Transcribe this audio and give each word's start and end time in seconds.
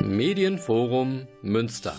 Medienforum 0.00 1.26
Münster. 1.42 1.94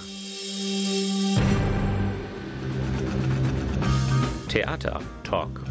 Theater 4.50 5.00
Talk. 5.24 5.62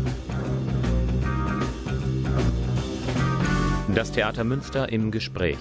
Das 3.95 4.11
Theater 4.11 4.45
Münster 4.45 4.91
im 4.91 5.11
Gespräch. 5.11 5.59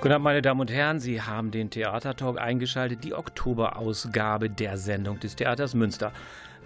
Guten 0.00 0.12
Abend, 0.12 0.24
meine 0.24 0.42
Damen 0.42 0.60
und 0.60 0.70
Herren. 0.70 1.00
Sie 1.00 1.22
haben 1.22 1.50
den 1.50 1.70
Theatertalk 1.70 2.38
eingeschaltet, 2.38 3.04
die 3.04 3.14
Oktoberausgabe 3.14 4.50
der 4.50 4.76
Sendung 4.76 5.18
des 5.20 5.36
Theaters 5.36 5.74
Münster. 5.74 6.12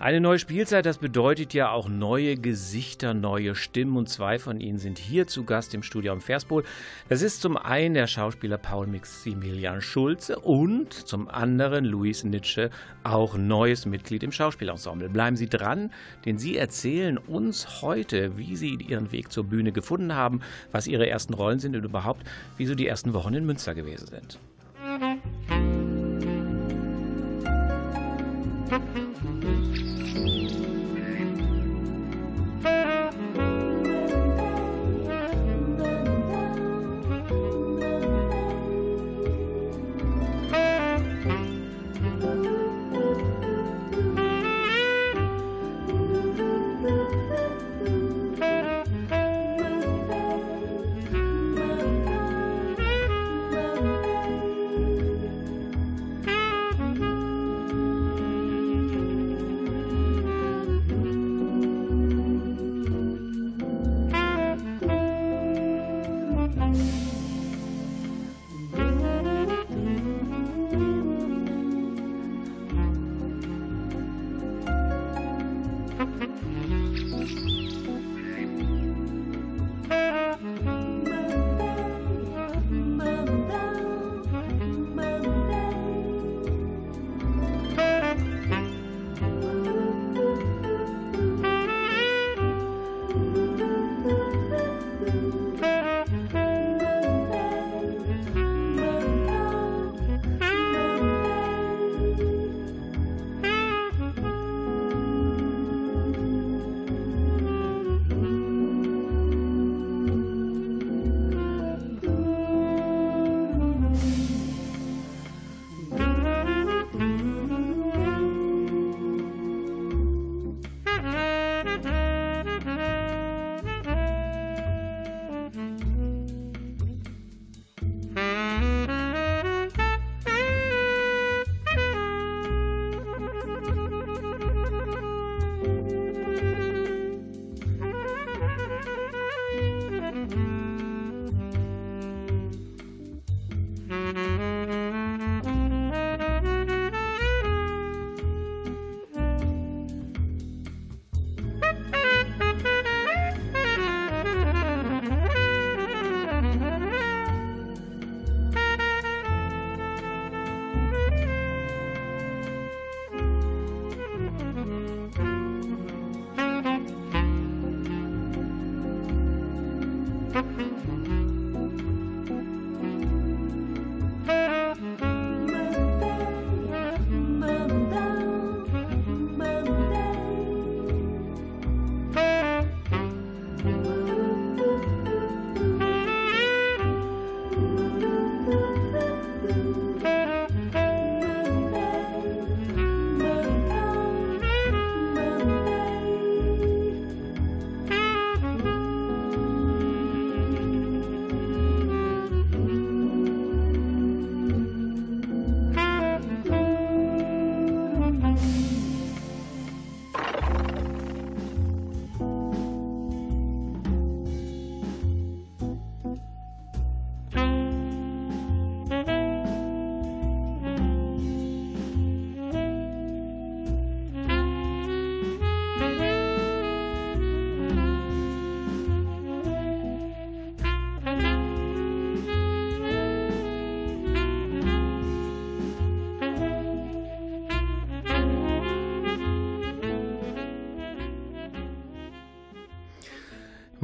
Eine 0.01 0.21
neue 0.21 0.39
Spielzeit, 0.39 0.87
das 0.87 0.99
bedeutet 0.99 1.55
ja 1.55 1.73
auch 1.73 1.89
neue 1.89 2.37
Gesichter, 2.37 3.14
neue 3.14 3.57
Stimmen 3.57 3.96
und 3.96 4.09
zwei 4.09 4.39
von 4.39 4.61
ihnen 4.61 4.79
sind 4.79 4.96
hier 4.96 5.27
zu 5.27 5.43
Gast 5.43 5.75
im 5.75 5.82
Studio 5.82 6.13
am 6.13 6.21
Verspol. 6.21 6.63
Das 7.09 7.21
ist 7.21 7.41
zum 7.41 7.57
einen 7.57 7.95
der 7.95 8.07
Schauspieler 8.07 8.58
Paul 8.58 8.86
Maximilian 8.86 9.81
Schulze 9.81 10.39
und 10.39 10.93
zum 10.93 11.29
anderen 11.29 11.85
Luis 11.85 12.22
Nitsche, 12.22 12.71
auch 13.03 13.36
neues 13.36 13.86
Mitglied 13.86 14.22
im 14.22 14.31
Schauspielensemble. 14.31 15.08
Bleiben 15.08 15.35
Sie 15.35 15.49
dran, 15.49 15.91
denn 16.25 16.39
Sie 16.39 16.57
erzählen 16.57 17.19
uns 17.19 17.83
heute, 17.83 18.39
wie 18.39 18.55
Sie 18.55 18.75
Ihren 18.75 19.11
Weg 19.11 19.33
zur 19.33 19.44
Bühne 19.44 19.72
gefunden 19.72 20.14
haben, 20.14 20.43
was 20.71 20.86
Ihre 20.86 21.08
ersten 21.08 21.35
Rollen 21.35 21.58
sind 21.58 21.75
und 21.75 21.85
überhaupt, 21.85 22.22
wie 22.57 22.67
so 22.67 22.77
die 22.77 22.86
ersten 22.86 23.14
Wochen 23.14 23.35
in 23.35 23.44
Münster 23.44 23.75
gewesen 23.75 24.07
sind. 24.07 24.39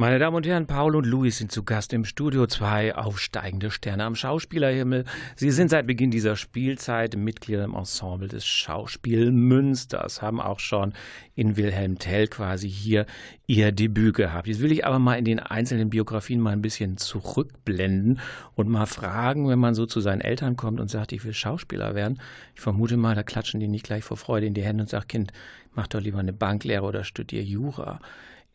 Meine 0.05 0.19
Damen 0.19 0.35
und 0.35 0.45
Herren, 0.45 0.67
Paul 0.67 0.95
und 0.95 1.07
Louis 1.07 1.35
sind 1.35 1.51
zu 1.51 1.63
Gast 1.63 1.91
im 1.91 2.05
Studio. 2.05 2.45
Zwei 2.45 2.93
aufsteigende 2.93 3.71
Sterne 3.71 4.03
am 4.03 4.13
Schauspielerhimmel. 4.13 5.03
Sie 5.35 5.49
sind 5.49 5.69
seit 5.69 5.87
Beginn 5.87 6.11
dieser 6.11 6.35
Spielzeit 6.35 7.15
Mitglieder 7.15 7.63
im 7.63 7.73
Ensemble 7.73 8.27
des 8.27 8.45
Schauspiel 8.45 9.31
Münsters, 9.31 10.21
haben 10.21 10.39
auch 10.39 10.59
schon 10.59 10.93
in 11.33 11.57
Wilhelm 11.57 11.97
Tell 11.97 12.27
quasi 12.27 12.69
hier 12.69 13.07
ihr 13.47 13.71
Debüt 13.71 14.13
gehabt. 14.13 14.45
Jetzt 14.45 14.61
will 14.61 14.71
ich 14.71 14.85
aber 14.85 14.99
mal 14.99 15.15
in 15.15 15.25
den 15.25 15.39
einzelnen 15.39 15.89
Biografien 15.89 16.39
mal 16.39 16.51
ein 16.51 16.61
bisschen 16.61 16.97
zurückblenden 16.97 18.19
und 18.53 18.69
mal 18.69 18.85
fragen, 18.85 19.49
wenn 19.49 19.57
man 19.57 19.73
so 19.73 19.87
zu 19.87 20.01
seinen 20.01 20.21
Eltern 20.21 20.55
kommt 20.55 20.79
und 20.79 20.87
sagt, 20.87 21.13
ich 21.13 21.25
will 21.25 21.33
Schauspieler 21.33 21.95
werden. 21.95 22.21
Ich 22.53 22.61
vermute 22.61 22.95
mal, 22.95 23.15
da 23.15 23.23
klatschen 23.23 23.59
die 23.59 23.67
nicht 23.67 23.85
gleich 23.85 24.03
vor 24.03 24.17
Freude 24.17 24.45
in 24.45 24.53
die 24.53 24.61
Hände 24.61 24.83
und 24.83 24.87
sagen, 24.87 25.07
Kind, 25.07 25.33
mach 25.73 25.87
doch 25.87 25.99
lieber 25.99 26.19
eine 26.19 26.31
Banklehre 26.31 26.83
oder 26.83 27.03
studier 27.03 27.41
Jura. 27.41 27.99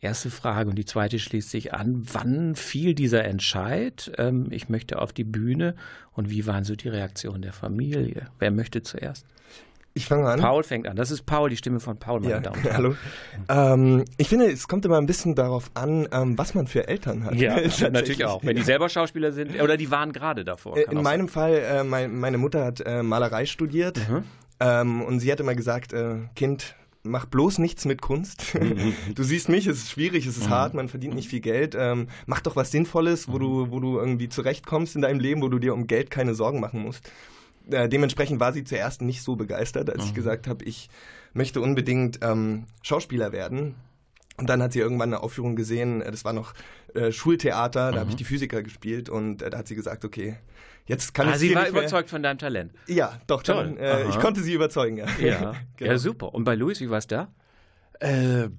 Erste 0.03 0.31
Frage 0.31 0.67
und 0.67 0.77
die 0.77 0.85
zweite 0.85 1.19
schließt 1.19 1.51
sich 1.51 1.75
an. 1.75 2.01
Wann 2.11 2.55
fiel 2.55 2.95
dieser 2.95 3.23
Entscheid? 3.23 4.11
Ähm, 4.17 4.47
ich 4.49 4.67
möchte 4.67 4.99
auf 4.99 5.13
die 5.13 5.23
Bühne 5.23 5.75
und 6.13 6.31
wie 6.31 6.47
waren 6.47 6.63
so 6.63 6.75
die 6.75 6.89
Reaktionen 6.89 7.43
der 7.43 7.53
Familie? 7.53 8.25
Wer 8.39 8.49
möchte 8.49 8.81
zuerst? 8.81 9.27
Ich 9.93 10.07
fange 10.07 10.27
an. 10.27 10.39
Paul 10.39 10.63
fängt 10.63 10.87
an. 10.87 10.95
Das 10.95 11.11
ist 11.11 11.27
Paul, 11.27 11.51
die 11.51 11.57
Stimme 11.57 11.79
von 11.79 11.97
Paul, 11.97 12.21
meine 12.21 12.31
ja, 12.31 12.39
Damen 12.39 12.55
und 12.55 12.63
Herren. 12.63 12.97
Hallo. 13.47 13.73
Ähm, 13.73 14.05
ich 14.17 14.27
finde, 14.27 14.49
es 14.49 14.67
kommt 14.67 14.85
immer 14.85 14.97
ein 14.97 15.05
bisschen 15.05 15.35
darauf 15.35 15.69
an, 15.75 16.07
ähm, 16.11 16.35
was 16.35 16.55
man 16.55 16.65
für 16.65 16.87
Eltern 16.87 17.23
hat. 17.23 17.35
Ja, 17.35 17.57
natürlich 17.91 18.25
auch. 18.25 18.41
Wenn 18.43 18.55
die 18.55 18.63
selber 18.63 18.89
Schauspieler 18.89 19.31
sind, 19.31 19.61
oder 19.61 19.77
die 19.77 19.91
waren 19.91 20.13
gerade 20.13 20.43
davor. 20.43 20.77
Äh, 20.77 20.85
in 20.89 21.03
meinem 21.03 21.27
sein. 21.27 21.29
Fall, 21.29 21.53
äh, 21.53 21.83
mein, 21.83 22.17
meine 22.17 22.39
Mutter 22.39 22.65
hat 22.65 22.81
äh, 22.81 23.03
Malerei 23.03 23.45
studiert 23.45 23.99
mhm. 24.09 24.23
ähm, 24.59 25.03
und 25.03 25.19
sie 25.19 25.31
hat 25.31 25.39
immer 25.39 25.53
gesagt, 25.53 25.93
äh, 25.93 26.15
Kind, 26.35 26.75
mach 27.03 27.25
bloß 27.25 27.57
nichts 27.59 27.85
mit 27.85 28.01
Kunst. 28.01 28.55
du 29.15 29.23
siehst 29.23 29.49
mich, 29.49 29.67
es 29.67 29.77
ist 29.77 29.91
schwierig, 29.91 30.25
es 30.25 30.37
ist 30.37 30.47
mhm. 30.47 30.51
hart, 30.51 30.73
man 30.73 30.89
verdient 30.89 31.15
nicht 31.15 31.29
viel 31.29 31.41
Geld. 31.41 31.75
Ähm, 31.77 32.07
mach 32.25 32.41
doch 32.41 32.55
was 32.55 32.71
Sinnvolles, 32.71 33.27
wo 33.27 33.39
du, 33.39 33.71
wo 33.71 33.79
du 33.79 33.97
irgendwie 33.97 34.29
zurechtkommst 34.29 34.95
in 34.95 35.01
deinem 35.01 35.19
Leben, 35.19 35.41
wo 35.41 35.49
du 35.49 35.59
dir 35.59 35.73
um 35.73 35.87
Geld 35.87 36.11
keine 36.11 36.35
Sorgen 36.35 36.59
machen 36.59 36.81
musst 36.81 37.11
äh, 37.69 37.87
dementsprechend 37.87 38.39
war 38.39 38.53
sie 38.53 38.63
zuerst 38.63 39.01
nicht 39.01 39.21
so 39.21 39.35
begeistert, 39.35 39.89
als 39.89 40.03
mhm. 40.03 40.07
ich 40.07 40.13
gesagt 40.15 40.47
habe, 40.47 40.65
ich 40.65 40.89
möchte 41.33 41.61
unbedingt 41.61 42.19
ähm, 42.21 42.65
Schauspieler 42.81 43.31
werden. 43.31 43.75
Und 44.37 44.49
dann 44.49 44.61
hat 44.61 44.73
sie 44.73 44.79
irgendwann 44.79 45.13
eine 45.13 45.21
Aufführung 45.21 45.55
gesehen, 45.55 46.01
äh, 46.01 46.11
das 46.11 46.25
war 46.25 46.33
noch 46.33 46.53
äh, 46.93 47.11
Schultheater, 47.11 47.91
da 47.91 47.91
mhm. 47.91 47.99
habe 47.99 48.09
ich 48.11 48.15
die 48.15 48.23
Physiker 48.23 48.63
gespielt 48.63 49.09
und 49.09 49.41
äh, 49.41 49.49
da 49.49 49.59
hat 49.59 49.67
sie 49.67 49.75
gesagt, 49.75 50.05
okay, 50.05 50.37
jetzt 50.85 51.13
kann 51.13 51.27
ah, 51.27 51.33
ich 51.33 51.37
sie 51.37 51.55
war 51.55 51.67
überzeugt 51.67 52.09
von 52.09 52.23
deinem 52.23 52.37
Talent. 52.37 52.73
Ja, 52.87 53.19
doch, 53.27 53.43
Toll. 53.43 53.75
Dann, 53.75 53.77
äh, 53.77 54.09
ich 54.09 54.19
konnte 54.19 54.41
sie 54.41 54.53
überzeugen, 54.53 54.97
ja. 54.97 55.05
Ja, 55.19 55.53
genau. 55.77 55.91
ja 55.91 55.97
super. 55.97 56.33
Und 56.33 56.43
bei 56.43 56.55
Luis, 56.55 56.79
wie 56.81 56.89
war 56.89 56.97
es 56.97 57.07
da? 57.07 57.27
Äh, 57.99 58.49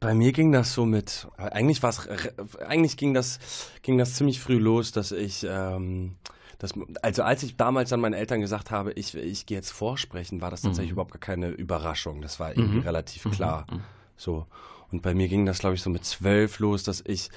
bei 0.00 0.14
mir 0.14 0.32
ging 0.32 0.50
das 0.50 0.72
so 0.72 0.86
mit, 0.86 1.28
eigentlich 1.36 1.82
war 1.82 1.94
eigentlich 2.66 2.96
ging 2.96 3.12
das, 3.12 3.38
ging 3.82 3.98
das 3.98 4.14
ziemlich 4.14 4.40
früh 4.40 4.56
los, 4.56 4.92
dass 4.92 5.12
ich, 5.12 5.46
ähm, 5.48 6.16
das, 6.58 6.72
also 7.02 7.22
als 7.22 7.42
ich 7.42 7.56
damals 7.56 7.90
dann 7.90 8.00
meinen 8.00 8.14
Eltern 8.14 8.40
gesagt 8.40 8.70
habe, 8.70 8.92
ich, 8.92 9.14
ich 9.14 9.46
gehe 9.46 9.58
jetzt 9.58 9.70
vorsprechen, 9.70 10.40
war 10.40 10.50
das 10.50 10.62
tatsächlich 10.62 10.90
mhm. 10.90 10.94
überhaupt 10.94 11.12
gar 11.12 11.20
keine 11.20 11.48
Überraschung. 11.48 12.22
Das 12.22 12.40
war 12.40 12.50
irgendwie 12.50 12.78
mhm. 12.78 12.82
relativ 12.82 13.26
mhm. 13.26 13.30
klar. 13.30 13.66
Mhm. 13.70 13.80
So. 14.16 14.46
Und 14.92 15.02
bei 15.02 15.14
mir 15.14 15.28
ging 15.28 15.46
das, 15.46 15.60
glaube 15.60 15.76
ich, 15.76 15.82
so 15.82 15.90
mit 15.90 16.04
zwölf 16.04 16.58
los, 16.58 16.82
dass 16.82 17.02
ich, 17.06 17.30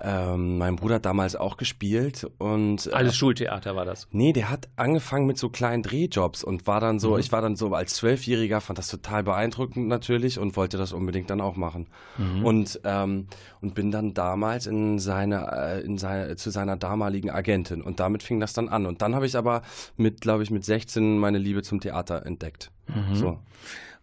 ähm, 0.00 0.58
mein 0.58 0.76
Bruder 0.76 0.96
hat 0.96 1.06
damals 1.06 1.36
auch 1.36 1.56
gespielt 1.56 2.26
und. 2.38 2.86
Äh, 2.86 2.90
Alles 2.92 3.16
Schultheater 3.16 3.76
war 3.76 3.84
das? 3.84 4.08
Nee, 4.10 4.32
der 4.32 4.50
hat 4.50 4.68
angefangen 4.76 5.26
mit 5.26 5.38
so 5.38 5.48
kleinen 5.48 5.82
Drehjobs 5.82 6.44
und 6.44 6.66
war 6.66 6.80
dann 6.80 6.98
so, 6.98 7.14
mhm. 7.14 7.20
ich 7.20 7.32
war 7.32 7.40
dann 7.40 7.56
so 7.56 7.72
als 7.74 7.94
Zwölfjähriger, 7.94 8.60
fand 8.60 8.78
das 8.78 8.88
total 8.88 9.22
beeindruckend 9.22 9.88
natürlich 9.88 10.38
und 10.38 10.56
wollte 10.56 10.76
das 10.76 10.92
unbedingt 10.92 11.30
dann 11.30 11.40
auch 11.40 11.56
machen. 11.56 11.86
Mhm. 12.18 12.44
Und, 12.44 12.80
ähm, 12.84 13.26
und 13.60 13.74
bin 13.74 13.90
dann 13.90 14.14
damals 14.14 14.66
in 14.66 14.98
seine, 14.98 15.50
äh, 15.52 15.80
in 15.80 15.98
seine, 15.98 16.36
zu 16.36 16.50
seiner 16.50 16.76
damaligen 16.76 17.30
Agentin 17.30 17.82
und 17.82 18.00
damit 18.00 18.22
fing 18.22 18.40
das 18.40 18.52
dann 18.52 18.68
an. 18.68 18.86
Und 18.86 19.02
dann 19.02 19.14
habe 19.14 19.26
ich 19.26 19.36
aber 19.36 19.62
mit, 19.96 20.20
glaube 20.20 20.42
ich, 20.42 20.50
mit 20.50 20.64
16 20.64 21.18
meine 21.18 21.38
Liebe 21.38 21.62
zum 21.62 21.80
Theater 21.80 22.26
entdeckt. 22.26 22.70
Mhm. 22.88 23.14
So. 23.14 23.38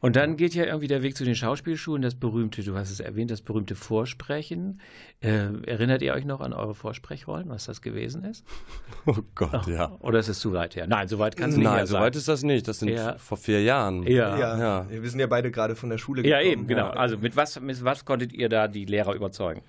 Und 0.06 0.16
dann 0.16 0.38
geht 0.38 0.54
ja 0.54 0.66
irgendwie 0.66 0.86
der 0.86 1.02
Weg 1.02 1.18
zu 1.18 1.26
den 1.26 1.34
Schauspielschulen, 1.34 2.04
das 2.04 2.14
berühmte, 2.14 2.62
du 2.62 2.78
hast 2.78 2.92
es 2.92 3.00
erwähnt, 3.00 3.32
das 3.32 3.42
berühmte 3.42 3.74
Vorsprechen. 3.74 4.80
Äh, 5.20 5.48
erinnert 5.66 6.04
ihr 6.04 6.14
euch 6.14 6.26
noch 6.26 6.42
an 6.42 6.54
eure 6.54 6.76
Vorsprechrollen, 6.76 7.50
was 7.50 7.66
das 7.66 7.82
gewesen 7.82 8.24
ist? 8.24 8.46
Oh 9.08 9.16
Gott, 9.34 9.66
oh, 9.66 9.72
ja. 9.72 9.98
Oder 10.02 10.20
ist 10.20 10.28
es 10.28 10.40
zu 10.40 10.54
weit 10.54 10.76
her? 10.76 10.86
Nein, 10.86 11.08
so 11.08 11.18
weit 11.18 11.36
kann 11.36 11.50
es 11.50 11.58
nicht 11.58 11.66
Nein, 11.66 11.88
so 11.88 11.96
weit 11.96 12.16
ist 12.16 12.28
das 12.28 12.44
nicht. 12.44 12.68
Das 12.68 12.80
sind 12.80 12.90
ja. 12.90 13.18
vor 13.18 13.38
vier 13.38 13.64
Jahren. 13.64 14.04
Ja. 14.04 14.38
ja. 14.38 14.60
ja. 14.60 14.86
Wir 14.92 15.10
sind 15.10 15.20
ja 15.20 15.26
beide 15.26 15.50
gerade 15.50 15.76
von 15.76 15.90
der 15.90 15.98
Schule 15.98 16.22
gekommen. 16.22 16.46
Ja, 16.46 16.52
eben, 16.52 16.68
genau. 16.68 16.90
Also 16.90 17.18
mit 17.18 17.36
was, 17.36 17.60
mit 17.60 17.84
was 17.84 18.06
konntet 18.06 18.32
ihr 18.32 18.48
da 18.48 18.68
die 18.68 18.86
Lehrer 18.86 19.16
überzeugen? 19.16 19.64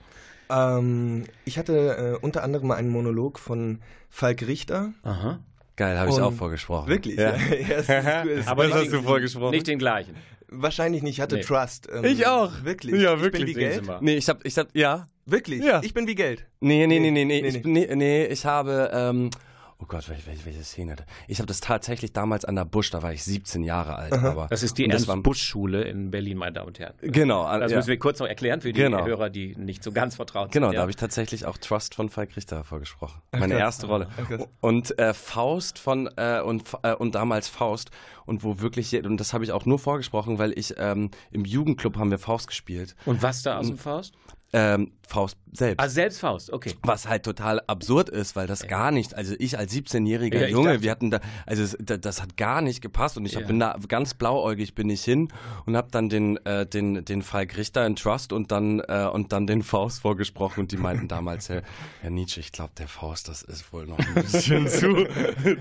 Ähm, 0.50 1.24
ich 1.46 1.58
hatte 1.58 2.18
äh, 2.20 2.24
unter 2.24 2.42
anderem 2.42 2.72
einen 2.72 2.90
Monolog 2.90 3.38
von 3.38 3.80
Falk 4.10 4.46
Richter. 4.46 4.92
Aha. 5.02 5.40
Geil, 5.76 5.98
habe 5.98 6.10
ich 6.10 6.20
auch 6.20 6.32
vorgesprochen. 6.32 6.88
Wirklich? 6.88 7.16
Ja. 7.16 7.36
ja, 7.36 7.82
ja 7.88 8.22
ist, 8.22 8.48
Aber 8.48 8.68
hast 8.70 8.90
du 8.90 9.02
vorgesprochen. 9.02 9.50
Nicht 9.50 9.66
den 9.66 9.78
gleichen. 9.78 10.16
Wahrscheinlich 10.48 11.02
nicht. 11.02 11.14
Ich 11.14 11.20
hatte 11.20 11.36
nee. 11.36 11.42
Trust. 11.42 11.88
Ähm, 11.92 12.04
ich 12.04 12.26
auch. 12.26 12.64
Wirklich? 12.64 13.00
Ja, 13.00 13.20
wirklich. 13.20 13.48
Ich 13.48 13.54
bin 13.54 13.62
wie 13.62 13.68
Geld? 13.68 14.02
Nee, 14.02 14.16
ich 14.16 14.28
hab, 14.28 14.44
ich 14.44 14.56
hab, 14.56 14.68
ja. 14.74 15.06
Wirklich? 15.26 15.62
Ja. 15.62 15.82
Ich 15.82 15.92
bin 15.92 16.06
wie 16.06 16.14
Geld? 16.14 16.46
Nee, 16.60 16.86
nee, 16.86 16.98
nee, 16.98 17.10
nee, 17.10 17.24
nee. 17.24 17.42
nee, 17.42 17.50
nee. 17.50 17.58
Ich, 17.58 17.64
nee, 17.64 17.94
nee 17.94 18.26
ich 18.26 18.46
habe, 18.46 18.90
ähm, 18.92 19.30
Oh 19.78 19.84
Gott, 19.86 20.08
welche, 20.08 20.26
welche, 20.26 20.46
welche 20.46 20.64
Szene? 20.64 20.96
Ich 21.28 21.38
habe 21.38 21.46
das 21.46 21.60
tatsächlich 21.60 22.12
damals 22.12 22.46
an 22.46 22.56
der 22.56 22.64
Busch, 22.64 22.90
da 22.90 23.02
war 23.02 23.12
ich 23.12 23.22
17 23.24 23.62
Jahre 23.62 23.96
alt. 23.96 24.12
Aber 24.14 24.46
das 24.48 24.62
ist 24.62 24.78
die 24.78 24.88
Ernst-Busch-Schule 24.88 25.82
in 25.82 26.10
Berlin, 26.10 26.38
meine 26.38 26.54
Damen 26.54 26.68
und 26.68 26.78
Herren. 26.78 26.94
Genau. 27.02 27.44
Das 27.58 27.70
ja. 27.70 27.76
müssen 27.76 27.88
wir 27.88 27.98
kurz 27.98 28.18
noch 28.18 28.26
erklären 28.26 28.62
für 28.62 28.72
die 28.72 28.80
genau. 28.80 29.04
Hörer, 29.04 29.28
die 29.28 29.54
nicht 29.56 29.82
so 29.82 29.92
ganz 29.92 30.16
vertraut 30.16 30.50
genau, 30.50 30.68
sind. 30.68 30.72
Genau, 30.72 30.78
da 30.78 30.80
habe 30.80 30.90
ich 30.90 30.96
tatsächlich 30.96 31.44
auch 31.44 31.58
Trust 31.58 31.94
von 31.94 32.08
Falk 32.08 32.36
Richter 32.36 32.64
vorgesprochen. 32.64 33.20
Meine 33.32 33.54
okay. 33.54 33.62
erste 33.62 33.86
Rolle. 33.86 34.08
Okay. 34.18 34.46
Und 34.60 34.98
äh, 34.98 35.12
Faust 35.12 35.78
von, 35.78 36.08
äh, 36.16 36.40
und, 36.40 36.64
äh, 36.82 36.94
und 36.94 37.14
damals 37.14 37.48
Faust. 37.48 37.90
Und 38.24 38.42
wo 38.42 38.60
wirklich, 38.60 38.94
und 39.04 39.18
das 39.18 39.34
habe 39.34 39.44
ich 39.44 39.52
auch 39.52 39.66
nur 39.66 39.78
vorgesprochen, 39.78 40.38
weil 40.38 40.58
ich 40.58 40.74
ähm, 40.78 41.10
im 41.30 41.44
Jugendclub 41.44 41.96
haben 41.98 42.10
wir 42.10 42.18
Faust 42.18 42.48
gespielt. 42.48 42.96
Und 43.04 43.22
was 43.22 43.42
da 43.42 43.58
aus 43.58 43.68
dem 43.68 43.78
Faust? 43.78 44.14
Ähm, 44.52 44.92
Faust 45.06 45.38
selbst. 45.52 45.82
Ah, 45.82 45.88
selbst 45.88 46.18
Faust, 46.18 46.52
okay. 46.52 46.74
Was 46.82 47.08
halt 47.08 47.22
total 47.22 47.60
absurd 47.66 48.08
ist, 48.08 48.34
weil 48.34 48.46
das 48.46 48.62
ja. 48.62 48.66
gar 48.66 48.90
nicht, 48.90 49.14
also 49.14 49.34
ich 49.38 49.56
als 49.56 49.72
17-jähriger 49.72 50.40
ja, 50.40 50.48
Junge, 50.48 50.82
wir 50.82 50.90
hatten 50.90 51.10
da, 51.10 51.20
also 51.46 51.76
das, 51.78 52.00
das, 52.00 52.20
hat 52.20 52.36
gar 52.36 52.60
nicht 52.60 52.80
gepasst 52.80 53.16
und 53.16 53.24
ich 53.24 53.34
ja. 53.34 53.40
bin 53.40 53.60
da 53.60 53.76
ganz 53.88 54.14
blauäugig 54.14 54.74
bin 54.74 54.90
ich 54.90 55.04
hin 55.04 55.28
und 55.64 55.76
habe 55.76 55.88
dann 55.90 56.08
den, 56.08 56.44
äh, 56.44 56.66
den, 56.66 57.04
den 57.04 57.22
Falk 57.22 57.56
Richter 57.56 57.86
in 57.86 57.94
Trust 57.94 58.32
und 58.32 58.50
dann, 58.50 58.80
äh, 58.80 59.08
und 59.12 59.32
dann 59.32 59.46
den 59.46 59.62
Faust 59.62 60.00
vorgesprochen 60.00 60.60
und 60.60 60.72
die 60.72 60.76
meinten 60.76 61.06
damals, 61.06 61.48
Herr, 61.48 61.62
Herr 62.02 62.10
Nietzsche, 62.10 62.40
ich 62.40 62.50
glaube, 62.50 62.72
der 62.76 62.88
Faust, 62.88 63.28
das 63.28 63.42
ist 63.42 63.72
wohl 63.72 63.86
noch 63.86 63.98
ein 63.98 64.14
bisschen 64.14 64.66
zu, 64.68 65.06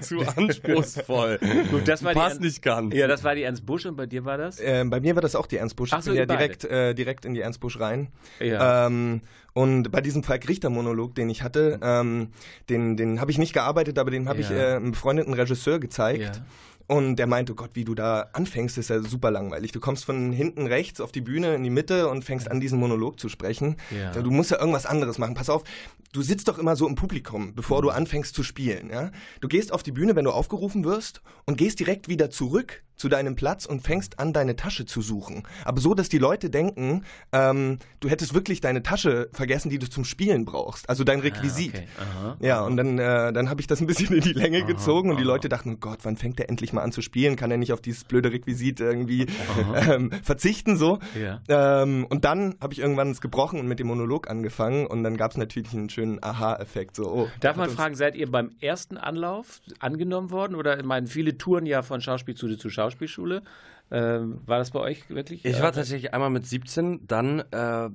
zu 0.02 0.20
anspruchsvoll. 0.22 1.40
Gut, 1.70 1.88
das 1.88 2.04
war 2.04 2.14
Passt 2.14 2.40
die 2.40 2.48
nicht 2.48 2.64
ganz. 2.64 2.96
Ja, 2.96 3.08
das 3.08 3.24
war 3.24 3.36
die 3.36 3.44
Ernst 3.44 3.66
Busch 3.66 3.86
und 3.86 3.96
bei 3.96 4.08
dir 4.08 4.26
war 4.26 4.38
das? 4.38 4.60
Äh, 4.60 4.84
bei 4.88 5.00
mir 5.00 5.16
war 5.16 5.22
das 5.22 5.36
auch 5.36 5.46
die 5.46 5.58
Ernst 5.58 5.76
Busch. 5.76 5.92
Ach 5.94 6.02
so, 6.02 6.12
ich 6.12 6.20
bin 6.20 6.30
ja 6.30 6.38
direkt, 6.38 6.66
äh, 6.66 6.96
direkt 6.96 7.26
in 7.26 7.36
die 7.36 7.42
Ernst 7.42 7.60
Busch 7.60 7.80
rein. 7.80 8.10
Ja. 8.40 8.85
Ähm, 8.88 9.22
und 9.54 9.90
bei 9.92 10.02
diesem 10.02 10.24
Falk 10.24 10.50
Richter-Monolog, 10.50 11.16
den 11.16 11.30
ich 11.30 11.42
hatte, 11.42 11.80
ähm, 11.82 12.30
den, 12.70 12.98
den 12.98 13.22
habe 13.22 13.32
ich 13.32 13.38
nicht 13.38 13.54
gearbeitet, 13.54 13.98
aber 13.98 14.12
den 14.12 14.28
habe 14.28 14.42
ja. 14.42 14.46
ich 14.46 14.52
äh, 14.52 14.76
einem 14.76 14.92
befreundeten 14.92 15.34
Regisseur 15.34 15.80
gezeigt. 15.80 16.22
Ja. 16.36 16.46
Und 16.88 17.16
der 17.16 17.26
meinte, 17.26 17.54
oh 17.54 17.56
Gott, 17.56 17.72
wie 17.74 17.84
du 17.84 17.96
da 17.96 18.30
anfängst, 18.34 18.78
ist 18.78 18.90
ja 18.90 19.02
super 19.02 19.32
langweilig. 19.32 19.72
Du 19.72 19.80
kommst 19.80 20.06
von 20.06 20.32
hinten 20.32 20.68
rechts 20.68 21.02
auf 21.02 21.12
die 21.12 21.22
Bühne 21.22 21.56
in 21.56 21.64
die 21.64 21.72
Mitte 21.72 22.10
und 22.10 22.24
fängst 22.24 22.52
an, 22.52 22.60
diesen 22.60 22.80
Monolog 22.80 23.20
zu 23.20 23.28
sprechen. 23.28 23.78
Ja. 23.90 24.12
Du 24.12 24.30
musst 24.30 24.52
ja 24.52 24.60
irgendwas 24.60 24.86
anderes 24.86 25.18
machen. 25.18 25.34
Pass 25.34 25.50
auf, 25.50 25.64
du 26.12 26.22
sitzt 26.22 26.48
doch 26.48 26.60
immer 26.60 26.76
so 26.76 26.88
im 26.88 26.96
Publikum, 26.96 27.56
bevor 27.56 27.82
du 27.82 27.90
anfängst 27.90 28.36
zu 28.36 28.44
spielen. 28.44 28.92
Ja? 28.92 29.12
Du 29.42 29.48
gehst 29.48 29.74
auf 29.74 29.82
die 29.82 29.92
Bühne, 29.92 30.16
wenn 30.16 30.26
du 30.26 30.32
aufgerufen 30.32 30.84
wirst, 30.84 31.22
und 31.46 31.58
gehst 31.58 31.80
direkt 31.80 32.08
wieder 32.08 32.30
zurück 32.30 32.84
zu 32.96 33.10
deinem 33.10 33.36
Platz 33.36 33.66
und 33.66 33.82
fängst 33.82 34.20
an, 34.20 34.34
deine 34.34 34.56
Tasche 34.56 34.86
zu 34.86 35.02
suchen. 35.02 35.44
Aber 35.64 35.82
so, 35.82 35.94
dass 35.94 36.10
die 36.10 36.18
Leute 36.18 36.50
denken, 36.50 37.04
ähm, 37.32 37.80
du 38.00 38.10
hättest 38.10 38.34
wirklich 38.34 38.62
deine 38.62 38.84
Tasche 38.84 39.30
vergessen, 39.34 39.70
die 39.70 39.80
du 39.80 39.90
zum 39.90 40.06
Spielen 40.06 40.46
brauchst. 40.46 40.90
Also 40.90 41.04
dein 41.04 41.20
ah, 41.20 41.24
Requisit. 41.24 41.76
Ah, 41.76 41.78
okay. 41.78 41.88
aha, 42.00 42.38
ja, 42.40 42.62
und 42.62 42.78
dann, 42.78 43.00
äh, 43.00 43.34
dann 43.34 43.50
habe 43.50 43.62
ich 43.62 43.68
das 43.68 43.82
ein 43.82 43.88
bisschen 43.88 44.14
in 44.14 44.22
die 44.22 44.34
Länge 44.34 44.60
aha, 44.60 44.68
gezogen 44.68 45.10
und 45.10 45.18
die 45.18 45.24
Leute 45.24 45.50
dachten, 45.50 45.74
oh 45.74 45.78
Gott, 45.78 46.00
wann 46.04 46.18
fängt 46.18 46.40
der 46.40 46.50
endlich 46.50 46.74
mal 46.74 46.82
an 46.82 46.92
zu 46.92 47.02
spielen? 47.02 47.36
Kann 47.36 47.52
er 47.52 47.58
nicht 47.58 47.74
auf 47.74 47.82
dieses 47.82 48.04
blöde 48.04 48.32
Requisit 48.32 48.80
irgendwie 48.80 49.28
ähm, 49.76 50.12
verzichten? 50.24 50.78
so? 50.78 51.00
Ja. 51.20 51.42
Ähm, 51.48 52.06
und 52.10 52.26
dann 52.26 52.56
habe 52.62 52.74
ich 52.74 52.80
irgendwann 52.80 53.12
es 53.12 53.22
gebrochen 53.22 53.60
und 53.60 53.68
mit 53.68 53.80
dem 53.80 53.88
Monolog 53.88 54.30
angefangen 54.30 54.88
und 54.88 55.04
dann 55.04 55.18
gab 55.18 55.32
es 55.32 55.38
natürlich 55.38 55.74
einen 55.74 55.90
schönen 55.90 56.24
Aha-Effekt. 56.24 56.96
So, 56.96 57.12
oh, 57.12 57.28
Darf 57.40 57.58
man 57.58 57.70
fragen, 57.70 57.96
seid 57.96 58.16
ihr 58.16 58.30
beim 58.30 58.52
ersten 58.62 58.98
Anlauf 58.98 59.62
angenommen 59.80 60.32
worden? 60.32 60.56
Oder 60.56 60.80
ich 60.80 60.86
meine, 60.86 61.08
viele 61.08 61.38
Touren 61.38 61.66
ja 61.66 61.82
von 61.82 62.02
Schauspiel 62.02 62.36
zu 62.36 62.48
Schauspiel 62.48 62.85
Schauspielschule. 62.86 63.44
Ähm, 63.92 64.42
war 64.46 64.58
das 64.58 64.72
bei 64.72 64.80
euch 64.80 65.10
wirklich? 65.10 65.46
Ich 65.46 65.62
war 65.62 65.70
äh, 65.70 65.74
tatsächlich 65.74 66.14
einmal 66.14 66.32
mit 66.32 66.48
17, 66.48 67.08
dann 67.08 67.42
äh, 67.52 67.90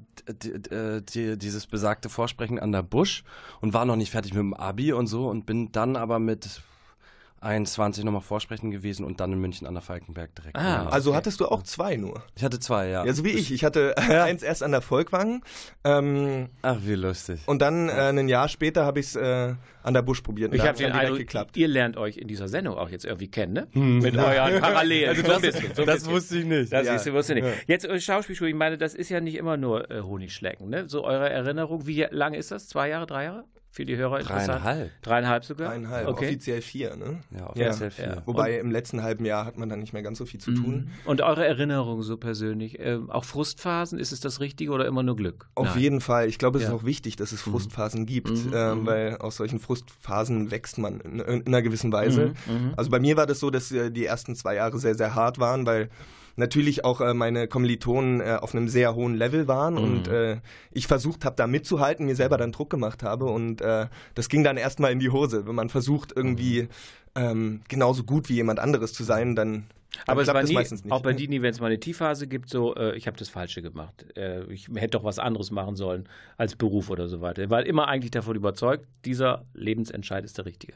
die, 1.02 1.36
dieses 1.36 1.66
besagte 1.66 2.08
Vorsprechen 2.08 2.60
an 2.60 2.70
der 2.70 2.84
Busch 2.84 3.24
und 3.60 3.74
war 3.74 3.84
noch 3.84 3.96
nicht 3.96 4.10
fertig 4.10 4.32
mit 4.32 4.40
dem 4.40 4.54
Abi 4.54 4.92
und 4.92 5.08
so 5.08 5.28
und 5.28 5.46
bin 5.46 5.72
dann 5.72 5.96
aber 5.96 6.20
mit 6.20 6.62
21 7.42 8.04
nochmal 8.04 8.20
vorsprechen 8.20 8.70
gewesen 8.70 9.04
und 9.04 9.20
dann 9.20 9.32
in 9.32 9.40
München 9.40 9.66
an 9.66 9.72
der 9.72 9.82
Falkenberg 9.82 10.34
direkt. 10.34 10.56
Ah, 10.56 10.86
also 10.88 11.14
hattest 11.14 11.40
du 11.40 11.46
auch 11.46 11.62
zwei 11.62 11.96
nur? 11.96 12.22
Ich 12.36 12.44
hatte 12.44 12.58
zwei, 12.58 12.88
ja. 12.88 13.04
Ja, 13.04 13.12
so 13.14 13.24
wie 13.24 13.30
ich. 13.30 13.50
Ich 13.50 13.64
hatte 13.64 13.94
ja. 13.96 14.24
eins 14.24 14.42
erst 14.42 14.62
an 14.62 14.72
der 14.72 14.82
Volkwang. 14.82 15.42
Ähm, 15.82 16.50
Ach, 16.60 16.76
wie 16.84 16.94
lustig. 16.94 17.40
Und 17.46 17.62
dann 17.62 17.88
äh, 17.88 17.92
ein 17.92 18.28
Jahr 18.28 18.48
später 18.48 18.84
habe 18.84 19.00
ich 19.00 19.06
es 19.06 19.16
äh, 19.16 19.54
an 19.82 19.94
der 19.94 20.02
Busch 20.02 20.20
probiert. 20.20 20.54
Ich 20.54 20.60
habe 20.60 20.76
den 20.76 20.92
Eindruck, 20.92 21.18
geklappt. 21.18 21.56
ihr 21.56 21.68
lernt 21.68 21.96
euch 21.96 22.18
in 22.18 22.28
dieser 22.28 22.48
Sendung 22.48 22.76
auch 22.76 22.90
jetzt 22.90 23.06
irgendwie 23.06 23.30
kennen, 23.30 23.54
ne? 23.54 23.68
Hm. 23.72 23.98
Mit 24.00 24.16
euren 24.16 24.60
Parallelen. 24.60 25.08
Also 25.08 25.22
so 25.24 25.32
ein 25.32 25.40
bisschen, 25.40 25.74
so 25.74 25.84
das 25.86 26.08
wusste 26.08 26.38
ich 26.38 26.44
nicht. 26.44 26.70
Das 26.70 26.86
ja. 26.86 26.94
ist, 26.96 27.10
wusste 27.10 27.34
ich 27.34 27.42
nicht. 27.42 27.64
Jetzt 27.66 27.86
äh, 27.86 27.98
Schauspielschule, 27.98 28.50
ich 28.50 28.56
meine, 28.56 28.76
das 28.76 28.94
ist 28.94 29.08
ja 29.08 29.20
nicht 29.20 29.36
immer 29.36 29.56
nur 29.56 29.90
äh, 29.90 30.02
Honigschlecken, 30.02 30.68
ne? 30.68 30.88
So 30.88 31.04
eure 31.04 31.30
Erinnerung, 31.30 31.86
wie 31.86 32.06
lange 32.10 32.36
ist 32.36 32.50
das? 32.50 32.68
Zwei 32.68 32.90
Jahre, 32.90 33.06
drei 33.06 33.24
Jahre? 33.24 33.44
Für 33.72 33.84
die 33.84 33.96
Hörer 33.96 34.20
interessant? 34.20 34.48
Dreieinhalb. 34.48 35.02
Dreieinhalb 35.02 35.44
sogar? 35.44 35.68
Dreieinhalb, 35.68 36.08
okay. 36.08 36.26
offiziell 36.26 36.60
vier, 36.60 36.96
ne? 36.96 37.20
Ja, 37.30 37.50
offiziell 37.50 37.88
ja. 37.88 37.90
vier. 37.90 38.04
Ja. 38.04 38.22
Wobei 38.26 38.54
und 38.58 38.66
im 38.66 38.70
letzten 38.72 39.02
halben 39.02 39.24
Jahr 39.24 39.44
hat 39.44 39.58
man 39.58 39.68
dann 39.68 39.78
nicht 39.78 39.92
mehr 39.92 40.02
ganz 40.02 40.18
so 40.18 40.26
viel 40.26 40.40
zu 40.40 40.52
tun. 40.52 40.74
Mhm. 40.74 40.90
Und 41.04 41.20
eure 41.20 41.46
Erinnerungen 41.46 42.02
so 42.02 42.16
persönlich? 42.16 42.80
Äh, 42.80 42.98
auch 43.08 43.24
Frustphasen, 43.24 43.98
ist 43.98 44.10
es 44.10 44.18
das 44.20 44.40
Richtige 44.40 44.72
oder 44.72 44.86
immer 44.86 45.04
nur 45.04 45.14
Glück? 45.14 45.48
Auf 45.54 45.68
Nein. 45.68 45.78
jeden 45.78 46.00
Fall. 46.00 46.28
Ich 46.28 46.38
glaube, 46.38 46.58
es 46.58 46.64
ja. 46.64 46.70
ist 46.70 46.74
auch 46.74 46.84
wichtig, 46.84 47.14
dass 47.14 47.30
es 47.30 47.46
mhm. 47.46 47.52
Frustphasen 47.52 48.00
mhm. 48.02 48.06
gibt, 48.06 48.30
mhm. 48.30 48.52
Ähm, 48.52 48.86
weil 48.86 49.16
aus 49.18 49.36
solchen 49.36 49.60
Frustphasen 49.60 50.50
wächst 50.50 50.78
man 50.78 51.00
in, 51.00 51.20
in 51.20 51.46
einer 51.46 51.62
gewissen 51.62 51.92
Weise. 51.92 52.34
Mhm. 52.46 52.54
mhm. 52.54 52.74
Also 52.76 52.90
bei 52.90 52.98
mir 52.98 53.16
war 53.16 53.26
das 53.26 53.38
so, 53.38 53.50
dass 53.50 53.70
äh, 53.70 53.90
die 53.90 54.04
ersten 54.04 54.34
zwei 54.34 54.56
Jahre 54.56 54.78
sehr, 54.78 54.96
sehr 54.96 55.14
hart 55.14 55.38
waren, 55.38 55.64
weil 55.64 55.90
natürlich 56.40 56.84
auch 56.84 57.00
äh, 57.00 57.14
meine 57.14 57.46
Kommilitonen 57.46 58.20
äh, 58.20 58.38
auf 58.40 58.54
einem 58.54 58.68
sehr 58.68 58.96
hohen 58.96 59.14
Level 59.14 59.46
waren 59.46 59.74
mhm. 59.74 59.80
und 59.80 60.08
äh, 60.08 60.40
ich 60.72 60.88
versucht 60.88 61.24
habe, 61.24 61.36
da 61.36 61.46
mitzuhalten, 61.46 62.06
mir 62.06 62.16
selber 62.16 62.36
dann 62.36 62.50
Druck 62.50 62.70
gemacht 62.70 63.04
habe 63.04 63.26
und 63.26 63.60
äh, 63.60 63.86
das 64.16 64.28
ging 64.28 64.42
dann 64.42 64.56
erstmal 64.56 64.90
in 64.90 64.98
die 64.98 65.10
Hose. 65.10 65.46
Wenn 65.46 65.54
man 65.54 65.68
versucht, 65.68 66.12
irgendwie 66.14 66.68
ähm, 67.14 67.60
genauso 67.68 68.02
gut 68.02 68.28
wie 68.28 68.34
jemand 68.34 68.58
anderes 68.58 68.92
zu 68.92 69.04
sein, 69.04 69.36
dann 69.36 69.66
aber 70.06 70.22
es 70.22 70.28
war 70.28 70.42
nie, 70.42 70.56
auch 70.90 71.02
bei 71.02 71.12
Dini, 71.12 71.42
wenn 71.42 71.50
es 71.50 71.60
mal 71.60 71.66
eine 71.66 71.80
Tiefphase 71.80 72.28
gibt, 72.28 72.48
so, 72.48 72.74
äh, 72.76 72.96
ich 72.96 73.06
habe 73.06 73.16
das 73.16 73.28
Falsche 73.28 73.60
gemacht. 73.60 74.06
Äh, 74.16 74.44
ich 74.44 74.68
hätte 74.68 74.90
doch 74.90 75.04
was 75.04 75.18
anderes 75.18 75.50
machen 75.50 75.74
sollen 75.74 76.08
als 76.36 76.54
Beruf 76.54 76.90
oder 76.90 77.08
so 77.08 77.20
weiter. 77.20 77.42
Er 77.42 77.50
war 77.50 77.66
immer 77.66 77.88
eigentlich 77.88 78.12
davon 78.12 78.36
überzeugt, 78.36 78.86
dieser 79.04 79.44
Lebensentscheid 79.52 80.24
ist 80.24 80.38
der 80.38 80.46
richtige. 80.46 80.74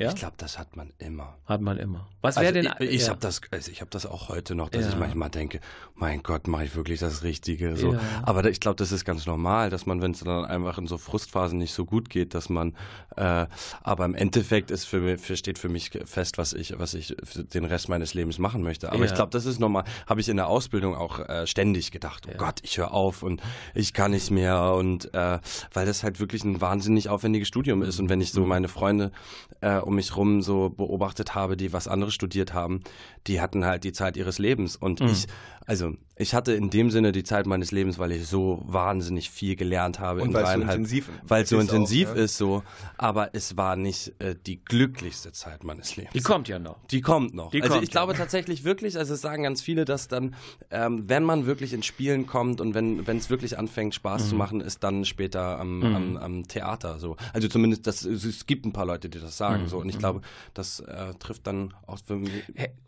Ja? 0.00 0.08
Ich 0.08 0.14
glaube, 0.14 0.32
das 0.38 0.58
hat 0.58 0.76
man 0.76 0.94
immer. 0.96 1.36
Hat 1.44 1.60
man 1.60 1.76
immer. 1.76 2.08
Was 2.22 2.36
wäre 2.36 2.56
also 2.56 2.70
denn? 2.70 2.88
Ich, 2.88 2.94
ich 2.94 3.02
ja. 3.02 3.08
habe 3.10 3.20
das, 3.20 3.42
also 3.50 3.70
ich 3.70 3.82
habe 3.82 3.90
das 3.90 4.06
auch 4.06 4.30
heute 4.30 4.54
noch, 4.54 4.70
dass 4.70 4.84
ja. 4.84 4.88
ich 4.88 4.96
manchmal 4.96 5.28
denke, 5.28 5.60
mein 5.94 6.22
Gott, 6.22 6.48
mache 6.48 6.64
ich 6.64 6.74
wirklich 6.74 7.00
das 7.00 7.22
Richtige? 7.22 7.76
So. 7.76 7.92
Ja. 7.92 8.00
Aber 8.22 8.46
ich 8.46 8.60
glaube, 8.60 8.76
das 8.76 8.92
ist 8.92 9.04
ganz 9.04 9.26
normal, 9.26 9.68
dass 9.68 9.84
man, 9.84 10.00
wenn 10.00 10.12
es 10.12 10.20
dann 10.20 10.46
einfach 10.46 10.78
in 10.78 10.86
so 10.86 10.96
Frustphasen 10.96 11.58
nicht 11.58 11.74
so 11.74 11.84
gut 11.84 12.08
geht, 12.08 12.32
dass 12.32 12.48
man. 12.48 12.74
Äh, 13.16 13.46
aber 13.82 14.06
im 14.06 14.14
Endeffekt 14.14 14.70
ist 14.70 14.86
für 14.86 15.00
mich, 15.00 15.38
steht 15.38 15.58
für 15.58 15.68
mich 15.68 15.90
fest, 16.06 16.38
was 16.38 16.54
ich, 16.54 16.78
was 16.78 16.94
ich 16.94 17.14
den 17.52 17.66
Rest 17.66 17.90
meines 17.90 18.14
Lebens 18.14 18.38
machen 18.38 18.62
möchte. 18.62 18.90
Aber 18.92 19.04
ich 19.04 19.14
glaube, 19.14 19.30
das 19.32 19.44
ist 19.44 19.60
normal. 19.60 19.84
Habe 20.06 20.22
ich 20.22 20.30
in 20.30 20.38
der 20.38 20.48
Ausbildung 20.48 20.94
auch 20.94 21.18
äh, 21.28 21.46
ständig 21.46 21.90
gedacht. 21.90 22.26
Oh 22.26 22.38
Gott, 22.38 22.60
ich 22.62 22.78
höre 22.78 22.94
auf 22.94 23.22
und 23.22 23.42
ich 23.74 23.92
kann 23.92 24.12
nicht 24.12 24.30
mehr 24.30 24.72
und 24.72 25.12
äh, 25.12 25.38
weil 25.74 25.84
das 25.84 26.02
halt 26.02 26.20
wirklich 26.20 26.42
ein 26.44 26.62
wahnsinnig 26.62 27.10
aufwendiges 27.10 27.48
Studium 27.48 27.82
ist 27.82 28.00
und 28.00 28.08
wenn 28.08 28.22
ich 28.22 28.32
so 28.32 28.40
mhm. 28.40 28.48
meine 28.48 28.68
Freunde 28.68 29.12
äh, 29.60 29.78
um 29.90 29.96
mich 29.96 30.16
rum 30.16 30.40
so 30.40 30.70
beobachtet 30.70 31.34
habe, 31.34 31.56
die 31.56 31.72
was 31.72 31.88
anderes 31.88 32.14
studiert 32.14 32.54
haben, 32.54 32.80
die 33.26 33.40
hatten 33.40 33.64
halt 33.64 33.82
die 33.82 33.92
Zeit 33.92 34.16
ihres 34.16 34.38
Lebens. 34.38 34.76
Und 34.76 35.00
mhm. 35.00 35.08
ich, 35.08 35.26
also 35.66 35.94
ich 36.20 36.34
hatte 36.34 36.52
in 36.52 36.68
dem 36.68 36.90
Sinne 36.90 37.12
die 37.12 37.24
Zeit 37.24 37.46
meines 37.46 37.72
Lebens, 37.72 37.98
weil 37.98 38.12
ich 38.12 38.26
so 38.26 38.62
wahnsinnig 38.66 39.30
viel 39.30 39.56
gelernt 39.56 40.00
habe. 40.00 40.20
Und 40.20 40.34
weil 40.34 40.44
es 40.44 40.52
so 40.52 40.60
intensiv, 40.60 41.10
weil 41.26 41.46
so 41.46 41.58
intensiv 41.58 42.10
auch, 42.10 42.16
ja? 42.16 42.24
ist 42.24 42.36
so. 42.36 42.62
Aber 42.98 43.30
es 43.32 43.56
war 43.56 43.76
nicht 43.76 44.12
äh, 44.18 44.34
die 44.46 44.62
glücklichste 44.62 45.32
Zeit 45.32 45.64
meines 45.64 45.96
Lebens. 45.96 46.12
Die 46.12 46.20
kommt 46.20 46.48
ja 46.48 46.58
noch. 46.58 46.76
Die 46.88 47.00
kommt 47.00 47.32
noch. 47.32 47.50
Die 47.52 47.62
also 47.62 47.72
kommt 47.72 47.84
ich 47.84 47.88
ja. 47.88 47.92
glaube 47.92 48.12
tatsächlich 48.12 48.64
wirklich, 48.64 48.98
also 48.98 49.14
es 49.14 49.22
sagen 49.22 49.44
ganz 49.44 49.62
viele, 49.62 49.86
dass 49.86 50.08
dann, 50.08 50.34
ähm, 50.70 51.04
wenn 51.08 51.22
man 51.22 51.46
wirklich 51.46 51.72
ins 51.72 51.86
Spielen 51.86 52.26
kommt 52.26 52.60
und 52.60 52.74
wenn 52.74 53.06
es 53.06 53.30
wirklich 53.30 53.56
anfängt, 53.56 53.94
Spaß 53.94 54.24
mhm. 54.24 54.28
zu 54.28 54.34
machen, 54.34 54.60
ist 54.60 54.84
dann 54.84 55.06
später 55.06 55.58
am, 55.58 55.78
mhm. 55.78 55.96
am, 55.96 56.16
am, 56.18 56.48
Theater 56.48 56.98
so. 56.98 57.16
Also 57.32 57.48
zumindest, 57.48 57.86
das, 57.86 58.04
es 58.04 58.44
gibt 58.44 58.66
ein 58.66 58.74
paar 58.74 58.84
Leute, 58.84 59.08
die 59.08 59.20
das 59.20 59.38
sagen. 59.38 59.62
Mhm. 59.62 59.68
So. 59.68 59.78
Und 59.78 59.88
ich 59.88 59.94
mhm. 59.94 60.00
glaube, 60.00 60.20
das 60.52 60.80
äh, 60.80 61.14
trifft 61.18 61.46
dann 61.46 61.72
auch 61.86 61.98
für 62.04 62.16
mich. 62.16 62.30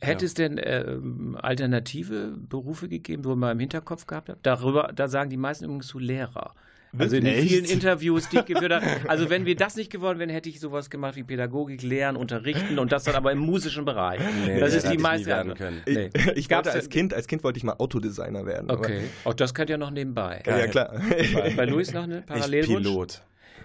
Hätte 0.00 0.24
ja. 0.24 0.26
es 0.26 0.34
denn 0.34 0.58
äh, 0.58 0.98
alternative 1.40 2.36
Berufe 2.36 2.71
gegeben? 2.80 3.24
wo 3.24 3.34
man 3.34 3.52
im 3.52 3.60
Hinterkopf 3.60 4.06
gehabt 4.06 4.28
hat. 4.28 4.38
Darüber, 4.42 4.90
da 4.94 5.08
sagen 5.08 5.30
die 5.30 5.36
meisten 5.36 5.64
übrigens 5.64 5.86
zu 5.86 5.98
Lehrer. 5.98 6.54
Also 6.98 7.16
in 7.16 7.24
den 7.24 7.46
vielen 7.46 7.64
Interviews, 7.64 8.28
die 8.28 8.38
ich 8.38 8.44
geführt 8.44 8.72
habe. 8.72 8.84
Also 9.08 9.30
wenn 9.30 9.46
wir 9.46 9.56
das 9.56 9.76
nicht 9.76 9.90
geworden 9.90 10.18
wären, 10.18 10.28
hätte 10.28 10.50
ich 10.50 10.60
sowas 10.60 10.90
gemacht 10.90 11.16
wie 11.16 11.22
Pädagogik, 11.22 11.82
Lehren, 11.82 12.16
Unterrichten 12.16 12.78
und 12.78 12.92
das 12.92 13.04
dann 13.04 13.14
aber 13.14 13.32
im 13.32 13.38
musischen 13.38 13.86
Bereich. 13.86 14.20
Nee, 14.46 14.60
das 14.60 14.74
ist 14.74 14.90
die 14.90 14.98
meiste. 14.98 15.54
Nee. 15.86 16.10
Ich, 16.12 16.26
ich 16.26 16.50
wollte 16.50 16.70
als 16.70 16.90
Kind, 16.90 17.14
als 17.14 17.26
Kind 17.26 17.44
wollte 17.44 17.56
ich 17.56 17.64
mal 17.64 17.76
Autodesigner 17.78 18.44
werden. 18.44 18.70
Okay. 18.70 19.04
Auch 19.24 19.34
das 19.34 19.54
könnte 19.54 19.72
ja 19.72 19.78
noch 19.78 19.90
nebenbei. 19.90 20.42
Ja, 20.46 20.58
ja 20.58 20.66
klar. 20.66 21.00
Bei, 21.34 21.54
bei 21.56 21.64
Luis 21.64 21.94
noch 21.94 22.02
eine 22.02 22.20
Parallelwunsch? 22.22 22.82
Pilot. 22.82 23.22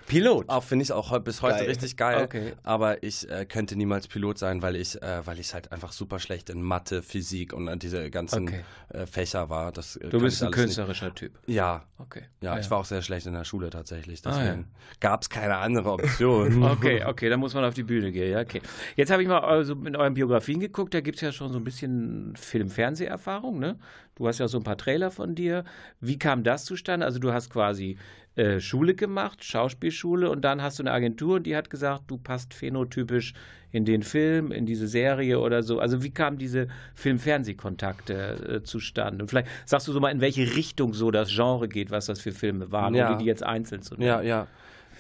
Pilot. 0.07 0.49
Auch 0.49 0.63
finde 0.63 0.83
ich 0.83 0.91
auch 0.91 1.19
bis 1.19 1.41
heute 1.41 1.59
geil. 1.59 1.67
richtig 1.67 1.97
geil. 1.97 2.23
Okay. 2.23 2.53
Aber 2.63 3.03
ich 3.03 3.29
äh, 3.29 3.45
könnte 3.45 3.75
niemals 3.75 4.07
Pilot 4.07 4.37
sein, 4.37 4.61
weil 4.61 4.77
ich, 4.77 5.01
äh, 5.01 5.25
weil 5.25 5.37
ich 5.37 5.53
halt 5.53 5.71
einfach 5.71 5.91
super 5.91 6.19
schlecht 6.19 6.49
in 6.49 6.61
Mathe, 6.61 7.03
Physik 7.03 7.53
und 7.53 7.67
äh, 7.67 7.77
diese 7.77 8.09
ganzen 8.09 8.47
okay. 8.47 8.63
äh, 8.89 9.05
Fächer 9.05 9.49
war. 9.49 9.71
Das, 9.71 9.97
äh, 9.97 10.07
du 10.09 10.21
bist 10.21 10.41
ein 10.41 10.51
künstlerischer 10.51 11.07
nicht. 11.07 11.17
Typ. 11.17 11.39
Ja. 11.45 11.83
Okay. 11.99 12.23
Ja, 12.41 12.53
ja, 12.53 12.59
ich 12.59 12.71
war 12.71 12.79
auch 12.79 12.85
sehr 12.85 13.01
schlecht 13.01 13.27
in 13.27 13.33
der 13.33 13.43
Schule 13.43 13.69
tatsächlich. 13.69 14.21
Deswegen 14.21 14.47
ah, 14.47 14.55
ja. 14.55 14.97
gab 15.01 15.23
es 15.23 15.29
keine 15.29 15.57
andere 15.57 15.91
Option. 15.91 16.63
okay, 16.71 17.03
okay, 17.05 17.29
dann 17.29 17.39
muss 17.39 17.53
man 17.53 17.65
auf 17.65 17.73
die 17.73 17.83
Bühne 17.83 18.11
gehen. 18.11 18.31
Ja, 18.31 18.39
okay. 18.39 18.61
Jetzt 18.95 19.11
habe 19.11 19.21
ich 19.21 19.27
mal 19.27 19.39
also 19.39 19.73
in 19.73 19.95
euren 19.95 20.13
Biografien 20.13 20.61
geguckt, 20.61 20.93
da 20.93 21.01
gibt 21.01 21.17
es 21.17 21.21
ja 21.21 21.31
schon 21.33 21.51
so 21.51 21.59
ein 21.59 21.63
bisschen 21.63 22.33
Film-Fernseherfahrung, 22.37 23.59
ne? 23.59 23.77
Du 24.15 24.27
hast 24.27 24.39
ja 24.39 24.47
so 24.47 24.57
ein 24.57 24.63
paar 24.63 24.77
Trailer 24.77 25.11
von 25.11 25.35
dir. 25.35 25.63
Wie 25.99 26.17
kam 26.17 26.43
das 26.43 26.65
zustande? 26.65 27.05
Also 27.05 27.19
du 27.19 27.33
hast 27.33 27.51
quasi 27.51 27.97
äh, 28.37 28.59
Schule 28.59 28.93
gemacht, 28.93 29.43
Schauspielschule, 29.43 30.29
und 30.29 30.41
dann 30.41 30.61
hast 30.61 30.77
du 30.77 30.83
eine 30.83 30.91
Agentur 30.91 31.37
und 31.37 31.47
die 31.47 31.55
hat 31.55 31.71
gesagt, 31.71 32.03
du 32.07 32.17
passt 32.17 32.53
phänotypisch 32.53 33.33
in 33.71 33.83
den 33.83 34.03
Film, 34.03 34.51
in 34.51 34.67
diese 34.67 34.87
Serie 34.87 35.39
oder 35.39 35.63
so. 35.63 35.79
Also 35.79 36.03
wie 36.03 36.11
kamen 36.11 36.37
diese 36.37 36.67
Film-Fernsehkontakte 36.93 38.59
äh, 38.59 38.63
zustande? 38.63 39.23
Und 39.23 39.29
vielleicht 39.29 39.47
sagst 39.65 39.87
du 39.87 39.91
so 39.91 39.99
mal, 39.99 40.11
in 40.11 40.21
welche 40.21 40.55
Richtung 40.55 40.93
so 40.93 41.09
das 41.09 41.29
Genre 41.33 41.67
geht, 41.67 41.89
was 41.89 42.05
das 42.05 42.21
für 42.21 42.31
Filme 42.31 42.71
waren, 42.71 42.93
ja. 42.93 43.11
um 43.11 43.17
die 43.17 43.25
jetzt 43.25 43.41
einzeln 43.41 43.81
zu 43.81 43.95
nehmen. 43.95 44.07
Ja, 44.07 44.21
ja. 44.21 44.47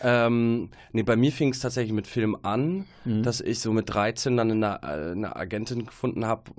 Ähm, 0.01 0.69
nee, 0.91 1.03
bei 1.03 1.15
mir 1.15 1.31
fing 1.31 1.51
es 1.51 1.59
tatsächlich 1.59 1.93
mit 1.93 2.07
Film 2.07 2.37
an, 2.41 2.85
mhm. 3.05 3.21
dass 3.21 3.39
ich 3.39 3.59
so 3.59 3.71
mit 3.71 3.89
13 3.93 4.35
dann 4.35 4.51
eine, 4.51 4.79
äh, 4.81 5.11
eine 5.11 5.35
Agentin 5.35 5.85
gefunden 5.85 6.25
habe 6.25 6.51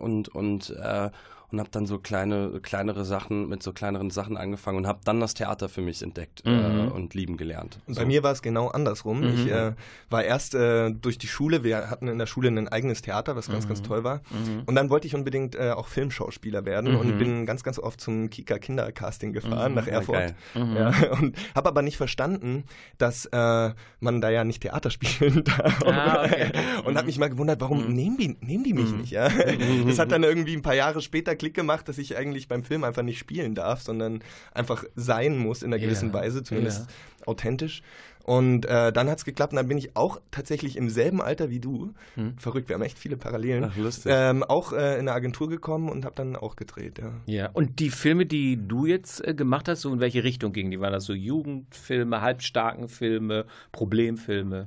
und, 0.00 0.28
und 0.28 0.70
äh, 0.70 1.10
und 1.52 1.60
habe 1.60 1.70
dann 1.70 1.86
so 1.86 1.98
kleine, 1.98 2.60
kleinere 2.60 3.04
Sachen 3.04 3.48
mit 3.48 3.62
so 3.62 3.72
kleineren 3.72 4.10
Sachen 4.10 4.36
angefangen 4.36 4.78
und 4.78 4.86
habe 4.86 5.00
dann 5.04 5.20
das 5.20 5.34
Theater 5.34 5.68
für 5.68 5.80
mich 5.80 6.02
entdeckt 6.02 6.42
äh, 6.44 6.50
mhm. 6.50 6.88
äh, 6.88 6.90
und 6.90 7.14
lieben 7.14 7.36
gelernt. 7.36 7.78
So. 7.86 8.00
Bei 8.00 8.06
mir 8.06 8.22
war 8.22 8.32
es 8.32 8.42
genau 8.42 8.68
andersrum. 8.68 9.20
Mhm. 9.20 9.34
Ich 9.34 9.50
äh, 9.50 9.72
war 10.10 10.24
erst 10.24 10.54
äh, 10.54 10.90
durch 10.90 11.18
die 11.18 11.28
Schule, 11.28 11.64
wir 11.64 11.90
hatten 11.90 12.08
in 12.08 12.18
der 12.18 12.26
Schule 12.26 12.48
ein 12.48 12.68
eigenes 12.68 13.02
Theater, 13.02 13.36
was 13.36 13.48
ganz, 13.48 13.64
mhm. 13.64 13.68
ganz 13.68 13.82
toll 13.82 14.04
war. 14.04 14.16
Mhm. 14.30 14.62
Und 14.66 14.74
dann 14.74 14.90
wollte 14.90 15.06
ich 15.06 15.14
unbedingt 15.14 15.54
äh, 15.54 15.70
auch 15.70 15.88
Filmschauspieler 15.88 16.64
werden 16.64 16.96
und 16.96 17.14
mhm. 17.14 17.18
bin 17.18 17.46
ganz, 17.46 17.62
ganz 17.62 17.78
oft 17.78 18.00
zum 18.00 18.30
Kika 18.30 18.58
Kindercasting 18.58 19.32
gefahren 19.32 19.72
mhm. 19.72 19.76
nach 19.76 19.86
Erfurt. 19.86 20.34
Ja, 20.54 20.92
und 21.20 21.36
habe 21.54 21.68
aber 21.68 21.82
nicht 21.82 21.96
verstanden, 21.96 22.64
dass 22.98 23.26
äh, 23.26 23.70
man 24.00 24.20
da 24.20 24.30
ja 24.30 24.44
nicht 24.44 24.62
Theater 24.62 24.90
spielen 24.96 25.44
darf. 25.44 25.82
Ah, 25.84 26.24
okay. 26.24 26.52
und 26.84 26.96
habe 26.96 27.06
mich 27.06 27.18
mal 27.18 27.28
gewundert, 27.28 27.60
warum 27.60 27.92
nehmen 27.92 28.16
die, 28.16 28.36
nehmen 28.40 28.64
die 28.64 28.74
mich 28.74 28.92
nicht? 28.92 29.10
Ja? 29.10 29.28
Das 29.86 29.98
hat 29.98 30.10
dann 30.10 30.22
irgendwie 30.22 30.54
ein 30.54 30.62
paar 30.62 30.74
Jahre 30.74 31.00
später 31.00 31.35
Klick 31.36 31.54
gemacht, 31.54 31.88
dass 31.88 31.98
ich 31.98 32.16
eigentlich 32.16 32.48
beim 32.48 32.62
Film 32.62 32.84
einfach 32.84 33.02
nicht 33.02 33.18
spielen 33.18 33.54
darf, 33.54 33.82
sondern 33.82 34.22
einfach 34.52 34.84
sein 34.94 35.38
muss 35.38 35.62
in 35.62 35.72
einer 35.72 35.80
gewissen 35.80 36.10
yeah. 36.10 36.20
Weise, 36.22 36.42
zumindest 36.42 36.88
yeah. 36.88 37.28
authentisch. 37.28 37.82
Und 38.26 38.66
äh, 38.66 38.92
dann 38.92 39.08
hat 39.08 39.18
es 39.18 39.24
geklappt 39.24 39.52
und 39.52 39.56
dann 39.56 39.68
bin 39.68 39.78
ich 39.78 39.94
auch 39.94 40.20
tatsächlich 40.32 40.76
im 40.76 40.88
selben 40.88 41.22
Alter 41.22 41.48
wie 41.48 41.60
du, 41.60 41.92
hm. 42.14 42.36
verrückt, 42.38 42.68
wir 42.68 42.74
haben 42.74 42.82
echt 42.82 42.98
viele 42.98 43.16
Parallelen, 43.16 43.66
Ach, 43.70 43.76
lustig. 43.76 44.10
Ähm, 44.12 44.42
auch 44.42 44.72
äh, 44.72 44.94
in 44.94 45.00
eine 45.02 45.12
Agentur 45.12 45.48
gekommen 45.48 45.88
und 45.88 46.04
habe 46.04 46.16
dann 46.16 46.34
auch 46.34 46.56
gedreht. 46.56 46.98
Ja. 46.98 47.12
ja, 47.26 47.50
und 47.52 47.78
die 47.78 47.88
Filme, 47.88 48.26
die 48.26 48.58
du 48.66 48.84
jetzt 48.84 49.24
äh, 49.24 49.32
gemacht 49.32 49.68
hast, 49.68 49.82
so 49.82 49.92
in 49.92 50.00
welche 50.00 50.24
Richtung 50.24 50.52
gingen 50.52 50.72
die? 50.72 50.80
Waren 50.80 50.92
das 50.92 51.04
so 51.04 51.12
Jugendfilme, 51.12 52.20
halbstarken 52.20 52.88
Filme, 52.88 53.46
Problemfilme? 53.70 54.66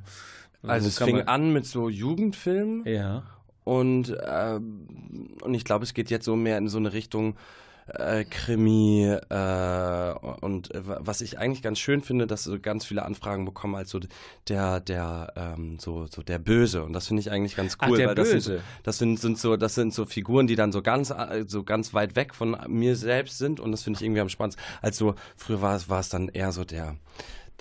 Also 0.63 0.87
es 0.87 0.97
fing 0.97 1.21
an 1.21 1.51
mit 1.51 1.65
so 1.65 1.89
Jugendfilmen. 1.89 2.85
Ja. 2.85 3.23
Und, 3.69 4.09
äh, 4.09 4.59
und 5.43 5.53
ich 5.53 5.63
glaube, 5.63 5.83
es 5.83 5.93
geht 5.93 6.09
jetzt 6.09 6.25
so 6.25 6.35
mehr 6.35 6.57
in 6.57 6.69
so 6.69 6.79
eine 6.79 6.91
Richtung 6.91 7.35
äh, 7.85 8.23
Krimi 8.23 9.03
äh, 9.05 10.13
und 10.41 10.73
äh, 10.73 10.81
was 10.83 11.21
ich 11.21 11.37
eigentlich 11.37 11.61
ganz 11.61 11.77
schön 11.77 12.01
finde, 12.01 12.25
dass 12.25 12.45
so 12.45 12.59
ganz 12.59 12.83
viele 12.85 13.05
Anfragen 13.05 13.45
bekommen 13.45 13.75
als 13.75 13.91
so 13.91 13.99
der 14.47 14.79
der 14.79 15.33
ähm, 15.35 15.77
so 15.77 16.07
so 16.07 16.23
der 16.23 16.39
Böse. 16.39 16.83
Und 16.83 16.93
das 16.93 17.07
finde 17.07 17.21
ich 17.21 17.29
eigentlich 17.29 17.55
ganz 17.55 17.77
cool, 17.85 17.99
Ach, 18.01 18.07
weil 18.07 18.15
das 18.15 18.31
sind, 18.31 18.59
das 18.81 18.97
sind 18.97 19.19
sind 19.19 19.37
so 19.37 19.55
das 19.55 19.75
sind 19.75 19.93
so 19.93 20.05
Figuren, 20.05 20.47
die 20.47 20.55
dann 20.55 20.71
so 20.71 20.81
ganz 20.81 21.13
so 21.45 21.63
ganz 21.63 21.93
weit 21.93 22.15
weg 22.15 22.33
von 22.33 22.57
mir 22.67 22.95
selbst 22.95 23.37
sind. 23.37 23.59
Und 23.59 23.71
das 23.71 23.83
finde 23.83 23.97
ich 23.97 24.03
irgendwie 24.03 24.21
am 24.21 24.29
spannendsten. 24.29 24.65
Also 24.81 25.13
früher 25.35 25.61
war 25.61 25.75
es 25.75 25.89
war 25.89 25.99
es 25.99 26.09
dann 26.09 26.29
eher 26.29 26.51
so 26.51 26.65
der 26.65 26.95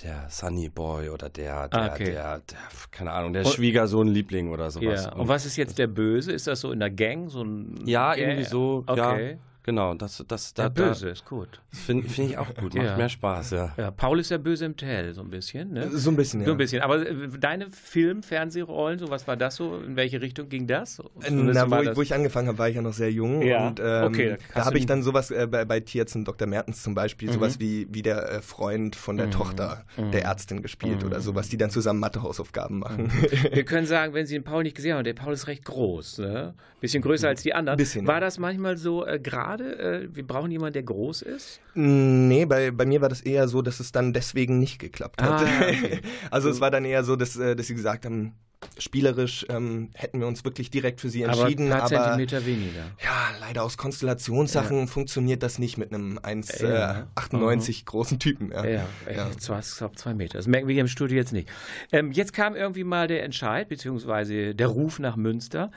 der 0.03 0.27
Sunny 0.29 0.69
Boy 0.69 1.09
oder 1.09 1.29
der, 1.29 1.69
der, 1.69 1.93
okay. 1.93 2.05
der, 2.05 2.39
der, 2.39 2.59
keine 2.91 3.13
Ahnung, 3.13 3.33
der 3.33 3.45
Schwiegersohn-Liebling 3.45 4.51
oder 4.51 4.71
sowas. 4.71 5.05
Ja. 5.05 5.13
Und, 5.13 5.21
und 5.21 5.29
was 5.29 5.47
ist 5.47 5.57
jetzt 5.57 5.79
der 5.79 5.87
Böse? 5.87 6.33
Ist 6.33 6.47
das 6.47 6.61
so 6.61 6.73
in 6.73 6.81
der 6.81 6.91
Gang? 6.91 7.29
So 7.29 7.43
ein 7.43 7.87
ja, 7.87 8.15
Gang? 8.15 8.21
irgendwie 8.21 8.45
so. 8.45 8.85
Okay. 8.87 9.31
Ja. 9.31 9.37
Genau. 9.69 9.93
Das, 9.93 10.25
das, 10.27 10.55
da, 10.55 10.71
der 10.71 10.87
Böse 10.87 11.07
da, 11.07 11.13
ist 11.13 11.27
gut. 11.27 11.61
Finde 11.71 12.09
find 12.09 12.31
ich 12.31 12.39
auch 12.39 12.55
gut, 12.55 12.75
macht 12.75 12.87
ja. 12.87 12.97
mehr 12.97 13.09
Spaß, 13.11 13.51
ja. 13.51 13.75
ja. 13.77 13.91
Paul 13.91 14.19
ist 14.19 14.31
der 14.31 14.39
Böse 14.39 14.65
im 14.65 14.77
Tell, 14.77 15.13
so 15.13 15.21
ein 15.21 15.29
bisschen, 15.29 15.75
ne? 15.75 15.91
So 15.91 16.11
ein 16.11 16.17
bisschen, 16.17 16.41
ja. 16.41 16.47
So 16.47 16.53
ein 16.53 16.57
bisschen. 16.57 16.81
Aber 16.81 17.07
äh, 17.07 17.29
deine 17.39 17.71
Film-, 17.71 18.23
Fernsehrollen, 18.23 18.99
so 18.99 19.11
was 19.11 19.29
war 19.29 19.37
das 19.37 19.57
so? 19.57 19.77
In 19.77 19.95
welche 19.97 20.23
Richtung 20.23 20.49
ging 20.49 20.67
das? 20.67 21.03
Na, 21.31 21.71
wo 21.71 21.83
ich, 21.83 21.97
wo 21.97 22.03
ich, 22.03 22.15
angefangen 22.15 22.49
habe, 22.49 22.57
war 22.57 22.69
ich 22.71 22.77
ja 22.77 22.83
noch 22.83 22.95
sehr 22.95 23.13
jung. 23.13 23.43
Ja. 23.43 23.69
Und 23.69 23.79
ähm, 23.79 24.05
okay, 24.05 24.37
da 24.55 24.65
habe 24.65 24.79
ich 24.79 24.87
dann 24.87 25.03
sowas 25.03 25.31
äh, 25.31 25.47
bei, 25.47 25.67
bei 25.67 25.81
Tierärzten 25.81 26.25
Dr. 26.25 26.49
Mertens 26.49 26.83
zum 26.83 26.95
Beispiel, 26.95 27.29
mhm. 27.29 27.35
sowas 27.35 27.61
wie, 27.61 27.87
wie 27.91 28.01
der 28.01 28.31
äh, 28.31 28.41
Freund 28.41 28.97
von 28.97 29.19
der 29.19 29.27
mhm. 29.27 29.33
Tochter 29.33 29.85
mhm. 29.99 30.13
der 30.13 30.23
Ärztin 30.23 30.63
gespielt 30.63 31.05
oder 31.05 31.19
mhm. 31.19 31.23
sowas, 31.23 31.51
die 31.51 31.59
dann 31.59 31.69
zusammen 31.69 32.01
Mathehausaufgaben 32.01 32.79
machen. 32.79 33.05
Mhm. 33.05 33.55
Wir 33.55 33.65
können 33.65 33.87
sagen, 33.87 34.15
wenn 34.15 34.25
Sie 34.25 34.35
den 34.35 34.45
Paul 34.45 34.63
nicht 34.63 34.77
gesehen 34.77 34.97
haben, 34.97 35.05
der 35.05 35.13
Paul 35.13 35.35
ist 35.35 35.47
recht 35.47 35.67
groß, 35.67 36.19
ne? 36.19 36.55
Bisschen 36.81 37.03
größer 37.03 37.29
als 37.29 37.43
die 37.43 37.55
anderen. 37.55 37.77
Bisschen, 37.77 38.07
war 38.07 38.21
das 38.21 38.39
manchmal 38.39 38.77
so 38.77 39.05
äh, 39.05 39.19
gerade, 39.19 39.58
äh, 39.61 40.09
wir 40.15 40.27
brauchen 40.27 40.51
jemanden, 40.51 40.75
der 40.75 40.83
groß 40.83 41.23
ist? 41.23 41.61
Nee, 41.75 42.47
bei, 42.47 42.71
bei 42.71 42.87
mir 42.87 43.01
war 43.01 43.09
das 43.09 43.21
eher 43.21 43.49
so, 43.49 43.63
dass 43.63 43.81
es 43.81 43.93
dann 43.93 44.13
deswegen 44.13 44.59
nicht 44.59 44.79
geklappt 44.79 45.23
hat. 45.23 45.43
Ah, 45.43 45.63
okay. 45.63 46.01
also 46.31 46.49
es 46.49 46.61
war 46.61 46.71
dann 46.71 46.85
eher 46.85 47.05
so, 47.05 47.17
dass, 47.17 47.37
äh, 47.37 47.57
dass 47.57 47.67
sie 47.67 47.75
gesagt 47.75 48.05
haben, 48.05 48.35
spielerisch 48.79 49.47
ähm, 49.49 49.91
hätten 49.95 50.21
wir 50.21 50.27
uns 50.27 50.45
wirklich 50.45 50.71
direkt 50.71 51.01
für 51.01 51.09
sie 51.09 51.23
entschieden. 51.23 51.73
Aber, 51.73 51.85
ein 51.85 51.89
paar 51.89 51.99
aber 51.99 52.05
Zentimeter 52.05 52.47
weniger. 52.47 52.85
Ja, 53.03 53.31
leider 53.41 53.63
aus 53.63 53.77
Konstellationssachen 53.77 54.79
ja. 54.81 54.87
funktioniert 54.87 55.43
das 55.43 55.59
nicht 55.59 55.79
mit 55.79 55.93
einem 55.93 56.19
1,98 56.19 56.63
ja. 56.65 57.01
äh, 57.01 57.57
mhm. 57.57 57.85
großen 57.85 58.19
Typen. 58.19 58.51
Ja, 58.51 58.65
ja, 58.65 58.87
ja. 59.07 59.29
ich 59.31 59.47
glaube 59.77 59.97
zwei 59.97 60.15
Meter. 60.15 60.39
Das 60.39 60.47
merken 60.47 60.69
wir 60.69 60.73
hier 60.73 60.83
im 60.83 60.89
Studio 60.89 61.17
jetzt 61.17 61.33
nicht. 61.33 61.49
Ähm, 61.93 62.13
jetzt 62.13 62.33
kam 62.33 62.57
irgendwie 62.57 62.85
mal 62.85 63.07
der 63.07 63.23
Entscheid, 63.23 63.69
beziehungsweise 63.69 64.55
der 64.55 64.67
Ruf 64.67 64.99
nach 64.99 65.17
Münster. 65.17 65.71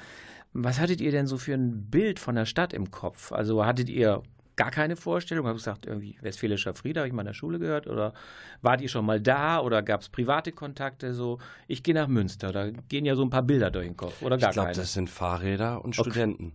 Was 0.54 0.80
hattet 0.80 1.02
ihr 1.02 1.12
denn 1.12 1.28
so 1.28 1.38
für 1.38 1.54
ein 1.54 1.90
Bild 1.90 2.20
von 2.20 2.36
der 2.36 2.46
Stadt 2.46 2.74
im 2.74 2.92
Kopf? 2.92 3.32
Also 3.32 3.66
hattet 3.66 3.90
ihr 3.90 4.22
gar 4.56 4.72
keine 4.72 4.96
Vorstellung? 4.96 5.48
Habe 5.48 5.58
gesagt, 5.58 5.86
irgendwie 5.86 6.18
Westfälischer 6.22 6.74
Friede, 6.74 7.00
habe 7.00 7.08
ich 7.08 7.14
mal 7.14 7.22
in 7.22 7.28
der 7.28 7.34
Schule 7.34 7.58
gehört? 7.58 7.88
Oder 7.88 8.14
wart 8.62 8.82
ihr 8.82 8.90
schon 8.90 9.06
mal 9.06 9.20
da? 9.20 9.60
Oder 9.62 9.82
gab 9.82 10.02
es 10.02 10.10
private 10.10 10.52
Kontakte? 10.52 11.14
So, 11.14 11.40
ich 11.68 11.84
gehe 11.84 11.96
nach 11.96 12.08
Münster, 12.08 12.52
da 12.52 12.70
gehen 12.70 13.06
ja 13.06 13.16
so 13.16 13.24
ein 13.24 13.30
paar 13.30 13.44
Bilder 13.44 13.72
durch 13.72 13.88
den 13.88 13.98
Kopf. 13.98 14.22
Oder 14.22 14.38
gar 14.38 14.50
ich 14.50 14.54
glaube, 14.54 14.74
das 14.74 14.94
sind 14.94 15.10
Fahrräder 15.10 15.84
und 15.84 15.98
okay. 15.98 16.10
Studenten. 16.10 16.54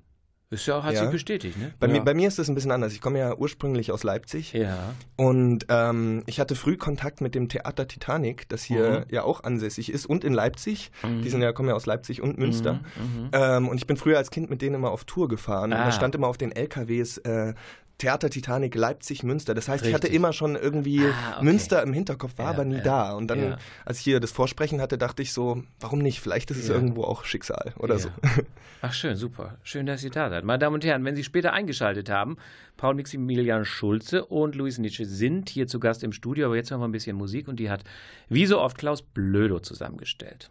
Ist 0.49 0.67
ja, 0.67 0.81
hat 0.85 0.95
ja. 0.95 1.03
sich 1.03 1.11
bestätigt, 1.11 1.59
ne? 1.59 1.73
Bei, 1.81 1.89
ja. 1.89 1.95
mir, 1.95 2.03
bei 2.03 2.15
mir 2.15 2.29
ist 2.29 2.39
das 2.39 2.49
ein 2.49 2.55
bisschen 2.55 2.71
anders. 2.71 2.93
Ich 2.93 3.01
komme 3.01 3.19
ja 3.19 3.35
ursprünglich 3.35 3.91
aus 3.91 4.05
Leipzig. 4.05 4.53
Ja. 4.53 4.95
Und 5.17 5.67
ähm, 5.69 6.23
ich 6.27 6.39
hatte 6.39 6.55
früh 6.55 6.77
Kontakt 6.77 7.21
mit 7.21 7.35
dem 7.35 7.49
Theater 7.49 7.89
Titanic, 7.89 8.49
das 8.49 8.63
hier 8.63 9.05
mhm. 9.09 9.13
ja 9.13 9.25
auch 9.25 9.43
ansässig 9.43 9.91
ist 9.91 10.07
und 10.07 10.23
in 10.23 10.33
Leipzig. 10.33 10.93
Mhm. 11.03 11.23
Die 11.23 11.31
sind 11.31 11.43
ja, 11.43 11.53
kommen 11.53 11.69
ja 11.69 11.75
aus 11.75 11.87
Leipzig 11.87 12.23
und 12.23 12.39
Münster. 12.39 12.75
Mhm. 12.75 13.23
mhm. 13.23 13.31
Ähm, 13.33 13.69
und 13.69 13.77
ich 13.79 13.89
bin 13.89 13.97
früher 13.97 14.19
als 14.19 14.31
Kind 14.31 14.49
mit 14.49 14.63
denen 14.63 14.77
immer 14.77 14.93
auf 14.93 15.05
Tour 15.05 15.27
gefahren. 15.27 15.73
Ah. 15.73 15.81
Und 15.81 15.87
da 15.87 15.93
stand 15.93 16.15
immer 16.15 16.29
auf 16.29 16.39
den 16.39 16.53
LKWs 16.53 17.19
äh, 17.19 17.55
Theater 17.99 18.29
Titanic 18.29 18.75
Leipzig 18.75 19.23
Münster. 19.23 19.55
Das 19.55 19.69
heißt, 19.69 19.85
Richtig. 19.85 19.89
ich 19.89 19.95
hatte 19.95 20.09
immer 20.09 20.33
schon 20.33 20.55
irgendwie 20.55 21.05
ah, 21.05 21.37
okay. 21.37 21.45
Münster 21.45 21.83
im 21.83 21.93
Hinterkopf, 21.93 22.37
war 22.37 22.47
ja, 22.47 22.51
aber 22.51 22.65
nie 22.65 22.77
ja, 22.77 22.83
da. 22.83 23.13
Und 23.15 23.29
dann, 23.29 23.43
ja. 23.43 23.59
als 23.85 23.99
ich 23.99 24.05
hier 24.05 24.21
das 24.21 24.33
Vorsprechen 24.33 24.81
hatte, 24.81 24.99
dachte 24.99 25.23
ich 25.23 25.33
so, 25.33 25.63
warum 25.81 26.01
nicht? 26.01 26.21
Vielleicht 26.21 26.51
ist 26.51 26.59
es 26.59 26.69
irgendwo 26.69 27.05
auch 27.05 27.25
Schicksal 27.25 27.73
oder 27.79 27.99
so. 27.99 28.11
Ach 28.83 28.93
schön, 28.93 29.17
super. 29.17 29.57
Schön, 29.63 29.87
dass 29.87 30.03
Sie 30.03 30.11
da 30.11 30.29
seid. 30.29 30.45
Meine 30.45 30.59
Damen 30.59 30.75
und 30.75 30.85
Herren, 30.85 31.05
wenn 31.05 31.17
Sie 31.17 31.25
später 31.25 31.55
eingeschaltet 31.55 32.11
haben, 32.11 32.37
Paul 32.77 32.95
Maximilian 32.95 33.65
Schulze 33.65 34.25
und 34.27 34.55
Luis 34.55 34.77
Nietzsche 34.79 35.07
sind 35.07 35.49
hier 35.49 35.67
zu 35.67 35.81
Gast 35.81 36.05
im 36.05 36.13
Studio, 36.13 36.47
aber 36.47 36.57
jetzt 36.57 36.71
hören 36.71 36.81
wir 36.81 36.89
ein 36.89 36.93
bisschen 36.93 37.17
Musik 37.17 37.49
und 37.49 37.59
die 37.59 37.71
hat 37.71 37.85
wie 38.29 38.45
so 38.45 38.61
oft 38.61 38.77
Klaus 38.77 39.01
Blödo 39.01 39.61
zusammengestellt. 39.61 40.51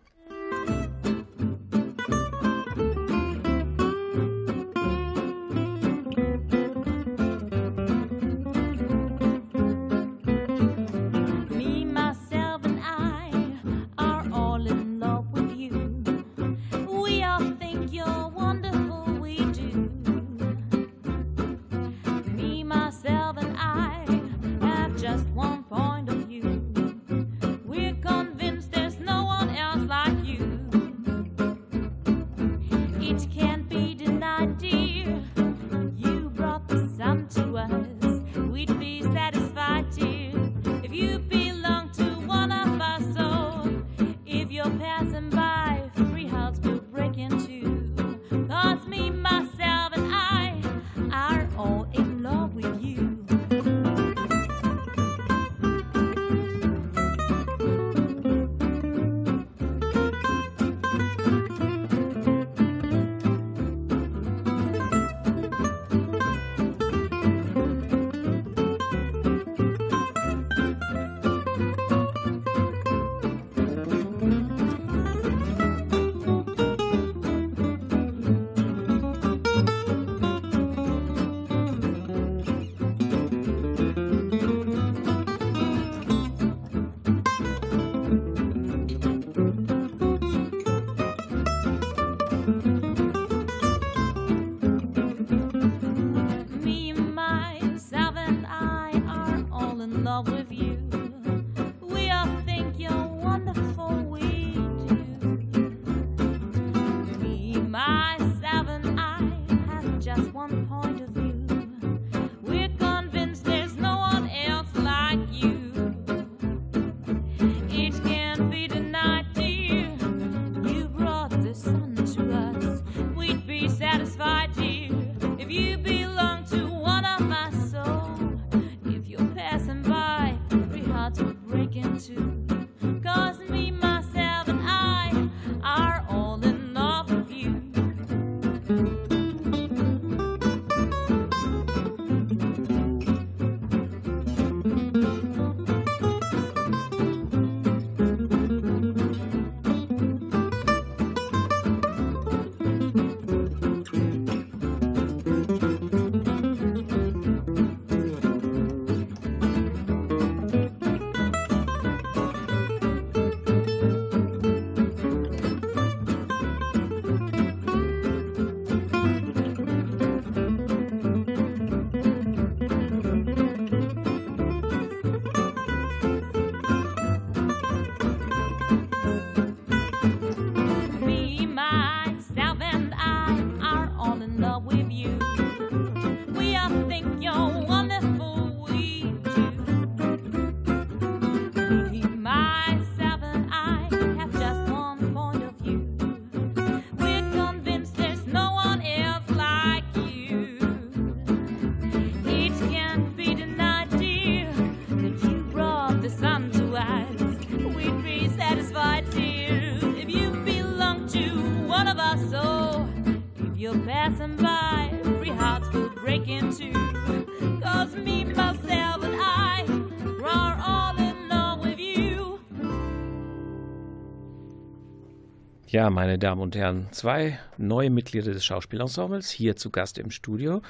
Ja, 225.75 225.89
meine 225.89 226.17
Damen 226.17 226.39
und 226.39 226.55
Herren, 226.55 226.87
zwei 226.91 227.37
neue 227.57 227.89
Mitglieder 227.89 228.31
des 228.31 228.45
Schauspielensembles 228.45 229.29
hier 229.29 229.57
zu 229.57 229.71
Gast 229.71 229.97
im 229.97 230.09
Studio. 230.09 230.61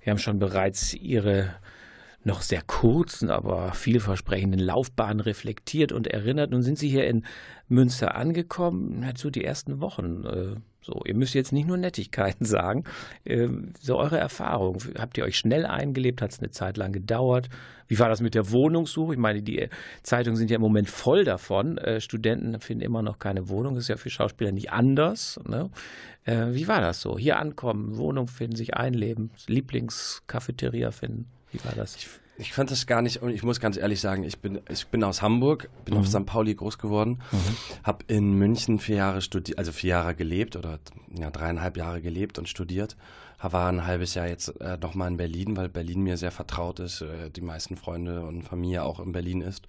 Wir 0.00 0.10
haben 0.10 0.18
schon 0.18 0.38
bereits 0.38 0.94
ihre 0.94 1.54
noch 2.22 2.40
sehr 2.40 2.62
kurzen, 2.62 3.28
aber 3.28 3.74
vielversprechenden 3.74 4.58
Laufbahn 4.58 5.20
reflektiert 5.20 5.92
und 5.92 6.06
erinnert. 6.06 6.50
Nun 6.50 6.62
sind 6.62 6.78
Sie 6.78 6.88
hier 6.88 7.06
in 7.06 7.26
Münster 7.68 8.14
angekommen, 8.14 9.06
so 9.18 9.28
die 9.28 9.44
ersten 9.44 9.82
Wochen. 9.82 10.24
Äh, 10.24 10.56
so, 10.80 11.02
ihr 11.04 11.14
müsst 11.14 11.34
jetzt 11.34 11.52
nicht 11.52 11.66
nur 11.66 11.76
Nettigkeiten 11.76 12.46
sagen. 12.46 12.84
Äh, 13.24 13.48
so 13.78 13.98
eure 13.98 14.16
Erfahrung. 14.16 14.78
Habt 14.98 15.18
ihr 15.18 15.24
euch 15.24 15.36
schnell 15.36 15.66
eingelebt? 15.66 16.22
Hat 16.22 16.30
es 16.30 16.38
eine 16.38 16.52
Zeit 16.52 16.78
lang 16.78 16.92
gedauert? 16.94 17.50
Wie 17.86 17.98
war 17.98 18.08
das 18.08 18.20
mit 18.20 18.34
der 18.34 18.50
Wohnungssuche? 18.50 19.14
Ich 19.14 19.18
meine, 19.18 19.42
die 19.42 19.68
Zeitungen 20.02 20.36
sind 20.36 20.50
ja 20.50 20.56
im 20.56 20.62
Moment 20.62 20.88
voll 20.88 21.24
davon. 21.24 21.78
Äh, 21.78 22.00
Studenten 22.00 22.60
finden 22.60 22.82
immer 22.82 23.02
noch 23.02 23.18
keine 23.18 23.48
Wohnung. 23.48 23.74
Das 23.74 23.84
ist 23.84 23.88
ja 23.88 23.96
für 23.96 24.10
Schauspieler 24.10 24.52
nicht 24.52 24.72
anders. 24.72 25.40
Ne? 25.48 25.70
Wie 26.26 26.68
war 26.68 26.80
das 26.80 27.02
so? 27.02 27.18
Hier 27.18 27.38
ankommen, 27.38 27.98
Wohnung 27.98 28.28
finden, 28.28 28.56
sich 28.56 28.74
einleben, 28.74 29.30
Lieblingscafeteria 29.46 30.90
finden. 30.90 31.26
Wie 31.52 31.62
war 31.66 31.72
das? 31.76 31.96
Ich, 31.96 32.08
ich 32.36 32.52
fand 32.52 32.70
das 32.70 32.86
gar 32.86 33.02
nicht, 33.02 33.22
und 33.22 33.30
ich 33.30 33.42
muss 33.42 33.60
ganz 33.60 33.76
ehrlich 33.76 34.00
sagen, 34.00 34.24
ich 34.24 34.38
bin, 34.38 34.60
ich 34.68 34.86
bin 34.88 35.04
aus 35.04 35.22
Hamburg, 35.22 35.68
bin 35.84 35.94
mhm. 35.94 36.00
auf 36.00 36.08
St. 36.08 36.26
Pauli 36.26 36.54
groß 36.54 36.78
geworden, 36.78 37.20
mhm. 37.30 37.84
habe 37.84 38.04
in 38.08 38.34
München 38.34 38.78
vier 38.78 38.96
Jahre 38.96 39.20
studiert, 39.22 39.58
also 39.58 39.72
vier 39.72 39.90
Jahre 39.90 40.14
gelebt 40.14 40.56
oder 40.56 40.80
ja, 41.16 41.30
dreieinhalb 41.30 41.76
Jahre 41.76 42.00
gelebt 42.00 42.38
und 42.38 42.48
studiert. 42.48 42.96
War 43.40 43.68
ein 43.68 43.86
halbes 43.86 44.14
Jahr 44.14 44.26
jetzt 44.26 44.58
äh, 44.62 44.78
nochmal 44.78 45.10
in 45.10 45.18
Berlin, 45.18 45.54
weil 45.54 45.68
Berlin 45.68 46.00
mir 46.00 46.16
sehr 46.16 46.30
vertraut 46.30 46.80
ist, 46.80 47.02
äh, 47.02 47.30
die 47.30 47.42
meisten 47.42 47.76
Freunde 47.76 48.24
und 48.24 48.42
Familie 48.42 48.84
auch 48.84 49.00
in 49.00 49.12
Berlin 49.12 49.42
ist. 49.42 49.66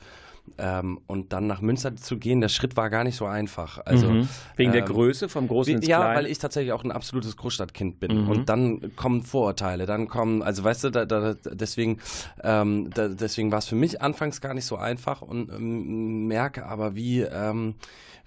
Ähm, 0.58 1.02
und 1.08 1.34
dann 1.34 1.48
nach 1.48 1.62
Münster 1.62 1.96
zu 1.96 2.18
gehen, 2.18 2.40
der 2.40 2.50
Schritt 2.50 2.78
war 2.78 2.90
gar 2.90 3.04
nicht 3.04 3.18
so 3.18 3.26
einfach. 3.26 3.80
Also, 3.86 4.10
mhm. 4.10 4.30
Wegen 4.56 4.70
ähm, 4.70 4.74
der 4.74 4.82
Größe 4.84 5.28
vom 5.28 5.48
Großen 5.48 5.76
ins 5.76 5.88
Ja, 5.88 6.16
weil 6.16 6.28
ich 6.28 6.38
tatsächlich 6.38 6.72
auch 6.72 6.84
ein 6.84 6.92
absolutes 6.92 7.36
Großstadtkind 7.36 8.00
bin. 8.00 8.24
Mhm. 8.24 8.30
Und 8.30 8.50
dann 8.50 8.96
kommen 8.96 9.24
Vorurteile, 9.24 9.86
dann 9.86 10.08
kommen, 10.08 10.42
also 10.42 10.64
weißt 10.64 10.86
du, 10.86 10.90
da, 10.92 11.06
da, 11.06 11.34
deswegen, 11.34 12.00
ähm, 12.44 12.90
da, 12.94 13.10
deswegen 13.10 13.52
war 13.52 13.60
es 13.60 13.66
für 13.66 13.76
mich 13.76 14.02
anfangs 14.02 14.40
gar 14.40 14.54
nicht 14.54 14.66
so 14.66 14.78
einfach 14.78 15.22
und 15.22 15.52
ähm, 15.52 16.28
merke 16.28 16.66
aber, 16.66 16.96
wie 16.96 17.22
ähm, 17.22 17.76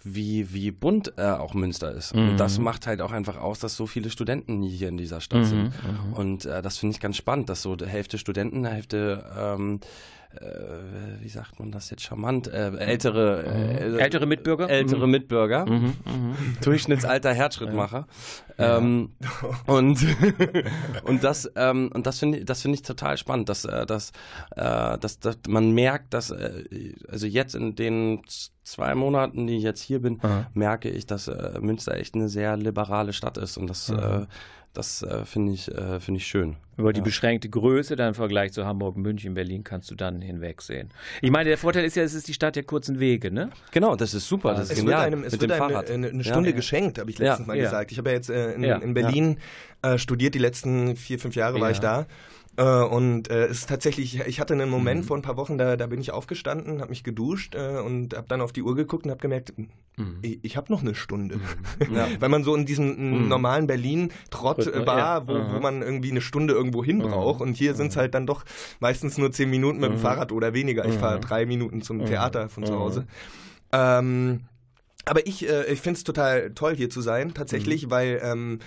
wie, 0.02 0.52
wie 0.52 0.70
bunt 0.70 1.12
äh, 1.16 1.22
auch 1.22 1.54
Münster 1.54 1.92
ist. 1.92 2.14
Mhm. 2.14 2.30
Und 2.30 2.36
das 2.40 2.58
macht 2.58 2.86
halt 2.86 3.00
auch 3.00 3.12
einfach 3.12 3.36
aus, 3.36 3.58
dass 3.58 3.76
so 3.76 3.86
viele 3.86 4.10
Studenten 4.10 4.62
hier 4.62 4.88
in 4.88 4.96
dieser 4.96 5.20
Stadt 5.20 5.40
mhm. 5.40 5.44
sind. 5.44 5.62
Mhm. 5.64 6.12
Und 6.14 6.44
äh, 6.46 6.62
das 6.62 6.78
finde 6.78 6.94
ich 6.94 7.00
ganz 7.00 7.16
spannend, 7.16 7.48
dass 7.48 7.62
so 7.62 7.76
die 7.76 7.86
Hälfte 7.86 8.18
Studenten, 8.18 8.64
Hälfte 8.64 9.24
ähm, 9.36 9.80
äh, 10.34 11.22
wie 11.22 11.28
sagt 11.28 11.58
man 11.58 11.72
das 11.72 11.90
jetzt 11.90 12.02
charmant, 12.02 12.48
äh, 12.48 12.70
ältere, 12.76 13.44
äh, 13.44 13.88
mhm. 13.88 13.98
ältere 13.98 14.26
Mitbürger, 14.26 14.68
ältere 14.68 15.06
mhm. 15.06 15.12
Mitbürger, 15.12 15.66
mhm. 15.66 15.94
mhm. 16.04 16.36
Durchschnittsalter 16.62 17.32
Herzschrittmacher. 17.32 18.06
Ja. 18.58 18.78
Ähm, 18.78 19.12
und 19.66 20.04
und 21.04 21.24
das 21.24 21.50
ähm, 21.56 21.90
und 21.94 22.06
das 22.06 22.18
finde 22.18 22.44
das 22.44 22.62
finde 22.62 22.76
ich 22.76 22.82
total 22.82 23.16
spannend, 23.16 23.48
dass 23.48 23.64
äh, 23.64 23.86
dass, 23.86 24.12
äh, 24.56 24.98
dass, 24.98 25.18
dass 25.18 25.38
man 25.48 25.72
merkt, 25.72 26.12
dass 26.14 26.30
äh, 26.30 26.94
also 27.08 27.26
jetzt 27.26 27.54
in 27.54 27.74
den 27.74 28.22
zwei 28.64 28.94
Monaten, 28.94 29.46
die 29.46 29.56
ich 29.56 29.62
jetzt 29.62 29.80
hier 29.80 30.02
bin, 30.02 30.20
Aha. 30.22 30.46
merke 30.52 30.90
ich, 30.90 31.06
dass 31.06 31.28
äh, 31.28 31.58
Münster 31.60 31.94
echt 31.94 32.14
eine 32.14 32.28
sehr 32.28 32.56
liberale 32.56 33.14
Stadt 33.14 33.38
ist 33.38 33.56
und 33.56 33.68
das 33.68 33.88
äh, 33.88 34.26
das 34.72 35.02
äh, 35.02 35.24
finde 35.24 35.52
ich, 35.52 35.68
äh, 35.68 36.00
find 36.00 36.18
ich 36.18 36.26
schön. 36.26 36.56
Über 36.76 36.92
die 36.92 37.00
ja. 37.00 37.04
beschränkte 37.04 37.48
Größe 37.48 37.96
dann 37.96 38.08
im 38.08 38.14
Vergleich 38.14 38.52
zu 38.52 38.64
Hamburg, 38.64 38.96
München, 38.96 39.34
Berlin 39.34 39.64
kannst 39.64 39.90
du 39.90 39.96
dann 39.96 40.20
hinwegsehen. 40.20 40.90
Ich 41.20 41.30
meine, 41.30 41.48
der 41.48 41.58
Vorteil 41.58 41.84
ist 41.84 41.96
ja, 41.96 42.04
es 42.04 42.14
ist 42.14 42.28
die 42.28 42.34
Stadt 42.34 42.54
der 42.54 42.62
kurzen 42.62 43.00
Wege, 43.00 43.32
ne? 43.32 43.50
Genau, 43.72 43.96
das 43.96 44.14
ist 44.14 44.28
super. 44.28 44.50
Das 44.50 44.64
es 44.64 44.70
ist 44.70 44.76
genial. 44.80 44.98
Wird 44.98 45.06
einem, 45.06 45.24
es 45.24 45.32
mit 45.32 45.40
wird 45.40 45.50
dem 45.50 45.58
Fahrrad. 45.58 45.90
Eine, 45.90 46.08
eine 46.08 46.22
Stunde 46.22 46.50
ja. 46.50 46.56
geschenkt, 46.56 46.98
habe 46.98 47.10
ich 47.10 47.18
letztens 47.18 47.48
ja. 47.48 47.54
mal 47.54 47.58
gesagt. 47.58 47.90
Ich 47.90 47.98
habe 47.98 48.10
ja 48.10 48.16
jetzt 48.16 48.30
äh, 48.30 48.52
in, 48.52 48.62
in, 48.62 48.94
Berlin 48.94 49.38
äh, 49.82 49.98
studiert, 49.98 50.34
die 50.34 50.38
letzten 50.38 50.94
vier, 50.94 51.18
fünf 51.18 51.34
Jahre 51.34 51.60
war 51.60 51.70
ich 51.70 51.80
da. 51.80 52.06
Äh, 52.58 52.82
und 52.82 53.30
äh, 53.30 53.46
es 53.46 53.60
ist 53.60 53.68
tatsächlich, 53.68 54.18
ich 54.26 54.40
hatte 54.40 54.52
einen 54.52 54.68
Moment 54.68 55.02
mhm. 55.02 55.06
vor 55.06 55.16
ein 55.16 55.22
paar 55.22 55.36
Wochen, 55.36 55.58
da, 55.58 55.76
da 55.76 55.86
bin 55.86 56.00
ich 56.00 56.10
aufgestanden, 56.10 56.80
habe 56.80 56.90
mich 56.90 57.04
geduscht 57.04 57.54
äh, 57.54 57.78
und 57.78 58.16
habe 58.16 58.26
dann 58.26 58.40
auf 58.40 58.52
die 58.52 58.62
Uhr 58.62 58.74
geguckt 58.74 59.04
und 59.04 59.12
habe 59.12 59.20
gemerkt, 59.20 59.56
mhm. 59.56 60.18
ich, 60.22 60.40
ich 60.42 60.56
habe 60.56 60.72
noch 60.72 60.80
eine 60.80 60.96
Stunde. 60.96 61.36
Mhm. 61.36 61.42
Ja. 61.94 62.08
Weil 62.18 62.28
man 62.28 62.44
so 62.44 62.54
in 62.54 62.66
diesem 62.66 63.22
mhm. 63.22 63.28
normalen 63.28 63.66
Berlin-Trott 63.66 64.66
war, 64.86 64.98
ja. 64.98 65.28
wo, 65.28 65.34
wo 65.54 65.60
man 65.60 65.82
irgendwie 65.82 66.10
eine 66.10 66.20
Stunde 66.20 66.52
irgendwo 66.52 66.84
hin 66.84 66.98
mhm. 66.98 67.02
braucht. 67.02 67.40
Und 67.40 67.54
hier 67.54 67.74
sind 67.74 67.88
es 67.88 67.96
halt 67.96 68.14
dann 68.14 68.26
doch 68.26 68.44
meistens 68.80 69.16
nur 69.18 69.30
zehn 69.30 69.48
Minuten 69.48 69.78
mit 69.78 69.90
dem 69.90 69.98
Fahrrad 69.98 70.32
oder 70.32 70.52
weniger. 70.52 70.84
Ich 70.84 70.94
fahre 70.94 71.20
drei 71.20 71.46
Minuten 71.46 71.82
zum 71.82 72.04
Theater 72.04 72.48
von 72.48 72.66
zu 72.66 72.78
Hause. 72.78 73.06
Ähm, 73.72 74.40
aber 75.08 75.26
ich, 75.26 75.48
äh, 75.48 75.72
ich 75.72 75.80
finde 75.80 75.98
es 75.98 76.04
total 76.04 76.50
toll, 76.54 76.76
hier 76.76 76.90
zu 76.90 77.00
sein, 77.00 77.34
tatsächlich, 77.34 77.90
weil 77.90 78.20
ähm, 78.22 78.60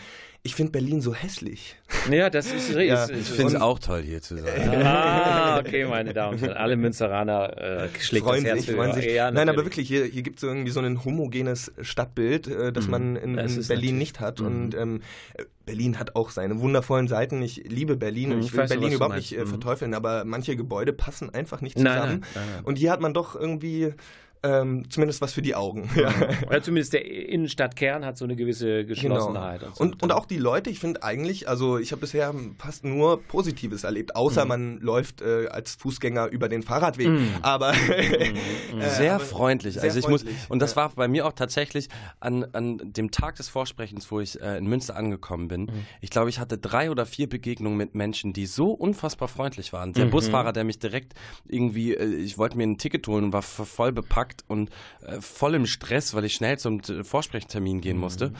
ich 0.43 0.55
finde 0.55 0.71
Berlin 0.71 1.01
so 1.01 1.13
hässlich. 1.13 1.75
Ja, 2.09 2.31
das 2.31 2.47
ist 2.47 2.69
richtig. 2.75 2.87
Ja, 2.87 3.07
ich 3.07 3.27
finde 3.27 3.55
es 3.55 3.61
auch 3.61 3.77
toll, 3.77 4.01
hier 4.01 4.21
zu 4.21 4.37
sein. 4.37 4.81
Ah, 4.83 5.59
okay, 5.59 5.85
meine 5.85 6.13
Damen 6.13 6.35
und 6.35 6.41
Herren. 6.41 6.57
Alle 6.57 6.75
Münsteraner 6.77 7.57
äh, 7.57 7.89
schlägt 7.99 8.25
freuen 8.25 8.43
das 8.43 8.53
Herz 8.53 8.65
sich, 8.65 8.75
freuen 8.75 8.93
sich. 8.93 9.05
Ja, 9.05 9.29
Nein, 9.29 9.49
aber 9.49 9.63
wirklich, 9.65 9.87
hier, 9.87 10.05
hier 10.05 10.23
gibt 10.23 10.37
es 10.37 10.43
irgendwie 10.43 10.71
so 10.71 10.79
ein 10.79 11.05
homogenes 11.05 11.71
Stadtbild, 11.81 12.47
äh, 12.47 12.71
das 12.71 12.85
mhm. 12.85 12.91
man 12.91 13.15
in, 13.17 13.37
in 13.37 13.67
Berlin 13.67 13.97
nicht 13.97 14.19
hat. 14.19 14.39
Mhm. 14.39 14.45
Und 14.45 14.75
ähm, 14.75 15.01
Berlin 15.65 15.99
hat 15.99 16.15
auch 16.15 16.31
seine 16.31 16.59
wundervollen 16.59 17.07
Seiten. 17.07 17.41
Ich 17.41 17.63
liebe 17.69 17.95
Berlin 17.95 18.29
mhm, 18.29 18.35
und 18.35 18.45
ich 18.45 18.53
will 18.53 18.67
Berlin 18.67 18.93
überhaupt 18.93 19.15
nicht 19.15 19.37
äh, 19.37 19.41
mhm. 19.41 19.47
verteufeln, 19.47 19.93
aber 19.93 20.25
manche 20.25 20.55
Gebäude 20.55 20.93
passen 20.93 21.29
einfach 21.29 21.61
nicht 21.61 21.77
zusammen. 21.77 22.21
Nein, 22.21 22.25
nein, 22.33 22.43
nein, 22.55 22.63
und 22.63 22.77
hier 22.77 22.91
hat 22.91 23.01
man 23.01 23.13
doch 23.13 23.35
irgendwie 23.35 23.93
ähm, 24.43 24.89
zumindest 24.89 25.21
was 25.21 25.33
für 25.33 25.41
die 25.41 25.53
Augen. 25.53 25.89
Ja. 25.95 26.11
Oder 26.47 26.63
zumindest 26.63 26.93
der 26.93 27.05
Innenstadtkern 27.05 28.03
hat 28.03 28.17
so 28.17 28.25
eine 28.25 28.35
gewisse 28.35 28.85
Geschlossenheit. 28.85 29.59
Genau. 29.59 29.71
Und, 29.71 29.77
so. 29.77 29.83
und, 29.83 30.03
und, 30.03 30.11
auch 30.11 30.25
die 30.25 30.37
Leute, 30.37 30.69
ich 30.69 30.79
finde 30.79 31.03
eigentlich, 31.03 31.47
also 31.47 31.77
ich 31.77 31.91
habe 31.91 32.01
bisher 32.01 32.33
fast 32.57 32.83
nur 32.83 33.21
Positives 33.21 33.83
erlebt, 33.83 34.15
außer 34.15 34.43
mhm. 34.43 34.49
man 34.49 34.79
läuft 34.79 35.21
äh, 35.21 35.47
als 35.47 35.75
Fußgänger 35.75 36.27
über 36.27 36.49
den 36.49 36.63
Fahrradweg. 36.63 37.09
Mhm. 37.09 37.35
Aber 37.43 37.73
mhm. 37.73 38.81
sehr 38.97 39.15
aber 39.15 39.23
freundlich. 39.23 39.75
Sehr 39.75 39.83
also 39.83 39.99
ich 39.99 40.05
freundlich. 40.05 40.33
muss, 40.33 40.49
und 40.49 40.59
das 40.59 40.75
war 40.75 40.89
bei 40.89 41.07
mir 41.07 41.27
auch 41.27 41.33
tatsächlich 41.33 41.89
an, 42.19 42.45
an 42.53 42.79
dem 42.83 43.11
Tag 43.11 43.35
des 43.35 43.47
Vorsprechens, 43.47 44.09
wo 44.11 44.19
ich 44.19 44.41
äh, 44.41 44.57
in 44.57 44.65
Münster 44.65 44.95
angekommen 44.95 45.49
bin. 45.49 45.61
Mhm. 45.61 45.85
Ich 46.01 46.09
glaube, 46.09 46.31
ich 46.31 46.39
hatte 46.39 46.57
drei 46.57 46.89
oder 46.89 47.05
vier 47.05 47.29
Begegnungen 47.29 47.77
mit 47.77 47.93
Menschen, 47.93 48.33
die 48.33 48.47
so 48.47 48.71
unfassbar 48.71 49.27
freundlich 49.27 49.71
waren. 49.71 49.93
Der 49.93 50.05
mhm. 50.05 50.11
Busfahrer, 50.11 50.51
der 50.51 50.63
mich 50.63 50.79
direkt 50.79 51.13
irgendwie, 51.47 51.93
äh, 51.93 52.05
ich 52.05 52.39
wollte 52.39 52.57
mir 52.57 52.63
ein 52.63 52.79
Ticket 52.79 53.07
holen 53.07 53.25
und 53.25 53.33
war 53.33 53.43
voll 53.43 53.91
bepackt 53.91 54.30
gepackt 54.31 54.43
und 54.47 54.69
äh, 55.05 55.21
voll 55.21 55.55
im 55.55 55.65
Stress, 55.65 56.13
weil 56.13 56.25
ich 56.25 56.33
schnell 56.33 56.57
zum 56.57 56.81
Vorsprechtermin 56.81 57.81
gehen 57.81 57.97
musste, 57.97 58.29
mhm. 58.29 58.33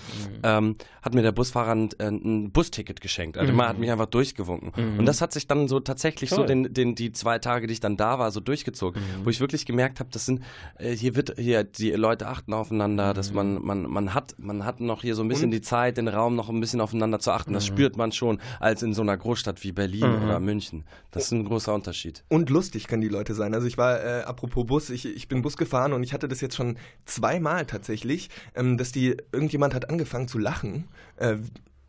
ähm, 0.44 0.76
hat 1.02 1.14
mir 1.14 1.22
der 1.22 1.32
Busfahrer 1.32 1.72
ein, 1.72 1.90
äh, 2.00 2.08
ein 2.08 2.52
Busticket 2.52 3.02
geschenkt. 3.02 3.38
Also 3.38 3.52
mhm. 3.52 3.58
man 3.58 3.68
hat 3.70 3.80
mich 3.80 3.92
einfach 3.92 4.06
durchgewunken. 4.08 4.72
Mhm. 4.76 5.00
Und 5.00 5.06
das 5.06 5.22
hat 5.22 5.34
sich 5.34 5.48
dann 5.48 5.68
so 5.68 5.80
tatsächlich 5.80 6.30
Toll. 6.30 6.40
so 6.40 6.46
den, 6.46 6.74
den, 6.74 6.96
die 6.96 7.12
zwei 7.12 7.40
Tage, 7.40 7.68
die 7.68 7.74
ich 7.74 7.80
dann 7.80 7.98
da 7.98 8.20
war, 8.20 8.32
so 8.32 8.40
durchgezogen, 8.40 9.02
mhm. 9.02 9.26
wo 9.26 9.30
ich 9.30 9.40
wirklich 9.40 9.66
gemerkt 9.66 10.00
habe, 10.00 10.10
das 10.12 10.26
sind, 10.26 10.42
äh, 10.78 10.92
hier 10.92 11.16
wird, 11.16 11.38
hier, 11.38 11.64
die 11.64 11.92
Leute 11.92 12.28
achten 12.28 12.54
aufeinander, 12.54 13.14
dass 13.14 13.34
man, 13.34 13.56
mhm. 13.56 13.66
man, 13.66 13.82
man 13.84 14.14
hat, 14.14 14.36
man 14.38 14.66
hat 14.66 14.80
noch 14.80 15.02
hier 15.02 15.16
so 15.16 15.24
ein 15.24 15.28
bisschen 15.28 15.46
und? 15.46 15.52
die 15.52 15.62
Zeit, 15.62 15.98
den 15.98 16.08
Raum 16.08 16.36
noch 16.36 16.50
ein 16.50 16.60
bisschen 16.60 16.82
aufeinander 16.82 17.20
zu 17.20 17.32
achten. 17.32 17.54
Das 17.54 17.70
mhm. 17.70 17.74
spürt 17.74 17.98
man 17.98 18.12
schon, 18.12 18.40
als 18.60 18.84
in 18.84 18.94
so 18.94 19.02
einer 19.02 19.18
Großstadt 19.18 19.64
wie 19.64 19.72
Berlin 19.72 20.04
oder 20.04 20.40
München. 20.40 20.84
Das 21.12 21.26
ist 21.26 21.32
ein 21.32 21.46
großer 21.46 21.74
Unterschied. 21.74 22.24
Und 22.30 22.50
lustig 22.50 22.88
können 22.88 23.02
die 23.02 23.10
Leute 23.10 23.34
sein. 23.34 23.54
Also 23.54 23.68
ich 23.68 23.78
war, 23.78 24.02
äh, 24.04 24.22
apropos 24.24 24.66
Bus, 24.66 24.90
ich, 24.90 25.06
ich 25.06 25.28
bin 25.28 25.42
Bus 25.42 25.58
gefahren 25.58 25.81
gefahren 25.82 25.94
und 25.94 26.04
ich 26.04 26.14
hatte 26.14 26.28
das 26.28 26.42
jetzt 26.42 26.56
schon 26.56 26.78
zweimal 27.06 27.66
tatsächlich, 27.66 28.30
ähm, 28.56 28.78
dass 28.78 28.92
die 28.92 29.18
irgendjemand 29.32 29.74
hat 29.74 29.90
angefangen 29.90 30.28
zu 30.28 30.38
lachen. 30.38 30.88
Äh, 31.18 31.38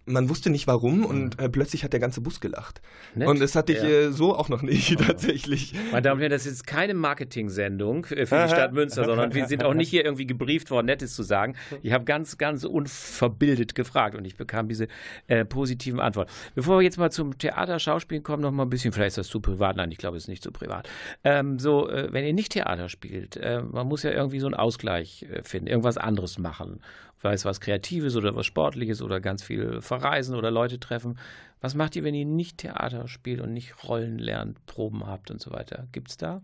man 0.06 0.28
wusste 0.28 0.50
nicht 0.50 0.66
warum 0.66 1.04
und 1.04 1.38
mhm. 1.38 1.44
äh, 1.44 1.48
plötzlich 1.48 1.84
hat 1.84 1.92
der 1.92 2.00
ganze 2.00 2.20
Bus 2.20 2.40
gelacht. 2.40 2.80
Nett. 3.14 3.28
Und 3.28 3.40
das 3.40 3.54
hatte 3.54 3.72
ich 3.72 3.82
ja. 3.82 3.88
äh, 3.88 4.12
so 4.12 4.36
auch 4.36 4.48
noch 4.48 4.62
nicht 4.62 4.98
tatsächlich. 5.06 5.74
Meine 5.90 6.02
Damen 6.02 6.16
und 6.16 6.20
Herren, 6.22 6.32
das 6.32 6.46
ist 6.46 6.52
jetzt 6.52 6.66
keine 6.66 6.94
Marketing-Sendung 6.94 8.06
äh, 8.06 8.26
für 8.26 8.42
die 8.42 8.48
Stadt 8.48 8.72
Münster, 8.72 9.04
sondern 9.04 9.34
wir 9.34 9.46
sind 9.46 9.64
auch 9.64 9.74
nicht 9.82 9.90
hier 9.90 10.04
irgendwie 10.04 10.26
gebrieft 10.26 10.70
worden, 10.70 10.86
Nettes 10.86 11.14
zu 11.14 11.22
sagen. 11.22 11.54
Ich 11.82 11.92
habe 11.92 12.04
ganz, 12.04 12.38
ganz 12.38 12.64
unverbildet 12.64 13.74
gefragt 13.74 14.16
und 14.16 14.24
ich 14.24 14.36
bekam 14.36 14.68
diese 14.68 14.88
äh, 15.28 15.44
positiven 15.44 16.00
Antworten. 16.00 16.30
Bevor 16.54 16.78
wir 16.78 16.82
jetzt 16.82 16.98
mal 16.98 17.10
zum 17.10 17.38
Theaterschauspielen 17.38 18.22
kommen, 18.22 18.42
noch 18.42 18.50
mal 18.50 18.64
ein 18.64 18.70
bisschen, 18.70 18.92
vielleicht 18.92 19.10
ist 19.10 19.18
das 19.18 19.28
zu 19.28 19.40
privat, 19.40 19.76
nein, 19.76 19.90
ich 19.90 19.98
glaube, 19.98 20.16
es 20.16 20.24
ist 20.24 20.28
nicht 20.28 20.42
zu 20.42 20.50
privat. 20.50 20.88
Ähm, 21.22 21.58
so, 21.58 21.88
äh, 21.88 22.12
wenn 22.12 22.24
ihr 22.24 22.32
nicht 22.32 22.52
Theater 22.52 22.88
spielt, 22.88 23.36
äh, 23.36 23.62
man 23.62 23.86
muss 23.86 24.02
ja 24.02 24.10
irgendwie 24.10 24.40
so 24.40 24.46
einen 24.46 24.54
Ausgleich 24.54 25.26
finden, 25.42 25.68
irgendwas 25.68 25.96
anderes 25.96 26.38
machen 26.38 26.80
sei 27.22 27.34
es 27.34 27.44
was 27.44 27.60
Kreatives 27.60 28.16
oder 28.16 28.34
was 28.34 28.46
Sportliches 28.46 29.00
oder 29.00 29.20
ganz 29.20 29.42
viel 29.42 29.80
verreisen 29.80 30.34
oder 30.34 30.50
Leute 30.50 30.80
treffen. 30.80 31.18
Was 31.60 31.74
macht 31.74 31.94
ihr, 31.94 32.02
wenn 32.02 32.14
ihr 32.14 32.24
nicht 32.24 32.58
Theater 32.58 33.06
spielt 33.06 33.40
und 33.40 33.52
nicht 33.52 33.84
Rollen 33.84 34.18
lernt, 34.18 34.64
Proben 34.66 35.06
habt 35.06 35.30
und 35.30 35.40
so 35.40 35.52
weiter? 35.52 35.86
Gibt 35.92 36.10
es 36.10 36.16
da 36.16 36.42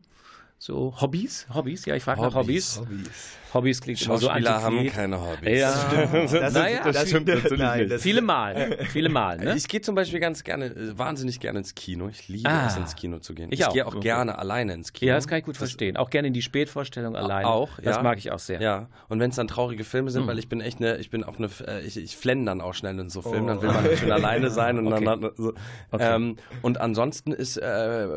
So 0.61 0.93
Hobbys? 1.01 1.47
Hobbys? 1.55 1.85
Ja, 1.87 1.95
ich 1.95 2.03
frage 2.03 2.21
nach 2.21 2.35
Hobbys. 2.35 2.81
Hobbys. 2.81 3.39
Hobbys 3.55 3.81
klingt 3.81 4.03
immer 4.03 4.19
so 4.19 4.27
Schauspieler 4.27 4.63
haben 4.63 4.87
keine 4.89 5.21
Hobbys. 5.21 5.61
Ja, 5.61 5.89
das, 6.13 6.53
naja, 6.53 6.81
das, 6.85 6.97
das 6.97 7.09
stimmt 7.09 7.29
natürlich 7.29 7.59
Nein, 7.59 7.89
das 7.89 8.03
Viele 8.03 8.21
Mal. 8.21 8.77
Viele 8.91 9.09
Mal, 9.09 9.39
ne? 9.39 9.55
Ich 9.57 9.69
gehe 9.69 9.81
zum 9.81 9.95
Beispiel 9.95 10.19
ganz 10.19 10.43
gerne, 10.45 10.67
äh, 10.67 10.99
wahnsinnig 10.99 11.41
gerne 11.41 11.61
ins 11.61 11.75
Kino. 11.75 12.09
Ich 12.09 12.29
liebe 12.29 12.51
ah. 12.51 12.67
es, 12.67 12.77
ins 12.77 12.97
Kino 12.97 13.21
zu 13.21 13.35
gehen. 13.35 13.51
Ich, 13.53 13.61
ich 13.61 13.69
gehe 13.69 13.87
auch, 13.87 14.01
gerne 14.01 14.37
alleine 14.39 14.75
ins 14.75 14.93
Kino. 14.93 15.11
Ja, 15.11 15.15
das 15.15 15.29
kann 15.29 15.39
ich 15.39 15.45
gut 15.45 15.57
verstehen. 15.57 15.97
Auch 15.97 16.11
gerne 16.11 16.29
in 16.29 16.35
die 16.35 16.43
Spätvorstellung 16.43 17.15
alleine. 17.15 17.47
Auch, 17.47 17.79
Das 17.81 18.03
mag 18.03 18.19
ich 18.19 18.33
auch 18.33 18.39
sehr. 18.41 18.61
Ja, 18.61 18.89
und 19.09 19.21
wenn 19.21 19.31
es 19.31 19.37
dann 19.37 19.49
traurige 19.49 19.85
Filme 19.85 20.11
sind, 20.11 20.25
mhm. 20.25 20.29
weil 20.29 20.39
ich 20.39 20.49
bin 20.49 20.61
echt 20.61 20.79
eine, 20.79 20.97
ich 20.97 21.11
bin 21.11 21.25
auch 21.25 21.39
eine, 21.39 21.49
äh, 21.67 21.87
ich, 21.87 21.97
ich 21.97 22.17
flenne 22.17 22.45
dann 22.45 22.61
auch 22.61 22.75
schnell 22.75 22.99
in 22.99 23.11
so 23.11 23.23
Filmen, 23.23 23.45
oh. 23.45 23.49
dann 23.49 23.63
will 23.63 23.71
man 23.71 23.97
schön 23.97 24.11
alleine 24.13 24.51
sein 24.51 24.79
und 24.79 24.93
okay. 24.93 25.05
dann 25.05 25.31
so. 25.37 25.55
Okay. 25.91 26.17
Ähm, 26.17 26.37
und 26.63 26.81
ansonsten 26.81 27.33
ist, 27.33 27.57
äh, 27.57 28.09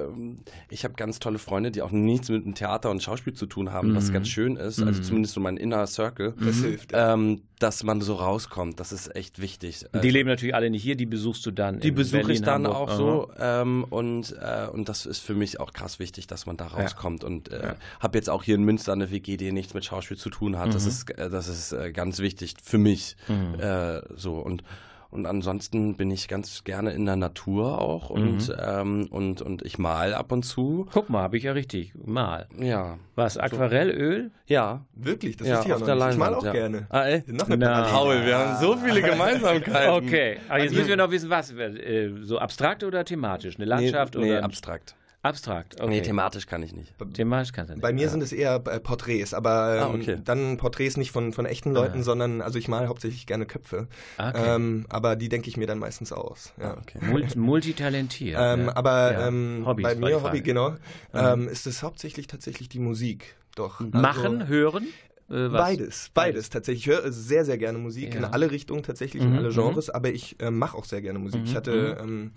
ich 0.70 0.84
habe 0.84 0.96
ganz 0.96 1.20
tolle 1.20 1.38
Freunde, 1.38 1.72
die 1.72 1.82
auch 1.82 1.92
nichts 1.92 2.31
mit 2.32 2.46
dem 2.46 2.56
Theater 2.56 2.90
und 2.90 3.02
Schauspiel 3.04 3.34
zu 3.34 3.46
tun 3.46 3.72
haben, 3.72 3.90
mhm. 3.90 3.96
was 3.96 4.12
ganz 4.12 4.28
schön 4.28 4.56
ist. 4.56 4.82
Also 4.82 5.00
mhm. 5.00 5.04
zumindest 5.04 5.34
so 5.34 5.40
mein 5.40 5.58
Inner 5.58 5.86
Circle. 5.88 6.34
Das 6.40 6.58
hilft. 6.58 6.92
Ähm, 6.94 7.42
dass 7.60 7.84
man 7.84 8.02
so 8.02 8.16
rauskommt, 8.16 8.80
das 8.80 8.92
ist 8.92 9.16
echt 9.16 9.40
wichtig. 9.40 9.86
Die 10.02 10.10
leben 10.10 10.28
natürlich 10.28 10.56
alle 10.56 10.70
nicht 10.70 10.82
hier, 10.82 10.96
die 10.96 11.06
besuchst 11.06 11.46
du 11.46 11.52
dann. 11.52 11.80
Die 11.80 11.92
besuche 11.92 12.32
ich 12.34 12.42
dann 12.42 12.66
Hamburg. 12.66 12.76
auch 12.76 12.90
Aha. 12.90 12.98
so. 12.98 13.32
Ähm, 13.40 13.86
und, 13.90 14.36
äh, 14.42 14.68
und 14.68 14.90
das 14.90 15.06
ist 15.06 15.20
für 15.20 15.36
mich 15.36 15.60
auch 15.60 15.72
krass 15.72 16.00
wichtig, 16.00 16.26
dass 16.28 16.46
man 16.46 16.58
da 16.58 16.68
rauskommt. 16.68 17.22
Ja. 17.22 17.28
Und 17.28 17.52
äh, 17.52 17.62
ja. 17.62 17.76
habe 18.00 18.18
jetzt 18.18 18.30
auch 18.30 18.44
hier 18.44 18.56
in 18.56 18.64
Münster 18.64 18.94
eine 18.94 19.12
WG, 19.12 19.38
die 19.38 19.52
nichts 19.52 19.74
mit 19.74 19.86
Schauspiel 19.86 20.18
zu 20.18 20.30
tun 20.30 20.58
hat. 20.58 20.70
Mhm. 20.70 20.74
Das 20.74 20.86
ist, 20.86 21.10
äh, 21.12 21.30
das 21.30 21.48
ist 21.48 21.72
äh, 21.72 21.92
ganz 21.92 22.20
wichtig 22.20 22.56
für 22.64 22.80
mich. 22.80 23.16
Mhm. 23.28 23.60
Äh, 23.60 24.02
so 24.16 24.36
und 24.40 24.64
und 25.12 25.26
ansonsten 25.26 25.96
bin 25.96 26.10
ich 26.10 26.28
ganz 26.28 26.64
gerne 26.64 26.92
in 26.92 27.06
der 27.06 27.18
Natur 27.18 27.80
auch 27.80 28.10
und, 28.10 28.48
mhm. 28.48 28.56
ähm, 28.60 29.08
und, 29.12 29.42
und 29.42 29.62
ich 29.64 29.78
mal 29.78 30.14
ab 30.14 30.32
und 30.32 30.44
zu. 30.44 30.88
Guck 30.94 31.10
mal, 31.10 31.22
habe 31.22 31.38
ich 31.38 31.44
ja 31.44 31.52
richtig. 31.52 31.94
Mal. 32.06 32.48
Ja. 32.58 32.98
Was? 33.16 33.38
Aquarellöl? 33.38 34.32
Ja. 34.48 34.86
Wirklich? 34.94 35.36
Das 35.36 35.48
ja, 35.48 35.60
ist 35.60 35.68
ja 35.68 35.76
auf 35.76 35.84
der 35.84 35.96
Leinwand. 35.96 36.14
Ich 36.14 36.20
mal 36.20 36.36
auch 36.36 36.44
ja. 36.46 36.52
gerne. 36.54 36.88
Ah, 36.90 37.04
ey? 37.04 37.24
Noch 37.28 37.48
eine 37.48 37.58
Na, 37.58 37.84
Paul, 37.84 38.26
wir 38.26 38.38
haben 38.38 38.62
so 38.62 38.78
viele 38.78 39.02
Gemeinsamkeiten. 39.12 39.92
okay, 39.92 40.38
aber 40.48 40.64
jetzt 40.64 40.74
müssen 40.74 40.88
wir 40.88 40.98
noch 40.98 41.12
wissen, 41.12 41.30
was? 41.30 41.52
Äh, 41.52 42.12
so 42.22 42.40
abstrakt 42.40 42.84
oder 42.84 43.04
thematisch? 43.04 43.58
Eine 43.58 43.66
Landschaft 43.66 44.16
nee, 44.16 44.22
nee, 44.22 44.32
oder? 44.32 44.46
abstrakt. 44.46 44.96
Abstrakt, 45.24 45.80
okay. 45.80 45.88
Nee, 45.88 46.02
thematisch 46.02 46.48
kann 46.48 46.64
ich 46.64 46.74
nicht. 46.74 46.96
Thematisch 47.14 47.54
kannst 47.54 47.70
du 47.70 47.76
nicht. 47.76 47.82
Bei 47.84 47.94
mir 47.94 48.06
ja. 48.06 48.10
sind 48.10 48.24
es 48.24 48.32
eher 48.32 48.56
äh, 48.56 48.80
Porträts, 48.80 49.36
aber 49.36 49.76
ähm, 49.76 49.84
ah, 49.84 49.94
okay. 49.94 50.18
dann 50.24 50.58
Porträts 50.58 50.98
nicht 50.98 51.12
von, 51.12 51.32
von 51.32 51.46
echten 51.46 51.72
Leuten, 51.74 52.00
ah. 52.00 52.04
sondern, 52.04 52.42
also 52.42 52.58
ich 52.58 52.68
mal 52.68 52.88
hauptsächlich 52.88 53.28
gerne 53.28 53.46
Köpfe. 53.46 53.88
Okay. 54.18 54.56
Ähm, 54.56 54.88
aber 54.90 55.16
die 55.16 55.30
denke 55.30 55.48
ich 55.48 55.58
mir 55.58 55.68
dann 55.68 55.78
meistens 55.78 56.12
aus. 56.12 56.54
Ja. 56.60 56.72
Ah, 56.72 56.78
okay. 56.82 56.98
Multi 57.06 57.38
multitalentiert. 57.38 58.40
Ähm, 58.42 58.66
ja. 58.66 58.76
Aber 58.76 59.28
ähm, 59.28 59.64
bei 59.82 59.94
mir, 59.94 60.24
Hobby, 60.24 60.42
genau, 60.42 60.76
ähm, 61.14 61.48
ist 61.48 61.68
es 61.68 61.84
hauptsächlich 61.84 62.26
tatsächlich 62.26 62.68
die 62.68 62.80
Musik. 62.80 63.36
Doch. 63.56 63.80
Also, 63.80 63.96
Machen, 63.96 64.48
hören? 64.48 64.88
Äh, 65.30 65.50
beides, 65.50 66.10
beides 66.14 66.50
tatsächlich. 66.50 66.88
Ich 66.88 66.92
höre 66.92 67.12
sehr, 67.12 67.46
sehr 67.46 67.58
gerne 67.58 67.78
Musik 67.78 68.16
in 68.16 68.26
alle 68.26 68.52
Richtungen 68.52 68.84
tatsächlich, 68.84 69.24
mhm. 69.24 69.34
in 69.34 69.38
alle 69.38 69.50
Genres, 69.50 69.88
mhm. 69.88 69.94
aber 69.94 70.10
ich 70.10 70.42
äh, 70.42 70.52
mache 70.52 70.76
auch 70.78 70.86
sehr 70.86 71.02
gerne 71.02 71.20
Musik. 71.20 71.42
Mhm. 71.42 71.46
Ich 71.46 71.56
hatte 71.56 71.98
mhm. 72.02 72.10
ähm, 72.10 72.32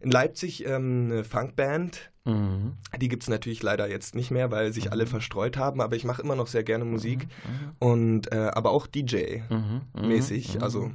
in 0.00 0.10
Leipzig 0.10 0.66
ähm, 0.66 1.08
eine 1.10 1.24
Funkband. 1.24 2.10
Mhm. 2.24 2.74
Die 3.00 3.08
gibt 3.08 3.22
es 3.22 3.28
natürlich 3.28 3.62
leider 3.62 3.88
jetzt 3.88 4.14
nicht 4.14 4.30
mehr, 4.30 4.50
weil 4.50 4.72
sich 4.72 4.86
mhm. 4.86 4.92
alle 4.92 5.06
verstreut 5.06 5.56
haben, 5.56 5.80
aber 5.80 5.96
ich 5.96 6.04
mache 6.04 6.22
immer 6.22 6.36
noch 6.36 6.46
sehr 6.46 6.64
gerne 6.64 6.84
Musik. 6.84 7.26
Mhm. 7.26 7.70
Und 7.78 8.32
äh, 8.32 8.50
aber 8.52 8.70
auch 8.70 8.86
DJ-mäßig. 8.86 10.48
Mhm. 10.48 10.56
Mhm. 10.56 10.62
Also 10.62 10.90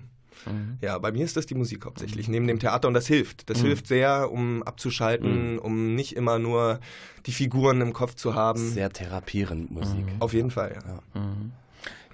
ja, 0.82 0.98
bei 1.00 1.12
mir 1.12 1.26
ist 1.26 1.38
das 1.38 1.46
die 1.46 1.56
Musik 1.56 1.86
hauptsächlich, 1.86 2.28
neben 2.28 2.46
dem 2.48 2.60
Theater 2.60 2.88
und 2.88 2.94
das 2.94 3.08
hilft. 3.08 3.50
Das 3.50 3.62
hilft 3.62 3.88
sehr, 3.88 4.32
um 4.32 4.62
abzuschalten, 4.63 5.58
um 5.58 5.96
nicht 5.96 6.15
immer 6.15 6.38
nur 6.38 6.80
die 7.26 7.32
Figuren 7.32 7.82
im 7.82 7.94
Kopf 7.94 8.15
zu 8.15 8.36
haben. 8.36 8.60
Sehr 8.60 8.91
therapierend 8.91 9.72
Musik. 9.72 10.06
Auf 10.20 10.34
jeden 10.34 10.52
Fall, 10.52 10.78
ja. 10.86 11.22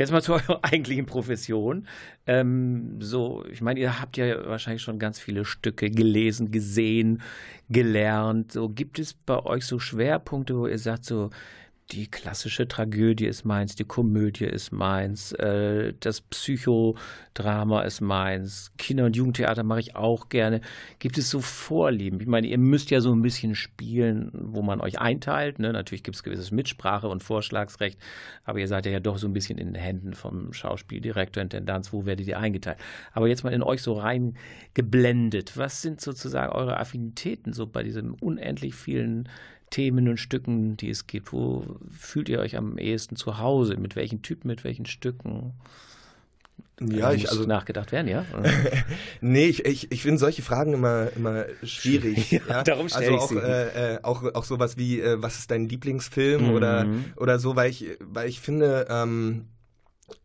Jetzt 0.01 0.11
mal 0.11 0.21
zu 0.23 0.33
eurer 0.33 0.59
eigentlichen 0.63 1.05
Profession. 1.05 1.87
Ähm, 2.25 2.99
so, 2.99 3.45
ich 3.51 3.61
meine, 3.61 3.79
ihr 3.79 4.01
habt 4.01 4.17
ja 4.17 4.47
wahrscheinlich 4.47 4.81
schon 4.81 4.97
ganz 4.97 5.19
viele 5.19 5.45
Stücke 5.45 5.91
gelesen, 5.91 6.51
gesehen, 6.51 7.21
gelernt. 7.69 8.51
So, 8.51 8.67
gibt 8.67 8.97
es 8.97 9.13
bei 9.13 9.37
euch 9.45 9.65
so 9.65 9.77
Schwerpunkte, 9.77 10.57
wo 10.57 10.65
ihr 10.65 10.79
sagt, 10.79 11.05
so, 11.05 11.29
die 11.91 12.07
klassische 12.07 12.67
Tragödie 12.67 13.25
ist 13.25 13.43
meins, 13.43 13.75
die 13.75 13.83
Komödie 13.83 14.45
ist 14.45 14.71
meins, 14.71 15.33
äh, 15.33 15.93
das 15.99 16.21
Psychodrama 16.21 17.81
ist 17.81 17.99
meins, 18.01 18.71
Kinder- 18.77 19.05
und 19.05 19.15
Jugendtheater 19.15 19.63
mache 19.63 19.81
ich 19.81 19.95
auch 19.95 20.29
gerne. 20.29 20.61
Gibt 20.99 21.17
es 21.17 21.29
so 21.29 21.41
Vorlieben? 21.41 22.19
Ich 22.21 22.27
meine, 22.27 22.47
ihr 22.47 22.57
müsst 22.57 22.91
ja 22.91 23.01
so 23.01 23.13
ein 23.13 23.21
bisschen 23.21 23.55
spielen, 23.55 24.31
wo 24.33 24.61
man 24.61 24.79
euch 24.79 24.99
einteilt. 24.99 25.59
Ne? 25.59 25.73
Natürlich 25.73 26.03
gibt 26.03 26.15
es 26.15 26.23
gewisses 26.23 26.51
Mitsprache 26.51 27.07
und 27.07 27.23
Vorschlagsrecht, 27.23 27.99
aber 28.45 28.59
ihr 28.59 28.67
seid 28.67 28.85
ja, 28.85 28.99
doch 28.99 29.17
so 29.17 29.27
ein 29.27 29.33
bisschen 29.33 29.57
in 29.57 29.73
den 29.73 29.81
Händen 29.81 30.13
vom 30.13 30.53
Schauspieldirektor, 30.53 31.43
Intendanz, 31.43 31.91
wo 31.91 32.05
werdet 32.05 32.27
ihr 32.27 32.39
eingeteilt? 32.39 32.77
Aber 33.11 33.27
jetzt 33.27 33.43
mal 33.43 33.53
in 33.53 33.63
euch 33.63 33.81
so 33.81 33.93
rein 33.93 34.35
geblendet. 34.73 35.57
Was 35.57 35.81
sind 35.81 35.99
sozusagen 35.99 36.53
eure 36.53 36.77
Affinitäten 36.77 37.53
so 37.53 37.67
bei 37.67 37.83
diesen 37.83 38.11
unendlich 38.11 38.75
vielen 38.75 39.27
Themen 39.71 40.07
und 40.07 40.17
Stücken, 40.17 40.77
die 40.77 40.89
es 40.89 41.07
gibt? 41.07 41.33
Wo 41.33 41.79
fühlt 41.89 42.29
ihr 42.29 42.39
euch 42.39 42.55
am 42.55 42.77
ehesten 42.77 43.15
zu 43.15 43.39
Hause? 43.39 43.77
Mit 43.77 43.95
welchen 43.95 44.21
Typen, 44.21 44.47
mit 44.47 44.63
welchen 44.63 44.85
Stücken? 44.85 45.53
Ja, 46.79 47.13
ich 47.13 47.29
also 47.29 47.43
nachgedacht 47.43 47.91
werden, 47.91 48.07
ja. 48.07 48.25
nee, 49.21 49.45
ich, 49.45 49.65
ich, 49.65 49.91
ich 49.91 50.01
finde 50.01 50.17
solche 50.17 50.41
Fragen 50.41 50.73
immer 50.73 51.09
immer 51.15 51.45
schwierig. 51.63 52.31
ja, 52.31 52.39
ja? 52.47 52.63
Darum 52.63 52.89
stelle 52.89 53.19
also 53.19 53.35
ich 53.35 53.41
auch, 53.41 53.43
äh, 53.43 53.93
äh, 53.95 53.99
auch 54.01 54.23
auch 54.33 54.43
sowas 54.43 54.77
wie 54.77 54.99
äh, 54.99 55.21
was 55.21 55.37
ist 55.37 55.51
dein 55.51 55.69
Lieblingsfilm 55.69 56.47
mhm. 56.47 56.53
oder 56.53 56.87
oder 57.17 57.39
so, 57.39 57.55
weil 57.55 57.69
ich 57.69 57.85
weil 57.99 58.27
ich 58.27 58.39
finde 58.39 58.87
ähm, 58.89 59.45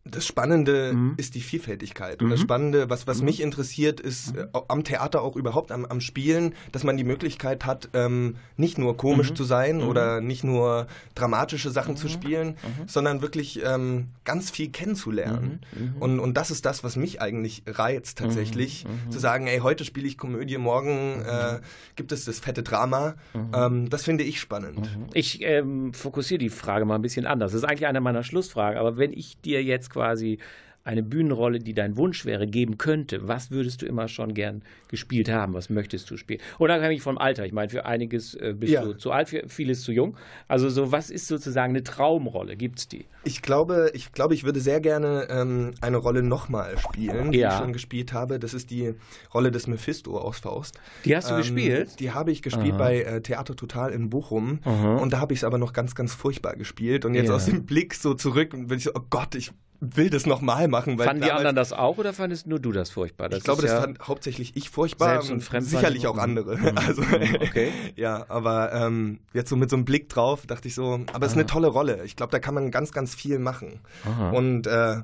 das 0.04 0.26
Spannende 0.26 0.92
mhm. 0.92 1.14
ist 1.16 1.34
die 1.34 1.40
Vielfältigkeit. 1.40 2.22
Und 2.22 2.30
das 2.30 2.40
mhm. 2.40 2.44
Spannende, 2.44 2.90
was, 2.90 3.06
was 3.06 3.18
mhm. 3.18 3.24
mich 3.26 3.40
interessiert, 3.40 4.00
ist 4.00 4.34
mhm. 4.34 4.40
äh, 4.54 4.60
am 4.68 4.84
Theater 4.84 5.22
auch 5.22 5.36
überhaupt, 5.36 5.72
am, 5.72 5.84
am 5.84 6.00
Spielen, 6.00 6.54
dass 6.72 6.84
man 6.84 6.96
die 6.96 7.04
Möglichkeit 7.04 7.66
hat, 7.66 7.88
ähm, 7.94 8.36
nicht 8.56 8.78
nur 8.78 8.96
komisch 8.96 9.30
mhm. 9.30 9.36
zu 9.36 9.44
sein 9.44 9.78
mhm. 9.78 9.88
oder 9.88 10.20
nicht 10.20 10.44
nur 10.44 10.86
dramatische 11.14 11.70
Sachen 11.70 11.96
zu 11.96 12.08
spielen, 12.08 12.56
sondern 12.86 13.22
wirklich 13.22 13.60
ähm, 13.64 14.08
ganz 14.24 14.50
viel 14.50 14.68
kennenzulernen. 14.70 15.60
Und, 16.00 16.20
und 16.20 16.34
das 16.34 16.50
ist 16.50 16.64
das, 16.66 16.84
was 16.84 16.96
mich 16.96 17.20
eigentlich 17.20 17.62
reizt, 17.66 18.18
tatsächlich. 18.18 18.86
Zu 19.10 19.18
sagen, 19.18 19.46
ey, 19.46 19.58
heute 19.58 19.84
spiele 19.84 20.06
ich 20.06 20.18
Komödie, 20.18 20.58
morgen 20.58 21.22
äh, 21.22 21.60
gibt 21.96 22.12
es 22.12 22.24
das 22.24 22.38
fette 22.38 22.62
Drama. 22.62 23.14
Ähm, 23.54 23.88
das 23.88 24.04
finde 24.04 24.24
ich 24.24 24.40
spannend. 24.40 24.88
Ich 25.14 25.42
ähm, 25.42 25.92
fokussiere 25.92 26.38
die 26.38 26.50
Frage 26.50 26.84
mal 26.84 26.96
ein 26.96 27.02
bisschen 27.02 27.26
anders. 27.26 27.52
Das 27.52 27.62
ist 27.62 27.68
eigentlich 27.68 27.86
eine 27.86 28.00
meiner 28.00 28.22
Schlussfragen. 28.22 28.78
Aber 28.78 28.96
wenn 28.96 29.12
ich 29.12 29.40
dir 29.40 29.62
jetzt 29.62 29.75
quasi 29.88 30.38
eine 30.86 31.02
Bühnenrolle, 31.02 31.58
die 31.58 31.74
dein 31.74 31.96
Wunsch 31.96 32.24
wäre, 32.24 32.46
geben 32.46 32.78
könnte, 32.78 33.26
was 33.26 33.50
würdest 33.50 33.82
du 33.82 33.86
immer 33.86 34.06
schon 34.06 34.34
gern 34.34 34.62
gespielt 34.88 35.28
haben? 35.28 35.52
Was 35.52 35.68
möchtest 35.68 36.08
du 36.10 36.16
spielen? 36.16 36.40
Unabhängig 36.58 37.02
vom 37.02 37.18
Alter. 37.18 37.44
Ich 37.44 37.52
meine, 37.52 37.68
für 37.68 37.84
einiges 37.86 38.34
äh, 38.34 38.54
bist 38.56 38.72
ja. 38.72 38.84
du 38.84 38.92
zu 38.92 39.10
alt, 39.10 39.28
für 39.28 39.48
vieles 39.48 39.82
zu 39.82 39.90
jung. 39.90 40.16
Also 40.46 40.68
so, 40.68 40.92
was 40.92 41.10
ist 41.10 41.26
sozusagen 41.26 41.72
eine 41.72 41.82
Traumrolle? 41.82 42.56
Gibt 42.56 42.78
es 42.78 42.88
die? 42.88 43.06
Ich 43.24 43.42
glaube, 43.42 43.90
ich 43.94 44.12
glaube, 44.12 44.34
ich 44.34 44.44
würde 44.44 44.60
sehr 44.60 44.80
gerne 44.80 45.26
ähm, 45.28 45.74
eine 45.80 45.96
Rolle 45.96 46.22
nochmal 46.22 46.78
spielen, 46.78 47.32
die 47.32 47.38
ja. 47.38 47.48
ich 47.48 47.58
schon 47.58 47.72
gespielt 47.72 48.12
habe. 48.12 48.38
Das 48.38 48.54
ist 48.54 48.70
die 48.70 48.94
Rolle 49.34 49.50
des 49.50 49.66
Mephisto 49.66 50.16
aus 50.16 50.38
Faust. 50.38 50.78
Die 51.04 51.16
hast 51.16 51.28
du 51.28 51.34
ähm, 51.34 51.40
gespielt? 51.40 51.98
Die 51.98 52.12
habe 52.12 52.30
ich 52.30 52.42
gespielt 52.42 52.74
Aha. 52.74 52.78
bei 52.78 53.02
äh, 53.02 53.20
Theater 53.20 53.56
Total 53.56 53.92
in 53.92 54.08
Bochum. 54.08 54.60
Aha. 54.62 54.98
Und 54.98 55.12
da 55.12 55.18
habe 55.18 55.32
ich 55.32 55.40
es 55.40 55.44
aber 55.44 55.58
noch 55.58 55.72
ganz, 55.72 55.96
ganz 55.96 56.14
furchtbar 56.14 56.54
gespielt. 56.54 57.04
Und 57.04 57.14
jetzt 57.14 57.28
ja. 57.28 57.34
aus 57.34 57.46
dem 57.46 57.66
Blick 57.66 57.94
so 57.94 58.14
zurück, 58.14 58.50
bin 58.50 58.78
ich 58.78 58.84
so, 58.84 58.92
oh 58.94 59.02
Gott, 59.10 59.34
ich 59.34 59.50
will 59.80 60.10
das 60.10 60.26
nochmal 60.26 60.68
machen. 60.68 60.98
Weil 60.98 61.06
Fanden 61.06 61.22
die 61.22 61.32
anderen 61.32 61.56
das 61.56 61.72
auch 61.72 61.98
oder 61.98 62.12
fandest 62.12 62.46
nur 62.46 62.60
du 62.60 62.72
das 62.72 62.90
furchtbar? 62.90 63.28
Das 63.28 63.38
ich 63.38 63.44
glaube, 63.44 63.62
das 63.62 63.70
ja 63.70 63.80
fand 63.80 63.98
hauptsächlich 64.00 64.56
ich 64.56 64.70
furchtbar. 64.70 65.22
Selbst 65.22 65.52
und 65.52 65.64
sicherlich 65.64 66.06
auch 66.06 66.18
andere. 66.18 66.56
Mhm. 66.56 66.76
Also, 66.86 67.02
okay. 67.02 67.72
ja, 67.96 68.26
aber 68.28 68.72
ähm, 68.72 69.18
jetzt 69.32 69.48
so 69.48 69.56
mit 69.56 69.70
so 69.70 69.76
einem 69.76 69.84
Blick 69.84 70.08
drauf 70.08 70.46
dachte 70.46 70.68
ich 70.68 70.74
so, 70.74 71.00
aber 71.12 71.26
es 71.26 71.32
ist 71.32 71.38
eine 71.38 71.46
tolle 71.46 71.68
Rolle. 71.68 72.04
Ich 72.04 72.16
glaube, 72.16 72.30
da 72.30 72.38
kann 72.38 72.54
man 72.54 72.70
ganz, 72.70 72.92
ganz 72.92 73.14
viel 73.14 73.38
machen. 73.38 73.80
Aha. 74.04 74.30
Und 74.30 74.66
äh, 74.66 74.98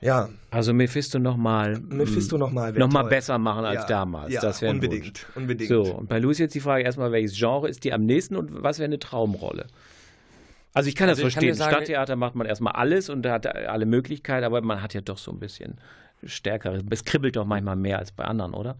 ja. 0.00 0.28
Also 0.50 0.72
Mephisto 0.72 1.18
nochmal. 1.18 1.78
Mephisto 1.80 2.38
nochmal. 2.38 2.72
Nochmal 2.72 3.04
besser 3.04 3.38
machen 3.38 3.64
als 3.64 3.82
ja, 3.82 3.86
damals. 3.86 4.32
Ja, 4.32 4.40
das 4.40 4.62
unbedingt, 4.62 5.26
unbedingt. 5.34 5.68
So, 5.68 5.82
und 5.82 6.08
bei 6.08 6.18
Lucy 6.18 6.42
jetzt 6.42 6.54
die 6.54 6.60
Frage 6.60 6.84
erstmal, 6.84 7.10
welches 7.12 7.36
Genre 7.36 7.68
ist 7.68 7.84
die 7.84 7.92
am 7.92 8.04
nächsten 8.04 8.36
und 8.36 8.62
was 8.62 8.78
wäre 8.78 8.86
eine 8.86 8.98
Traumrolle? 8.98 9.66
Also 10.74 10.88
ich 10.88 10.96
kann 10.96 11.08
also 11.08 11.22
das 11.22 11.32
verstehen. 11.32 11.50
Kann 11.50 11.58
sagen, 11.58 11.70
Stadttheater 11.70 12.16
macht 12.16 12.34
man 12.34 12.46
erstmal 12.46 12.74
alles 12.74 13.08
und 13.08 13.24
hat 13.26 13.46
alle 13.46 13.86
Möglichkeiten, 13.86 14.44
aber 14.44 14.60
man 14.60 14.82
hat 14.82 14.92
ja 14.92 15.00
doch 15.00 15.18
so 15.18 15.30
ein 15.30 15.38
bisschen 15.38 15.78
stärkere. 16.24 16.82
Es 16.90 17.04
kribbelt 17.04 17.36
doch 17.36 17.44
manchmal 17.44 17.76
mehr 17.76 17.98
als 17.98 18.12
bei 18.12 18.24
anderen, 18.24 18.54
oder? 18.54 18.76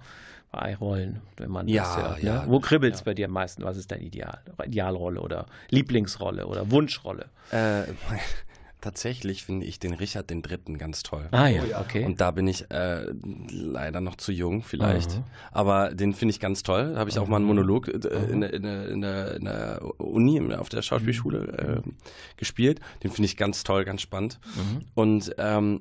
Bei 0.51 0.75
Rollen, 0.77 1.21
wenn 1.37 1.51
man 1.51 1.69
ja, 1.69 1.83
das 1.83 1.97
hört. 1.97 2.23
Ne? 2.23 2.29
Ja, 2.29 2.45
Wo 2.47 2.61
kribbelt 2.61 2.95
es 2.95 3.01
ja. 3.01 3.05
bei 3.05 3.15
dir 3.15 3.27
am 3.27 3.33
meisten? 3.33 3.65
Was 3.65 3.77
ist 3.77 3.91
dein 3.91 4.03
Ideal? 4.03 4.41
Idealrolle 4.65 5.21
oder 5.21 5.47
Lieblingsrolle 5.71 6.47
oder 6.47 6.71
Wunschrolle? 6.71 7.27
Äh, 7.51 7.83
tatsächlich 8.85 9.45
finde 9.45 9.65
ich 9.65 9.79
den 9.79 9.95
Richard 9.95 10.29
den 10.29 10.43
Dritten 10.43 10.77
ganz 10.77 11.03
toll. 11.03 11.29
Ah 11.31 11.49
ja, 11.49 11.63
oh, 11.63 11.81
okay. 11.81 12.05
Und 12.05 12.21
da 12.21 12.31
bin 12.33 12.47
ich 12.47 12.71
äh, 12.71 13.07
leider 13.51 14.03
noch 14.03 14.17
zu 14.17 14.31
jung 14.31 14.63
vielleicht. 14.63 15.17
Mhm. 15.17 15.25
Aber 15.53 15.95
den 15.95 16.13
finde 16.13 16.33
ich 16.33 16.41
ganz 16.41 16.63
toll. 16.63 16.93
Da 16.93 16.99
habe 16.99 17.09
ich 17.09 17.19
auch 17.19 17.27
mal 17.27 17.37
einen 17.37 17.47
Monolog 17.47 17.89
äh, 17.89 17.93
in, 18.31 18.43
in, 18.43 18.65
in, 18.65 19.01
in, 19.07 19.45
der 19.45 19.81
Uni, 19.97 20.39
auf 20.55 20.69
der 20.69 20.83
Schauspielschule 20.83 21.83
äh, 21.83 21.91
gespielt. 22.37 22.81
Den 23.03 23.11
finde 23.11 23.25
ich 23.25 23.39
ganz 23.39 23.65
toll, 23.65 23.87
ganz 23.87 24.03
spannend. 24.03 24.39
Mhm. 24.55 24.83
Und 24.95 25.35
ähm, 25.39 25.81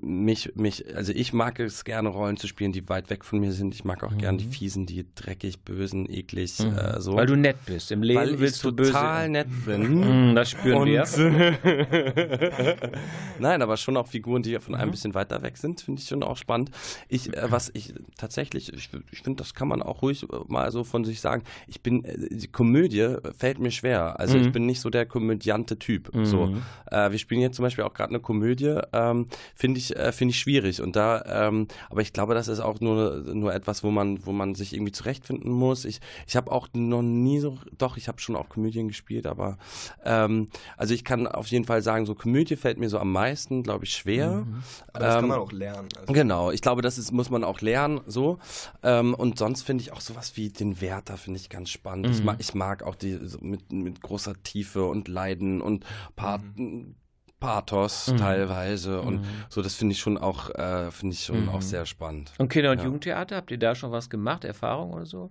mich, 0.00 0.56
mich, 0.56 0.96
also 0.96 1.12
ich 1.12 1.32
mag 1.32 1.60
es 1.60 1.84
gerne, 1.84 2.08
Rollen 2.08 2.36
zu 2.36 2.48
spielen, 2.48 2.72
die 2.72 2.88
weit 2.88 3.10
weg 3.10 3.24
von 3.24 3.38
mir 3.38 3.52
sind. 3.52 3.74
Ich 3.74 3.84
mag 3.84 4.02
auch 4.02 4.10
mhm. 4.10 4.18
gerne 4.18 4.38
die 4.38 4.46
Fiesen, 4.46 4.86
die 4.86 5.06
dreckig, 5.14 5.60
bösen, 5.60 6.10
eklig, 6.10 6.58
mhm. 6.58 6.76
äh, 6.76 7.00
so. 7.00 7.14
Weil 7.14 7.26
du 7.26 7.36
nett 7.36 7.64
bist. 7.64 7.92
Im 7.92 8.02
Leben 8.02 8.20
Weil 8.20 8.40
willst 8.40 8.64
du 8.64 8.72
böse. 8.72 8.90
total 8.90 9.28
nett 9.28 9.46
bin. 9.64 10.30
Mhm, 10.30 10.34
das 10.34 10.50
spüren 10.50 10.82
Und, 10.82 10.88
wir. 10.88 11.04
Nein, 13.38 13.62
aber 13.62 13.76
schon 13.76 13.96
auch 13.96 14.06
Figuren, 14.06 14.42
die 14.42 14.58
von 14.58 14.74
einem 14.74 14.88
mhm. 14.88 14.92
bisschen 14.92 15.14
weiter 15.14 15.42
weg 15.42 15.56
sind, 15.56 15.80
finde 15.80 16.00
ich 16.00 16.08
schon 16.08 16.22
auch 16.22 16.36
spannend. 16.36 16.70
Ich, 17.08 17.34
äh, 17.34 17.50
was 17.50 17.70
ich 17.74 17.94
tatsächlich, 18.16 18.72
ich, 18.72 18.90
ich 19.10 19.22
finde, 19.22 19.42
das 19.42 19.54
kann 19.54 19.68
man 19.68 19.82
auch 19.82 20.02
ruhig 20.02 20.26
mal 20.48 20.70
so 20.70 20.84
von 20.84 21.04
sich 21.04 21.20
sagen. 21.20 21.42
Ich 21.66 21.82
bin, 21.82 22.04
äh, 22.04 22.16
die 22.30 22.48
Komödie 22.48 23.16
fällt 23.36 23.58
mir 23.58 23.70
schwer. 23.70 24.18
Also 24.18 24.36
mhm. 24.36 24.44
ich 24.44 24.52
bin 24.52 24.66
nicht 24.66 24.80
so 24.80 24.90
der 24.90 25.06
komödiante 25.06 25.78
Typ. 25.78 26.14
Mhm. 26.14 26.24
So, 26.24 26.54
äh, 26.90 27.10
wir 27.10 27.18
spielen 27.18 27.40
jetzt 27.40 27.56
zum 27.56 27.64
Beispiel 27.64 27.84
auch 27.84 27.94
gerade 27.94 28.10
eine 28.10 28.20
Komödie, 28.20 28.78
ähm, 28.92 29.26
finde 29.54 29.78
ich, 29.78 29.96
äh, 29.96 30.12
finde 30.12 30.32
ich 30.32 30.38
schwierig. 30.38 30.82
Und 30.82 30.96
da, 30.96 31.48
ähm, 31.48 31.68
aber 31.88 32.02
ich 32.02 32.12
glaube, 32.12 32.34
das 32.34 32.48
ist 32.48 32.60
auch 32.60 32.80
nur, 32.80 33.22
nur 33.34 33.54
etwas, 33.54 33.84
wo 33.84 33.90
man, 33.90 34.24
wo 34.26 34.32
man 34.32 34.54
sich 34.54 34.74
irgendwie 34.74 34.92
zurechtfinden 34.92 35.52
muss. 35.52 35.84
Ich, 35.84 36.00
ich 36.26 36.36
habe 36.36 36.50
auch 36.52 36.68
noch 36.74 37.02
nie 37.02 37.40
so, 37.40 37.58
doch, 37.78 37.96
ich 37.96 38.08
habe 38.08 38.20
schon 38.20 38.36
auch 38.36 38.48
Komödien 38.48 38.88
gespielt, 38.88 39.26
aber 39.26 39.58
ähm, 40.04 40.48
also 40.76 40.94
ich 40.94 41.04
kann 41.04 41.26
auf 41.26 41.46
jeden 41.48 41.64
Fall 41.64 41.82
sagen, 41.82 42.06
so 42.06 42.14
Komödie 42.30 42.54
fällt 42.54 42.78
mir 42.78 42.88
so 42.88 42.98
am 42.98 43.10
meisten, 43.10 43.64
glaube 43.64 43.84
ich, 43.84 43.92
schwer. 43.92 44.30
Mhm. 44.30 44.62
Aber 44.92 44.98
das 45.04 45.14
ähm, 45.14 45.20
kann 45.20 45.28
man 45.28 45.38
auch 45.40 45.52
lernen. 45.52 45.88
Also. 45.98 46.12
Genau, 46.12 46.50
ich 46.52 46.62
glaube, 46.62 46.80
das 46.80 46.96
ist, 46.96 47.10
muss 47.10 47.28
man 47.28 47.42
auch 47.42 47.60
lernen, 47.60 48.00
so. 48.06 48.38
Ähm, 48.84 49.14
und 49.14 49.36
sonst 49.36 49.62
finde 49.62 49.82
ich 49.82 49.92
auch 49.92 50.00
sowas 50.00 50.36
wie 50.36 50.50
den 50.50 50.80
Werther, 50.80 51.16
finde 51.16 51.40
ich 51.40 51.50
ganz 51.50 51.70
spannend. 51.70 52.06
Mhm. 52.06 52.12
Ich, 52.12 52.22
mag, 52.22 52.36
ich 52.38 52.54
mag 52.54 52.82
auch 52.84 52.94
die 52.94 53.18
so 53.22 53.38
mit, 53.40 53.72
mit 53.72 54.00
großer 54.00 54.40
Tiefe 54.44 54.84
und 54.84 55.08
Leiden 55.08 55.60
und 55.60 55.84
Part, 56.14 56.42
mhm. 56.56 56.94
Pathos 57.40 58.12
mhm. 58.12 58.16
teilweise 58.18 59.00
und 59.00 59.22
mhm. 59.22 59.26
so 59.48 59.62
das 59.62 59.74
finde 59.74 59.92
ich 59.92 59.98
schon 59.98 60.18
auch 60.18 60.50
äh, 60.50 60.90
finde 60.90 61.14
ich 61.14 61.24
schon 61.24 61.44
mhm. 61.44 61.48
auch 61.48 61.62
sehr 61.62 61.86
spannend. 61.86 62.32
Und 62.36 62.50
Kinder- 62.50 62.70
und 62.70 62.78
ja. 62.78 62.84
Jugendtheater 62.84 63.36
habt 63.36 63.50
ihr 63.50 63.58
da 63.58 63.74
schon 63.74 63.90
was 63.92 64.10
gemacht, 64.10 64.44
Erfahrung 64.44 64.92
oder 64.92 65.06
so? 65.06 65.30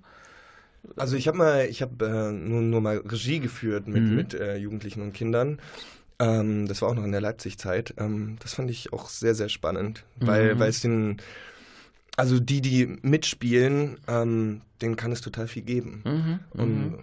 Also 0.95 1.15
ich 1.15 1.27
habe 1.27 1.37
mal 1.37 1.65
ich 1.65 1.83
habe 1.83 2.05
äh, 2.05 2.31
nur, 2.31 2.61
nur 2.61 2.81
mal 2.81 2.97
Regie 2.97 3.39
geführt 3.39 3.87
mit 3.87 4.03
mhm. 4.03 4.15
mit 4.15 4.33
äh, 4.33 4.57
Jugendlichen 4.57 5.03
und 5.03 5.13
Kindern. 5.13 5.59
Ähm, 6.19 6.67
das 6.67 6.81
war 6.81 6.89
auch 6.89 6.95
noch 6.95 7.03
in 7.03 7.11
der 7.11 7.21
Leipzig-Zeit. 7.21 7.95
Ähm, 7.97 8.37
das 8.41 8.53
fand 8.53 8.69
ich 8.69 8.93
auch 8.93 9.09
sehr 9.09 9.35
sehr 9.35 9.49
spannend, 9.49 10.05
weil 10.17 10.55
mhm. 10.55 10.59
weil 10.59 10.69
es 10.69 10.81
den 10.81 11.17
also 12.17 12.39
die 12.39 12.61
die 12.61 12.97
mitspielen, 13.01 13.97
ähm, 14.07 14.61
denen 14.81 14.95
kann 14.95 15.11
es 15.11 15.21
total 15.21 15.47
viel 15.47 15.63
geben 15.63 16.01
mhm. 16.05 16.39
und 16.61 16.99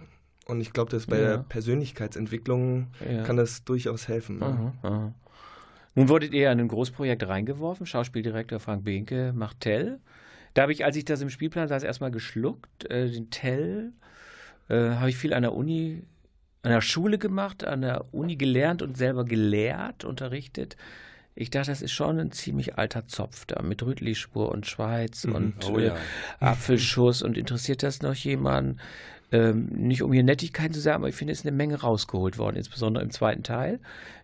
und 0.47 0.61
ich 0.61 0.71
glaube, 0.71 0.89
dass 0.91 1.07
bei 1.07 1.19
ja. 1.19 1.27
der 1.27 1.37
Persönlichkeitsentwicklung 1.39 2.87
ja. 3.07 3.23
kann 3.23 3.35
das 3.35 3.65
durchaus 3.65 4.07
helfen. 4.07 4.39
Ne? 4.39 4.45
Aha, 4.45 4.73
aha. 4.83 5.13
Nun 5.95 6.09
wurdet 6.09 6.31
ihr 6.31 6.51
in 6.51 6.59
ein 6.59 6.67
Großprojekt 6.67 7.27
reingeworfen. 7.27 7.85
Schauspieldirektor 7.85 8.59
Frank 8.59 8.85
Behnke 8.85 9.33
macht 9.35 9.61
Tell. 9.61 9.99
Da 10.53 10.61
habe 10.61 10.71
ich, 10.71 10.85
als 10.85 10.95
ich 10.95 11.05
das 11.05 11.21
im 11.21 11.29
Spielplan 11.29 11.67
saß, 11.67 11.83
erstmal 11.83 12.11
geschluckt. 12.11 12.89
Äh, 12.89 13.09
den 13.09 13.29
Tell 13.29 13.91
äh, 14.69 14.75
habe 14.75 15.09
ich 15.09 15.17
viel 15.17 15.33
an 15.33 15.41
der 15.41 15.53
Uni, 15.53 16.03
an 16.67 16.73
der 16.73 16.81
Schule 16.81 17.17
gemacht, 17.17 17.65
an 17.65 17.81
der 17.81 18.13
Uni 18.13 18.35
gelernt 18.35 18.81
und 18.81 18.97
selber 18.97 19.23
gelehrt, 19.23 20.03
unterrichtet. 20.03 20.75
Ich 21.33 21.49
dachte, 21.49 21.71
das 21.71 21.81
ist 21.81 21.93
schon 21.93 22.19
ein 22.19 22.33
ziemlich 22.33 22.77
alter 22.77 23.07
Zopf 23.07 23.45
da 23.45 23.61
mit 23.61 23.83
Rütlispur 23.83 24.51
und 24.51 24.67
Schweiz 24.67 25.23
mhm. 25.23 25.35
und 25.35 25.69
oh, 25.69 25.79
ja. 25.79 25.95
äh, 25.95 25.99
Apfelschuss. 26.41 27.21
Und 27.21 27.37
interessiert 27.37 27.83
das 27.83 28.01
noch 28.01 28.15
jemanden? 28.15 28.81
Ähm, 29.31 29.67
nicht 29.67 30.01
um 30.01 30.11
hier 30.11 30.23
Nettigkeiten 30.23 30.73
zu 30.73 30.81
sagen, 30.81 30.97
aber 30.97 31.09
ich 31.09 31.15
finde, 31.15 31.31
es 31.31 31.39
ist 31.39 31.45
eine 31.45 31.55
Menge 31.55 31.79
rausgeholt 31.79 32.37
worden, 32.37 32.57
insbesondere 32.57 33.01
im 33.01 33.11
zweiten 33.11 33.43
Teil. 33.43 33.79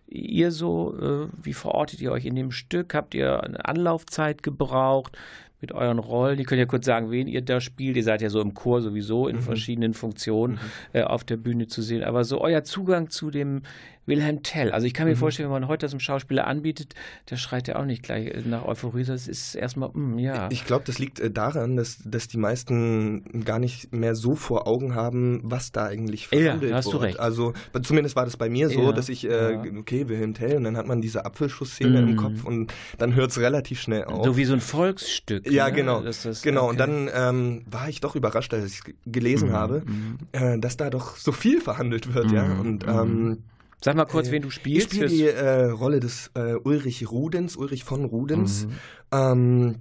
Ihr 0.06 0.52
so, 0.52 0.94
äh, 1.00 1.28
wie 1.42 1.54
verortet 1.54 2.02
ihr 2.02 2.12
euch 2.12 2.26
in 2.26 2.36
dem 2.36 2.50
Stück? 2.50 2.92
Habt 2.92 3.14
ihr 3.14 3.42
eine 3.42 3.64
Anlaufzeit 3.64 4.42
gebraucht? 4.42 5.16
Mit 5.64 5.72
euren 5.72 5.98
Rollen. 5.98 6.38
Ihr 6.38 6.44
könnt 6.44 6.58
ja 6.58 6.66
kurz 6.66 6.84
sagen, 6.84 7.10
wen 7.10 7.26
ihr 7.26 7.40
da 7.40 7.58
spielt. 7.58 7.96
Ihr 7.96 8.04
seid 8.04 8.20
ja 8.20 8.28
so 8.28 8.42
im 8.42 8.52
Chor 8.52 8.82
sowieso 8.82 9.28
in 9.28 9.36
mhm. 9.36 9.40
verschiedenen 9.40 9.94
Funktionen 9.94 10.54
mhm. 10.54 10.58
äh, 10.92 11.02
auf 11.04 11.24
der 11.24 11.38
Bühne 11.38 11.68
zu 11.68 11.80
sehen. 11.80 12.04
Aber 12.04 12.24
so 12.24 12.42
euer 12.42 12.64
Zugang 12.64 13.08
zu 13.08 13.30
dem 13.30 13.62
Wilhelm 14.06 14.42
Tell. 14.42 14.70
Also 14.72 14.86
ich 14.86 14.94
kann 14.94 15.06
mir 15.06 15.14
mhm. 15.14 15.18
vorstellen, 15.18 15.48
wenn 15.48 15.60
man 15.60 15.68
heute 15.68 15.86
das 15.86 15.92
einem 15.92 16.00
Schauspieler 16.00 16.46
anbietet, 16.46 16.94
der 17.30 17.36
schreit 17.36 17.68
ja 17.68 17.76
auch 17.76 17.84
nicht 17.84 18.02
gleich 18.02 18.44
nach 18.44 18.64
Euphorie. 18.64 19.04
Das 19.04 19.28
ist 19.28 19.54
erstmal, 19.54 19.90
mm, 19.92 20.18
ja. 20.18 20.48
Ich 20.50 20.64
glaube, 20.64 20.84
das 20.86 20.98
liegt 20.98 21.20
äh, 21.20 21.30
daran, 21.30 21.76
dass, 21.76 21.98
dass 22.04 22.28
die 22.28 22.38
meisten 22.38 23.44
gar 23.44 23.58
nicht 23.58 23.92
mehr 23.92 24.14
so 24.14 24.34
vor 24.34 24.66
Augen 24.66 24.94
haben, 24.94 25.40
was 25.42 25.72
da 25.72 25.86
eigentlich 25.86 26.28
verhandelt 26.28 26.70
ja, 26.70 26.76
hast 26.76 26.86
wird. 26.86 26.94
Du 26.94 26.98
recht. 26.98 27.20
Also 27.20 27.52
zumindest 27.82 28.16
war 28.16 28.24
das 28.24 28.36
bei 28.36 28.48
mir 28.48 28.68
so, 28.68 28.82
ja, 28.82 28.92
dass 28.92 29.08
ich, 29.08 29.28
äh, 29.28 29.52
ja. 29.52 29.62
okay, 29.78 30.08
Wilhelm 30.08 30.34
Tell 30.34 30.56
und 30.56 30.64
dann 30.64 30.76
hat 30.76 30.86
man 30.86 31.00
diese 31.00 31.24
Apfelschuss-Szene 31.24 32.02
mhm. 32.02 32.08
im 32.08 32.16
Kopf 32.16 32.44
und 32.44 32.72
dann 32.98 33.14
hört 33.14 33.30
es 33.30 33.38
relativ 33.38 33.80
schnell 33.80 34.04
auf. 34.04 34.24
So 34.24 34.36
wie 34.36 34.44
so 34.44 34.54
ein 34.54 34.60
Volksstück. 34.60 35.50
Ja, 35.50 35.68
ne? 35.68 35.72
genau. 35.72 36.02
Das 36.02 36.24
ist, 36.24 36.42
genau. 36.42 36.64
Okay. 36.64 36.70
Und 36.70 36.80
dann 36.80 37.10
ähm, 37.14 37.62
war 37.70 37.88
ich 37.88 38.00
doch 38.00 38.16
überrascht, 38.16 38.52
als 38.54 38.66
ich 38.66 38.94
gelesen 39.06 39.50
mhm. 39.50 39.52
habe, 39.52 39.82
mhm. 39.86 40.18
äh, 40.32 40.58
dass 40.58 40.76
da 40.76 40.90
doch 40.90 41.16
so 41.16 41.32
viel 41.32 41.60
verhandelt 41.60 42.14
wird, 42.14 42.30
ja. 42.32 42.44
Mhm. 42.44 42.60
Und 42.60 42.86
ähm, 42.86 43.24
mhm. 43.24 43.42
Sag 43.84 43.96
mal 43.96 44.06
kurz, 44.06 44.28
äh, 44.28 44.32
wen 44.32 44.40
du 44.40 44.48
spielst. 44.48 44.94
Ich 44.94 44.98
spiele 44.98 45.08
die 45.10 45.26
äh, 45.26 45.66
Rolle 45.66 46.00
des 46.00 46.30
äh, 46.34 46.54
Ulrich 46.54 47.10
Rudens, 47.10 47.54
Ulrich 47.54 47.84
von 47.84 48.06
Rudens. 48.06 48.66
Mhm. 48.66 48.72
Ähm, 49.12 49.74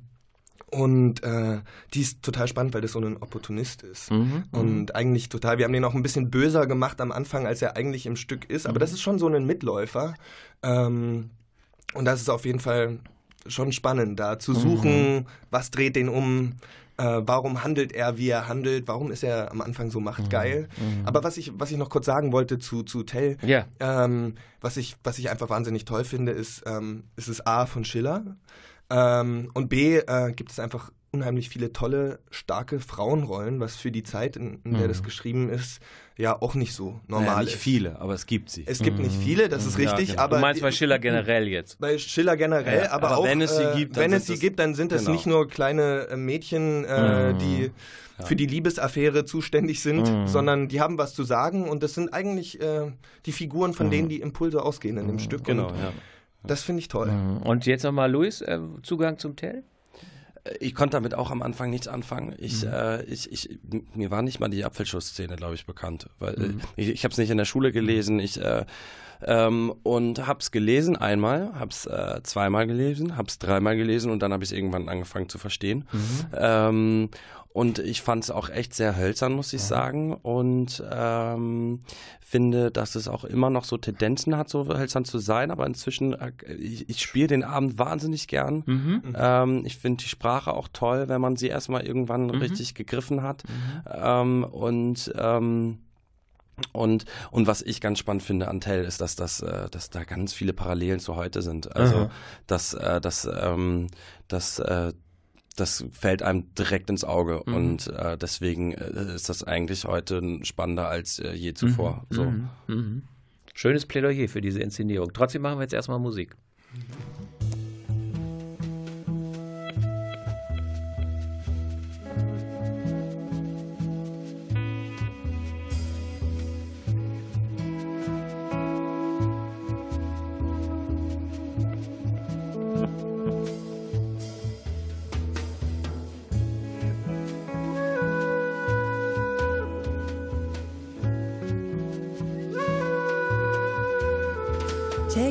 und 0.71 1.23
äh, 1.23 1.61
die 1.93 2.01
ist 2.01 2.21
total 2.21 2.49
spannend, 2.49 2.73
weil 2.73 2.81
das 2.81 2.91
so 2.91 2.99
ein 2.99 3.15
Opportunist 3.15 3.81
ist. 3.81 4.11
Mhm, 4.11 4.17
mhm, 4.17 4.43
und 4.51 4.95
eigentlich 4.95 5.29
total, 5.29 5.57
wir 5.57 5.63
haben 5.63 5.71
den 5.71 5.85
auch 5.85 5.93
ein 5.93 6.03
bisschen 6.03 6.29
böser 6.29 6.67
gemacht 6.67 6.99
am 6.99 7.13
Anfang, 7.13 7.47
als 7.47 7.61
er 7.61 7.77
eigentlich 7.77 8.05
im 8.05 8.17
Stück 8.17 8.49
ist. 8.49 8.65
Aber 8.65 8.75
mhm. 8.75 8.81
das 8.81 8.91
ist 8.91 9.01
schon 9.01 9.19
so 9.19 9.27
ein 9.29 9.45
Mitläufer. 9.45 10.15
Ähm, 10.63 11.29
und 11.93 12.03
das 12.03 12.19
ist 12.19 12.29
auf 12.29 12.45
jeden 12.45 12.59
Fall 12.59 12.99
schon 13.47 13.71
spannend, 13.71 14.19
da 14.19 14.37
zu 14.37 14.53
suchen, 14.53 15.15
mhm. 15.15 15.25
was 15.49 15.71
dreht 15.71 15.95
den 15.95 16.09
um, 16.09 16.55
äh, 16.97 17.21
warum 17.25 17.63
handelt 17.63 17.91
er, 17.91 18.17
wie 18.17 18.29
er 18.29 18.47
handelt, 18.47 18.87
warum 18.87 19.11
ist 19.11 19.23
er 19.23 19.51
am 19.51 19.61
Anfang 19.61 19.91
so 19.91 19.99
machtgeil. 19.99 20.67
Mhm. 20.77 20.99
mhm. 21.01 21.07
Aber 21.07 21.23
was 21.23 21.37
ich, 21.37 21.51
was 21.57 21.71
ich 21.71 21.77
noch 21.77 21.89
kurz 21.89 22.05
sagen 22.05 22.31
wollte 22.31 22.59
zu, 22.59 22.83
zu 22.83 23.03
Tell, 23.03 23.37
yeah. 23.43 23.65
ähm, 23.79 24.35
was, 24.61 24.77
ich, 24.77 24.95
was 25.03 25.19
ich 25.19 25.29
einfach 25.29 25.49
wahnsinnig 25.49 25.85
toll 25.85 26.03
finde, 26.03 26.31
ist, 26.31 26.63
ähm, 26.65 27.03
ist 27.15 27.27
es 27.27 27.45
A 27.45 27.65
von 27.65 27.85
Schiller 27.85 28.37
ähm, 28.89 29.49
und 29.53 29.69
B 29.69 29.97
äh, 29.97 30.31
gibt 30.33 30.51
es 30.51 30.59
einfach 30.59 30.91
unheimlich 31.13 31.49
viele 31.49 31.71
tolle, 31.71 32.19
starke 32.31 32.79
Frauenrollen, 32.79 33.59
was 33.59 33.75
für 33.75 33.91
die 33.91 34.01
Zeit, 34.01 34.35
in, 34.35 34.59
in 34.63 34.71
der 34.73 34.81
mhm. 34.83 34.87
das 34.87 35.03
geschrieben 35.03 35.49
ist, 35.49 35.79
ja 36.17 36.41
auch 36.41 36.55
nicht 36.55 36.73
so 36.73 36.99
normal 37.07 37.27
naja, 37.27 37.39
nicht 37.41 37.53
ist. 37.53 37.61
viele, 37.61 38.01
aber 38.01 38.15
es 38.15 38.25
gibt 38.25 38.49
sie. 38.49 38.63
Es 38.65 38.79
gibt 38.79 38.97
mhm. 38.97 39.05
nicht 39.05 39.15
viele, 39.15 39.47
das 39.47 39.67
ist 39.67 39.77
richtig. 39.77 40.09
Ja, 40.09 40.13
genau. 40.15 40.23
aber 40.23 40.35
du 40.37 40.41
meinst 40.41 40.61
bei 40.61 40.71
Schiller 40.71 40.97
generell 40.97 41.47
jetzt? 41.47 41.79
Bei 41.79 41.99
Schiller 41.99 42.35
generell, 42.35 42.85
ja, 42.85 42.91
aber, 42.91 43.09
aber, 43.09 43.17
auch 43.19 43.25
wenn 43.25 43.41
es 43.41 43.55
sie 43.55 43.63
äh, 43.63 43.75
gibt, 43.75 43.95
wenn 43.95 44.11
es 44.11 44.25
sie 44.25 44.39
gibt, 44.39 44.57
dann 44.57 44.73
sind 44.73 44.91
es 44.91 45.01
genau. 45.01 45.11
nicht 45.13 45.27
nur 45.27 45.47
kleine 45.47 46.07
äh, 46.09 46.17
Mädchen, 46.17 46.83
äh, 46.83 47.33
mhm. 47.33 47.37
die 47.37 47.71
ja. 48.17 48.25
für 48.25 48.35
die 48.35 48.47
Liebesaffäre 48.47 49.23
zuständig 49.23 49.81
sind, 49.81 50.11
mhm. 50.11 50.27
sondern 50.27 50.67
die 50.67 50.81
haben 50.81 50.97
was 50.97 51.13
zu 51.13 51.23
sagen 51.23 51.69
und 51.69 51.83
das 51.83 51.93
sind 51.93 52.11
eigentlich 52.11 52.59
äh, 52.59 52.91
die 53.27 53.31
Figuren, 53.31 53.73
von 53.73 53.87
mhm. 53.87 53.91
denen 53.91 54.09
die 54.09 54.19
Impulse 54.19 54.63
ausgehen 54.63 54.97
in 54.97 55.05
dem 55.05 55.19
Stück. 55.19 55.43
Genau, 55.43 55.69
ja. 55.69 55.93
Das 56.45 56.63
finde 56.63 56.79
ich 56.79 56.89
toll. 56.89 57.09
Und 57.45 57.65
jetzt 57.67 57.83
nochmal, 57.83 58.11
Luis, 58.11 58.41
äh, 58.41 58.59
Zugang 58.81 59.17
zum 59.17 59.35
Tell? 59.35 59.63
Ich 60.59 60.75
konnte 60.75 60.97
damit 60.97 61.13
auch 61.15 61.31
am 61.31 61.41
Anfang 61.41 61.69
nichts 61.69 61.87
anfangen. 61.87 62.35
Ich, 62.37 62.65
mhm. 62.65 62.73
äh, 62.73 63.03
ich, 63.03 63.31
ich, 63.31 63.59
mir 63.93 64.11
war 64.11 64.21
nicht 64.21 64.39
mal 64.39 64.49
die 64.49 64.65
Apfelschuss-Szene, 64.65 65.35
glaube 65.35 65.55
ich, 65.55 65.65
bekannt. 65.65 66.09
Weil 66.19 66.35
mhm. 66.37 66.61
ich, 66.75 66.89
ich 66.89 67.03
habe 67.03 67.13
es 67.13 67.17
nicht 67.17 67.29
in 67.29 67.37
der 67.37 67.45
Schule 67.45 67.71
gelesen. 67.71 68.19
Ich 68.19 68.41
äh, 68.41 68.65
ähm, 69.25 69.73
und 69.83 70.27
hab's 70.27 70.51
gelesen 70.51 70.97
einmal, 70.97 71.51
hab's 71.57 71.85
äh, 71.85 72.21
zweimal 72.23 72.67
gelesen, 72.67 73.15
hab's 73.15 73.39
dreimal 73.39 73.77
gelesen 73.77 74.11
und 74.11 74.21
dann 74.21 74.33
habe 74.33 74.43
ich 74.43 74.51
irgendwann 74.53 74.89
angefangen 74.89 75.29
zu 75.29 75.37
verstehen. 75.37 75.87
Mhm. 75.91 76.27
Ähm, 76.37 77.09
und 77.53 77.77
ich 77.77 78.01
fand 78.01 78.23
es 78.23 78.31
auch 78.31 78.49
echt 78.49 78.73
sehr 78.73 78.97
hölzern, 78.97 79.33
muss 79.33 79.53
ich 79.53 79.61
ja. 79.61 79.67
sagen. 79.67 80.15
Und 80.15 80.83
ähm, 80.91 81.81
finde, 82.19 82.71
dass 82.71 82.95
es 82.95 83.07
auch 83.07 83.23
immer 83.23 83.51
noch 83.51 83.63
so 83.63 83.77
Tendenzen 83.77 84.35
hat, 84.35 84.49
so 84.49 84.67
hölzern 84.67 85.05
zu 85.05 85.19
sein. 85.19 85.51
Aber 85.51 85.67
inzwischen, 85.67 86.13
äh, 86.13 86.31
ich, 86.57 86.89
ich 86.89 86.99
spiele 86.99 87.27
den 87.27 87.43
Abend 87.43 87.77
wahnsinnig 87.77 88.27
gern. 88.27 88.63
Mhm. 88.65 89.15
Ähm, 89.15 89.65
ich 89.65 89.77
finde 89.77 90.03
die 90.03 90.09
Sprache 90.09 90.51
auch 90.51 90.67
toll, 90.73 91.09
wenn 91.09 91.21
man 91.21 91.35
sie 91.35 91.47
erstmal 91.47 91.85
irgendwann 91.85 92.25
mhm. 92.25 92.41
richtig 92.41 92.73
gegriffen 92.73 93.21
hat. 93.21 93.43
Mhm. 93.47 93.83
Ähm, 93.87 94.43
und 94.45 95.13
ähm, 95.15 95.77
und, 96.71 97.05
und 97.31 97.47
was 97.47 97.63
ich 97.63 97.81
ganz 97.81 97.97
spannend 97.97 98.21
finde 98.21 98.47
an 98.47 98.61
Tell 98.61 98.83
ist, 98.83 99.01
dass, 99.01 99.15
das, 99.15 99.41
äh, 99.41 99.69
dass 99.71 99.89
da 99.89 100.03
ganz 100.03 100.33
viele 100.33 100.53
Parallelen 100.53 100.99
zu 100.99 101.15
heute 101.15 101.41
sind. 101.41 101.75
Also, 101.75 101.95
Aha. 101.95 102.11
dass, 102.45 102.75
äh, 102.75 103.01
dass, 103.01 103.27
ähm, 103.41 103.87
dass 104.27 104.59
äh, 104.59 104.93
das 105.55 105.85
fällt 105.91 106.23
einem 106.23 106.53
direkt 106.55 106.89
ins 106.89 107.03
Auge 107.03 107.41
mhm. 107.45 107.53
und 107.53 107.87
äh, 107.87 108.17
deswegen 108.17 108.73
äh, 108.73 109.15
ist 109.15 109.29
das 109.29 109.43
eigentlich 109.43 109.85
heute 109.85 110.39
spannender 110.43 110.89
als 110.89 111.19
äh, 111.19 111.33
je 111.33 111.53
zuvor. 111.53 112.05
Mhm. 112.09 112.15
So. 112.15 112.23
Mhm. 112.25 112.49
mhm. 112.67 113.03
Schönes 113.55 113.85
Plädoyer 113.85 114.27
für 114.27 114.41
diese 114.41 114.61
Inszenierung. 114.61 115.13
Trotzdem 115.13 115.43
machen 115.43 115.59
wir 115.59 115.63
jetzt 115.63 115.73
erstmal 115.73 115.99
Musik. 115.99 116.35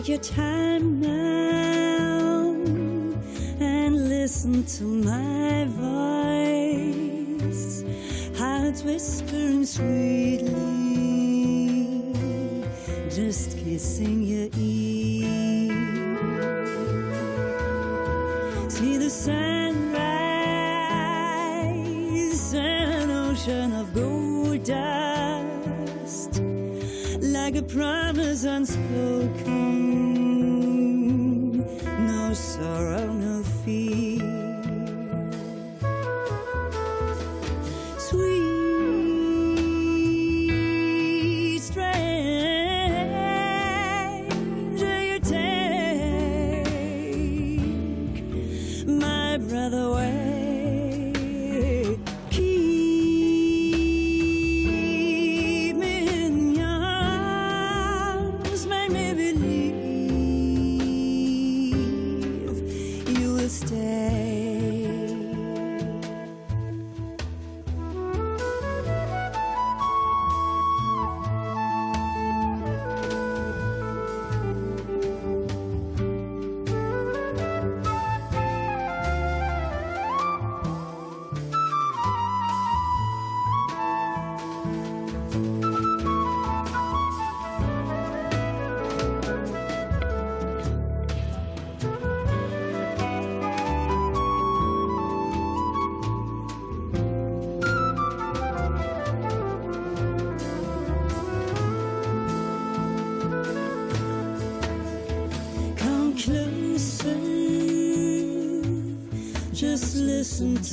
Take 0.02 0.08
your 0.08 0.18
time 0.18 1.00
now 1.00 2.56
and 3.60 4.08
listen 4.08 4.64
to 4.64 4.82
my 4.82 5.64
voice, 6.66 7.54
how 8.36 8.64
it's 8.64 8.82
whispering 8.82 9.64
sweetly, 9.64 10.50
just 13.10 13.56
kissing 13.58 14.24
your 14.24 14.48
ear. 14.58 15.70
See 18.70 18.96
the 18.96 19.08
sunrise, 19.08 19.54
an 22.54 23.08
ocean 23.08 23.72
of 23.72 23.94
gold 23.94 24.64
dust, 24.64 26.42
like 27.22 27.54
a 27.54 27.62
promise 27.62 28.42
unspoken. 28.42 29.61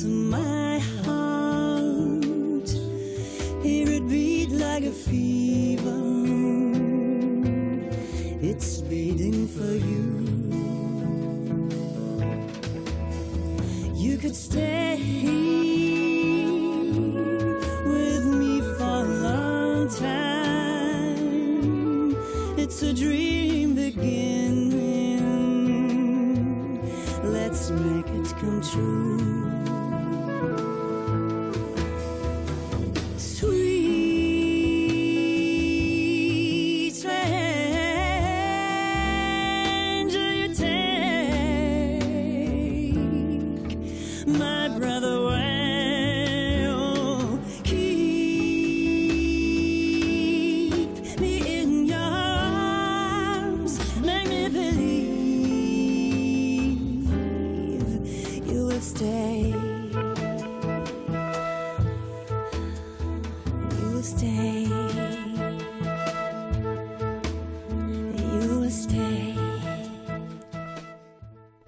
Smile. 0.00 0.49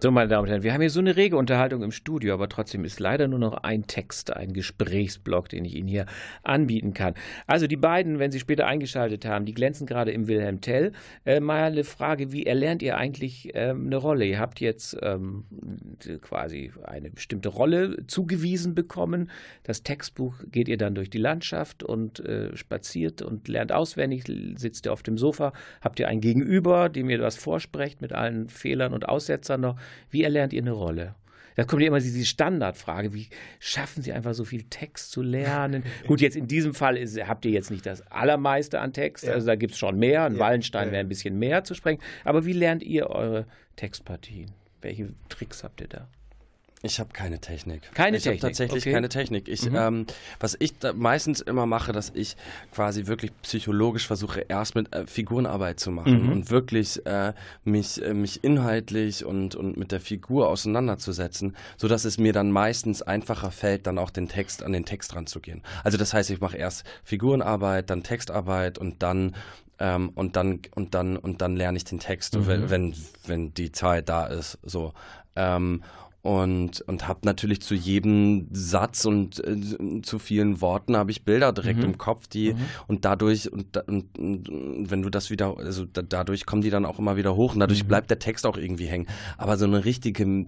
So, 0.03 0.11
meine 0.11 0.26
Damen 0.26 0.42
und 0.42 0.48
Herren, 0.48 0.64
wir 0.64 0.74
haben 0.74 0.80
hier 0.80 0.90
so 0.90 0.98
eine 0.98 1.14
rege 1.14 1.36
Unterhaltung 1.36 1.84
im 1.84 1.92
Studio, 1.92 2.34
aber 2.34 2.48
trotzdem 2.48 2.84
ist 2.84 2.98
leider 2.98 3.28
nur 3.28 3.38
noch 3.38 3.53
ein 3.62 3.86
Text, 3.86 4.34
ein 4.34 4.53
Gesprächsblock, 4.53 5.48
den 5.48 5.64
ich 5.64 5.76
Ihnen 5.76 5.86
hier 5.86 6.07
anbieten 6.42 6.92
kann. 6.92 7.14
Also 7.46 7.68
die 7.68 7.76
beiden, 7.76 8.18
wenn 8.18 8.32
Sie 8.32 8.40
später 8.40 8.66
eingeschaltet 8.66 9.24
haben, 9.24 9.44
die 9.44 9.55
glänzen 9.55 9.86
gerade 9.86 10.11
im 10.11 10.26
Wilhelm 10.26 10.61
Tell. 10.61 10.90
Äh, 11.24 11.38
mal 11.38 11.70
eine 11.70 11.84
Frage, 11.84 12.32
wie 12.32 12.44
erlernt 12.44 12.82
ihr 12.82 12.96
eigentlich 12.96 13.50
ähm, 13.55 13.86
eine 13.86 13.94
Rolle? 13.94 14.24
Ihr 14.24 14.40
habt 14.40 14.59
jetzt 14.59 14.96
ähm, 15.03 15.44
quasi 16.20 16.72
eine 16.82 17.11
bestimmte 17.11 17.50
Rolle 17.50 18.05
zugewiesen 18.09 18.74
bekommen. 18.74 19.30
Das 19.62 19.84
Textbuch 19.84 20.34
geht 20.50 20.66
ihr 20.66 20.78
dann 20.78 20.96
durch 20.96 21.11
die 21.11 21.18
Landschaft 21.18 21.84
und 21.84 22.18
äh, 22.18 22.57
spaziert 22.57 23.22
und 23.22 23.46
lernt 23.46 23.70
auswendig, 23.70 24.24
sitzt 24.57 24.84
ihr 24.86 24.92
auf 24.92 25.05
dem 25.05 25.16
Sofa, 25.16 25.53
habt 25.80 26.00
ihr 26.00 26.09
ein 26.09 26.20
Gegenüber, 26.20 26.88
dem 26.88 27.09
ihr 27.09 27.20
was 27.20 27.36
vorsprecht 27.36 28.00
mit 28.00 28.12
allen 28.12 28.48
Fehlern 28.48 28.94
und 28.94 29.09
Aussetzern 29.09 29.61
noch. 29.61 29.76
Wie 30.11 30.22
erlernt 30.22 30.53
ihr 30.53 30.62
eine 30.62 30.72
Rolle? 30.72 31.14
Da 31.55 31.64
kommt 31.64 31.82
ja 31.82 31.88
immer 31.88 32.01
diese 32.01 32.24
Standardfrage, 32.24 33.12
wie 33.12 33.28
schaffen 33.61 34.03
Sie 34.03 34.12
einfach 34.12 34.32
so 34.32 34.45
viel 34.47 34.62
Text 34.70 35.11
zu 35.11 35.20
lernen? 35.20 35.82
Gut, 36.07 36.22
jetzt 36.22 36.34
in 36.34 36.47
diesem 36.47 36.72
Fall 36.72 36.97
ist, 36.97 37.18
habt 37.28 37.45
ihr 37.45 37.51
jetzt 37.51 37.70
nicht 37.70 37.84
das 37.84 38.01
Allermeiste 38.11 38.80
an 38.80 38.95
Text, 38.95 39.24
Ja. 39.24 39.34
also 39.34 39.47
da 39.47 39.55
gibt 39.55 39.72
es 39.72 39.78
schon 39.78 39.99
mehr, 39.99 40.24
ein 40.24 40.34
Ja, 40.34 40.38
Wallenstein 40.40 40.86
ja, 40.88 40.93
wäre 40.93 41.01
ein 41.05 41.09
bisschen 41.09 41.38
mehr 41.38 41.62
zu 41.64 41.74
sprechen. 41.74 42.01
Aber 42.24 42.47
wie 42.47 42.55
lernt 42.55 42.82
ihr 42.82 43.11
eure 43.11 43.47
Textpartien? 43.76 44.51
Welche 44.80 45.11
Tricks 45.28 45.62
habt 45.62 45.82
ihr 45.82 45.88
da? 45.88 46.09
Ich 46.85 46.99
habe 46.99 47.11
keine 47.12 47.39
Technik. 47.41 47.83
Keine 47.95 48.16
ich 48.16 48.24
habe 48.26 48.35
Technik, 48.35 48.41
tatsächlich 48.41 48.83
okay. 48.85 48.93
keine 48.93 49.09
Technik. 49.09 49.47
Ich, 49.49 49.62
Mhm. 49.70 49.76
ähm, 49.76 50.07
was 50.41 50.57
ich 50.59 50.76
da 50.78 50.93
meistens 50.93 51.41
immer 51.41 51.64
mache, 51.64 51.93
dass 51.93 52.11
ich 52.14 52.37
quasi 52.72 53.07
wirklich 53.07 53.30
psychologisch 53.43 54.07
versuche, 54.07 54.41
erst 54.49 54.74
mit 54.74 54.93
äh, 54.93 55.07
Figurenarbeit 55.07 55.78
zu 55.78 55.93
machen 55.93 56.24
Mhm. 56.26 56.33
und 56.33 56.51
wirklich 56.51 57.07
äh, 57.07 57.35
mich, 57.64 58.03
äh, 58.03 58.14
mich 58.14 58.43
inhaltlich 58.43 59.24
und, 59.24 59.55
und 59.55 59.76
mit 59.76 59.93
der 59.93 60.01
Figur 60.01 60.49
auseinanderzusetzen, 60.49 61.57
so 61.76 61.87
dass 61.87 62.05
es 62.05 62.18
mir 62.18 62.33
dann 62.33 62.51
meistens 62.51 63.01
einfacher 63.03 63.53
fällt, 63.53 63.87
dann 63.87 63.99
auch 63.99 64.11
den 64.11 64.28
Text 64.28 64.62
an 64.64 64.72
den 64.72 64.85
Text 64.85 65.14
ranzugehen. 65.14 65.62
Also 65.85 65.99
das 65.99 66.12
heißt, 66.12 66.30
ich 66.30 66.41
mache 66.41 66.57
erst 66.57 66.85
Figurenarbeit, 67.05 67.91
dann 67.91 68.03
Textarbeit 68.03 68.78
und 68.78 69.03
dann 69.03 69.37
ähm, 69.78 70.11
und 70.14 70.37
dann 70.37 70.61
und 70.74 70.95
dann 70.95 71.16
und 71.16 71.41
dann 71.41 71.57
lerne 71.57 71.76
ich 71.76 71.85
den 71.85 71.99
Text, 72.01 72.37
Mhm. 72.37 72.47
wenn, 72.49 72.70
wenn 72.70 72.95
wenn 73.26 73.55
die 73.55 73.70
Zeit 73.72 74.09
da 74.09 74.26
ist. 74.26 74.59
So. 74.62 74.93
Ähm, 75.35 75.83
und, 76.23 76.83
und 76.83 77.09
habe 77.09 77.20
natürlich 77.25 77.62
zu 77.62 77.75
jedem 77.75 78.47
Satz 78.53 79.05
und 79.05 79.45
äh, 79.45 80.03
zu 80.03 80.20
vielen 80.20 80.61
Worten 80.61 80.97
habe 80.97 81.11
ich 81.11 81.25
Bilder 81.25 81.53
direkt 81.53 81.81
mhm. 81.81 81.85
im 81.87 81.99
Kopf, 81.99 82.29
die 82.29 82.55
mhm. 82.55 82.59
und 82.87 83.05
dadurch 83.05 83.53
und, 83.53 83.77
und, 83.89 84.18
und, 84.18 84.91
wenn 84.91 85.03
du 85.03 85.11
das 85.11 85.31
wieder, 85.31 85.57
also 85.59 85.85
da, 85.85 86.03
dadurch 86.03 86.47
kommen 86.47 86.62
die 86.62 86.70
dann 86.70 86.85
auch 86.85 87.01
immer 87.01 87.16
wieder 87.16 87.35
hoch 87.35 87.55
und 87.55 87.61
dadurch 87.61 87.83
mhm. 87.83 87.89
bleibt 87.89 88.11
der 88.11 88.20
Text 88.20 88.47
auch 88.47 88.57
irgendwie 88.57 88.87
hängen. 88.87 89.09
Aber 89.37 89.57
so 89.57 89.64
eine 89.64 89.85
richtige 89.85 90.47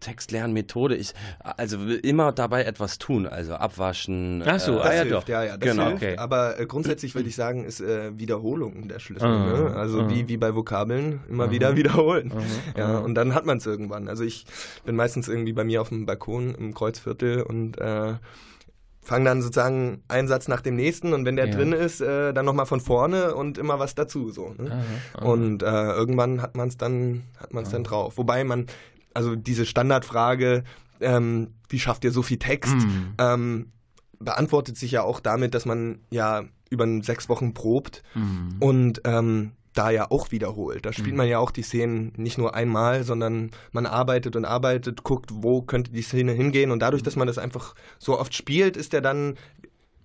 Textlernmethode, 0.00 0.96
ich 0.96 1.14
also 1.38 1.86
will 1.86 1.96
immer 1.96 2.32
dabei 2.32 2.64
etwas 2.64 2.98
tun, 2.98 3.26
also 3.26 3.54
abwaschen. 3.54 4.42
Ach 4.44 4.58
so, 4.58 4.78
äh, 4.78 4.80
ah, 4.80 4.86
ja 4.86 5.02
hilft, 5.02 5.12
doch. 5.12 5.28
Ja, 5.28 5.44
ja, 5.44 5.56
das 5.56 5.70
genau. 5.70 5.86
hilft. 5.86 6.02
Okay. 6.02 6.16
Aber 6.16 6.58
äh, 6.58 6.66
grundsätzlich 6.66 7.14
würde 7.14 7.28
ich 7.28 7.36
sagen, 7.36 7.64
ist 7.64 7.80
äh, 7.80 8.18
Wiederholung 8.18 8.88
der 8.88 8.98
Schlüssel. 8.98 9.28
Ne? 9.28 9.72
Also 9.76 10.10
wie, 10.10 10.28
wie 10.28 10.36
bei 10.36 10.54
Vokabeln, 10.54 11.20
immer 11.28 11.50
wieder 11.52 11.76
wiederholen. 11.76 12.32
Ja, 12.76 12.98
und 12.98 13.14
dann 13.14 13.34
hat 13.34 13.46
man 13.46 13.58
es 13.58 13.66
irgendwann. 13.66 14.08
Also 14.08 14.24
ich 14.24 14.46
bin 14.84 14.95
meistens 14.96 15.28
irgendwie 15.28 15.52
bei 15.52 15.64
mir 15.64 15.80
auf 15.80 15.90
dem 15.90 16.06
Balkon 16.06 16.54
im 16.54 16.74
Kreuzviertel 16.74 17.42
und 17.42 17.78
äh, 17.78 18.14
fange 19.06 19.24
dann 19.26 19.40
sozusagen 19.40 20.02
einen 20.08 20.26
Satz 20.26 20.48
nach 20.48 20.60
dem 20.60 20.74
nächsten 20.74 21.12
und 21.12 21.24
wenn 21.24 21.36
der 21.36 21.48
ja. 21.48 21.54
drin 21.54 21.72
ist, 21.72 22.00
äh, 22.00 22.32
dann 22.32 22.44
nochmal 22.44 22.66
von 22.66 22.80
vorne 22.80 23.34
und 23.34 23.56
immer 23.56 23.78
was 23.78 23.94
dazu. 23.94 24.30
So, 24.30 24.54
ne? 24.58 24.72
aha, 24.72 24.84
aha. 25.14 25.24
Und 25.24 25.62
äh, 25.62 25.92
irgendwann 25.92 26.42
hat 26.42 26.56
man 26.56 26.68
es 26.68 26.76
dann, 26.76 27.22
hat 27.38 27.54
man 27.54 27.64
es 27.64 27.70
dann 27.70 27.84
drauf. 27.84 28.18
Wobei 28.18 28.42
man, 28.42 28.66
also 29.14 29.36
diese 29.36 29.64
Standardfrage, 29.64 30.64
ähm, 31.00 31.54
wie 31.68 31.78
schafft 31.78 32.04
ihr 32.04 32.10
so 32.10 32.22
viel 32.22 32.38
Text, 32.38 32.74
mhm. 32.74 33.14
ähm, 33.18 33.72
beantwortet 34.18 34.76
sich 34.76 34.90
ja 34.90 35.02
auch 35.02 35.20
damit, 35.20 35.54
dass 35.54 35.66
man 35.66 36.00
ja 36.10 36.44
über 36.68 36.86
sechs 37.02 37.28
Wochen 37.28 37.54
probt 37.54 38.02
mhm. 38.14 38.56
und 38.58 39.02
ähm, 39.04 39.52
da 39.78 39.90
ja 39.90 40.10
auch 40.10 40.30
wiederholt. 40.30 40.86
Da 40.86 40.92
spielt 40.92 41.12
mhm. 41.12 41.18
man 41.18 41.28
ja 41.28 41.38
auch 41.38 41.50
die 41.50 41.62
Szenen 41.62 42.12
nicht 42.16 42.38
nur 42.38 42.54
einmal, 42.54 43.04
sondern 43.04 43.50
man 43.72 43.86
arbeitet 43.86 44.36
und 44.36 44.44
arbeitet, 44.44 45.02
guckt, 45.02 45.30
wo 45.32 45.62
könnte 45.62 45.92
die 45.92 46.02
Szene 46.02 46.32
hingehen 46.32 46.70
und 46.70 46.80
dadurch, 46.80 47.02
dass 47.02 47.16
man 47.16 47.26
das 47.26 47.38
einfach 47.38 47.74
so 47.98 48.18
oft 48.18 48.34
spielt, 48.34 48.76
ist 48.76 48.94
er 48.94 49.00
dann 49.00 49.36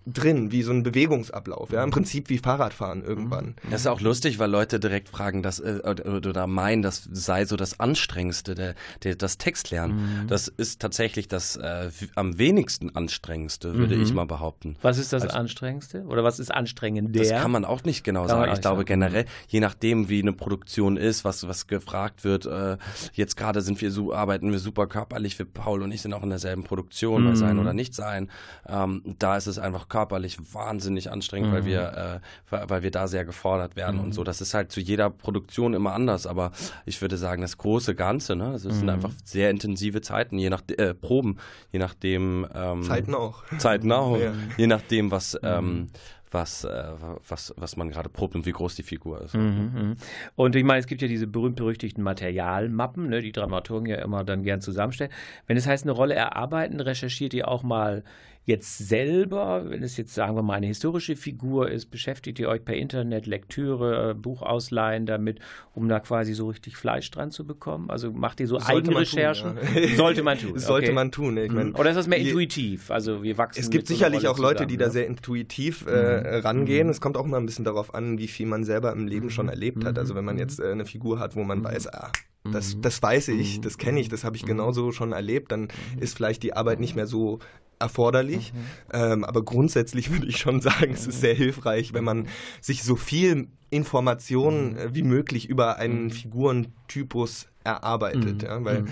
drin, 0.06 0.52
wie 0.52 0.64
so 0.64 0.72
ein 0.72 0.84
Bewegungsablauf, 0.84 1.72
ja, 1.72 1.84
im 1.84 1.92
Prinzip 1.92 2.30
wie 2.30 2.40
Fahrradfahren 2.40 3.04
irgendwann. 3.04 3.56
Das 3.70 3.82
ist 3.82 3.88
auch 3.88 4.02
lustig, 4.02 4.40
weil 4.40 4.50
Leute 4.50 4.80
direkt 4.80 5.10
fragen, 5.10 5.44
dass, 5.44 5.60
äh, 5.60 5.80
oder 5.86 6.48
meinen, 6.48 6.82
das 6.82 7.08
sei 7.12 7.46
so 7.46 7.56
das 7.56 7.80
Anstrengendste, 7.80 8.56
der, 8.56 8.76
der, 9.04 9.16
das 9.16 9.38
Textlernen. 9.38 10.24
Mhm. 10.24 10.28
Das 10.28 10.48
ist 10.48 10.82
tatsächlich 10.82 11.28
das 11.28 11.56
äh, 11.56 11.90
am 12.16 12.40
wenigsten 12.40 12.96
Anstrengendste, 12.96 13.76
würde 13.76 13.96
mhm. 13.96 14.04
ich 14.04 14.14
mal 14.14 14.26
behaupten. 14.26 14.76
Was 14.82 14.98
ist 14.98 15.14
das 15.14 15.24
also, 15.24 15.38
Anstrengendste? 15.38 16.04
Oder 16.04 16.24
was 16.24 16.40
ist 16.40 16.52
anstrengender? 16.52 17.20
Das 17.20 17.30
kann 17.30 17.52
man 17.52 17.64
auch 17.64 17.84
nicht 17.84 18.04
genau 18.04 18.22
kann 18.22 18.30
sagen. 18.30 18.54
Ich 18.54 18.62
glaube 18.62 18.78
sagen. 18.78 18.88
generell, 18.88 19.26
je 19.48 19.60
nachdem, 19.60 20.10
wie 20.10 20.22
eine 20.22 20.34
Produktion 20.34 20.98
ist, 20.98 21.24
was, 21.26 21.48
was 21.48 21.68
gefragt 21.68 22.24
wird, 22.24 22.48
äh, 22.48 22.78
jetzt 23.14 23.38
gerade 23.38 23.62
sind 23.62 23.82
wir 23.82 23.92
so, 23.92 24.14
arbeiten 24.14 24.52
wir 24.52 24.60
super 24.60 24.88
körperlich, 24.88 25.38
wir 25.38 25.46
Paul 25.46 25.84
und 25.84 25.92
ich 25.92 26.02
sind 26.02 26.14
auch 26.14 26.24
in 26.24 26.30
derselben 26.30 26.64
Produktion, 26.64 27.26
mhm. 27.26 27.36
sein 27.36 27.60
oder 27.60 27.74
nicht 27.74 27.94
sein. 27.94 28.30
Ähm, 28.68 29.04
da 29.20 29.38
ist 29.38 29.48
es 29.48 29.60
einfach 29.60 29.91
körperlich 29.92 30.38
wahnsinnig 30.54 31.12
anstrengend, 31.12 31.50
mhm. 31.50 31.54
weil 31.54 31.66
wir, 31.66 32.22
äh, 32.50 32.68
weil 32.70 32.82
wir 32.82 32.92
da 32.92 33.10
sehr 33.10 33.26
gefordert 33.26 33.76
werden 33.76 33.98
mhm. 33.98 34.06
und 34.06 34.14
so. 34.14 34.24
Das 34.24 34.40
ist 34.40 34.54
halt 34.54 34.72
zu 34.72 34.80
jeder 34.80 35.10
Produktion 35.10 35.74
immer 35.74 35.92
anders, 35.92 36.26
aber 36.26 36.54
ich 36.86 37.02
würde 37.02 37.18
sagen, 37.18 37.42
das 37.42 37.58
große 37.58 37.94
Ganze, 37.94 38.38
ne? 38.38 38.48
Also 38.48 38.70
es 38.70 38.76
mhm. 38.76 38.80
sind 38.80 38.90
einfach 38.90 39.12
sehr 39.26 39.50
intensive 39.50 40.00
Zeiten, 40.00 40.40
je 40.40 40.50
nach 40.50 40.62
äh, 40.78 40.94
Proben, 40.94 41.40
je 41.74 41.80
nachdem 41.80 42.48
ähm, 42.56 42.84
Zeiten 42.84 43.14
auch. 43.14 43.44
Zeiten 43.58 43.92
auch, 43.92 44.18
ja. 44.20 44.32
je 44.56 44.68
nachdem, 44.68 45.12
was 45.12 45.38
ähm, 45.44 45.90
was, 46.34 46.64
äh, 46.64 46.94
was, 47.28 47.54
was 47.58 47.76
man 47.76 47.90
gerade 47.90 48.08
probt 48.08 48.36
und 48.36 48.46
wie 48.46 48.54
groß 48.54 48.76
die 48.76 48.84
Figur 48.84 49.22
ist. 49.22 49.36
Mhm, 49.36 49.72
mhm. 49.74 49.96
und 50.36 50.56
ich 50.56 50.64
meine, 50.64 50.80
es 50.80 50.88
gibt 50.88 51.02
ja 51.02 51.10
diese 51.10 51.28
berühmt-berüchtigten 51.28 52.02
Materialmappen, 52.02 53.10
ne, 53.10 53.22
die 53.22 53.34
Dramaturgen 53.34 53.88
ja 53.88 53.98
immer 53.98 54.24
dann 54.24 54.44
gern 54.44 54.62
zusammenstellen. 54.62 55.12
Wenn 55.48 55.58
es 55.58 55.68
heißt, 55.68 55.84
eine 55.84 55.92
Rolle 55.92 56.16
erarbeiten, 56.16 56.80
recherchiert 56.80 57.34
ihr 57.34 57.50
auch 57.50 57.64
mal 57.64 58.04
jetzt 58.46 58.78
selber, 58.78 59.70
wenn 59.70 59.84
es 59.84 59.98
jetzt 59.98 60.14
sagen 60.14 60.36
wir 60.36 60.42
mal 60.42 60.56
eine 60.56 60.68
historische 60.68 61.16
Figur 61.16 61.70
ist, 61.70 61.92
beschäftigt 61.92 62.40
ihr 62.40 62.50
euch 62.50 62.66
per 62.66 62.76
Internet, 62.76 63.28
Lektüre, 63.28 64.16
Buchausleihen 64.16 65.06
damit, 65.06 65.40
um 65.74 65.88
da 65.88 66.00
quasi 66.00 66.34
so 66.34 66.48
richtig 66.48 66.76
Fleisch 66.76 67.12
dran 67.12 67.30
zu 67.32 67.46
bekommen? 67.46 67.90
Also 67.92 68.12
macht 68.12 68.40
ihr 68.40 68.48
so 68.48 68.60
eigene 68.60 69.00
Recherchen? 69.00 69.58
Tun, 69.58 69.84
ja. 69.84 69.96
Sollte 69.96 70.24
man 70.24 70.40
tun. 70.40 70.58
Sollte 70.58 70.88
okay. 70.88 70.96
man 70.96 71.12
tun. 71.12 71.38
Ich 71.38 71.52
mein, 71.52 71.76
Oder 71.76 71.92
ist 71.92 71.98
das 71.98 72.08
mehr 72.08 72.18
intuitiv? 72.18 72.90
Also 72.90 73.22
wir 73.22 73.38
wachsen. 73.38 73.60
Es 73.60 73.70
gibt 73.70 73.88
sicherlich 73.88 74.28
auch 74.28 74.40
Leute, 74.40 74.58
zusammen, 74.58 74.70
die 74.70 74.78
da 74.78 74.90
sehr 74.90 75.06
intuitiv 75.06 75.86
äh, 75.88 76.40
mhm. 76.40 76.46
rangehen. 76.46 76.88
Mhm. 76.88 76.92
Es 76.92 77.02
kommt 77.02 77.18
auch 77.18 77.26
immer 77.26 77.38
ein 77.38 77.46
bisschen 77.46 77.66
darauf 77.66 77.94
an, 77.94 78.18
wie 78.18 78.28
viel 78.28 78.48
man 78.48 78.64
selber 78.64 78.92
im 78.92 79.08
Leben 79.08 79.30
schon 79.30 79.46
mhm. 79.46 79.52
erlebt 79.52 79.86
hat. 79.86 80.00
Also 80.00 80.16
wenn 80.16 80.26
man 80.26 80.36
mhm. 80.36 80.42
jetzt 80.42 80.60
äh, 80.60 80.72
eine 80.72 80.86
Figur 80.86 81.20
hat, 81.20 81.36
wo 81.36 81.44
man 81.44 81.60
mhm. 81.60 81.66
weiß, 81.66 81.94
ah, 81.94 82.12
das, 82.52 82.82
das 82.82 83.04
weiß 83.04 83.28
ich, 83.30 83.62
das 83.62 83.78
kenne 83.78 84.00
ich, 84.00 84.10
das 84.10 84.24
habe 84.24 84.36
ich 84.36 84.46
genauso 84.46 84.92
schon 84.92 85.12
erlebt, 85.12 85.52
dann 85.52 85.68
ist 86.00 86.18
vielleicht 86.18 86.42
die 86.42 86.54
Arbeit 86.54 86.80
nicht 86.80 86.96
mehr 86.96 87.06
so 87.06 87.38
erforderlich. 87.82 88.54
Mhm. 88.54 88.60
Ähm, 88.94 89.24
aber 89.26 89.44
grundsätzlich 89.44 90.12
würde 90.12 90.28
ich 90.28 90.38
schon 90.38 90.62
sagen, 90.62 90.94
es 90.94 91.08
ist 91.08 91.20
sehr 91.20 91.34
hilfreich, 91.34 91.94
wenn 91.94 92.04
man 92.04 92.28
sich 92.62 92.84
so 92.84 92.96
viel 92.96 93.48
Informationen 93.70 94.78
äh, 94.78 94.96
wie 94.96 95.04
möglich 95.04 95.50
über 95.50 95.78
einen 95.78 96.06
mhm. 96.06 96.12
Figurentypus 96.12 97.48
erarbeitet. 97.64 98.44
Mhm. 98.44 98.48
Ja, 98.48 98.64
weil 98.64 98.82
mhm. 98.84 98.88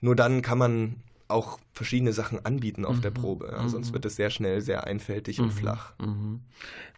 nur 0.00 0.16
dann 0.16 0.42
kann 0.42 0.58
man 0.58 0.96
auch 1.28 1.58
verschiedene 1.72 2.12
Sachen 2.12 2.44
anbieten 2.44 2.84
auf 2.84 2.96
mhm. 2.96 3.02
der 3.02 3.10
Probe. 3.10 3.48
Ja, 3.50 3.66
sonst 3.68 3.90
mhm. 3.90 3.94
wird 3.94 4.04
es 4.04 4.16
sehr 4.16 4.30
schnell 4.30 4.60
sehr 4.60 4.86
einfältig 4.86 5.40
und 5.40 5.50
flach. 5.50 5.94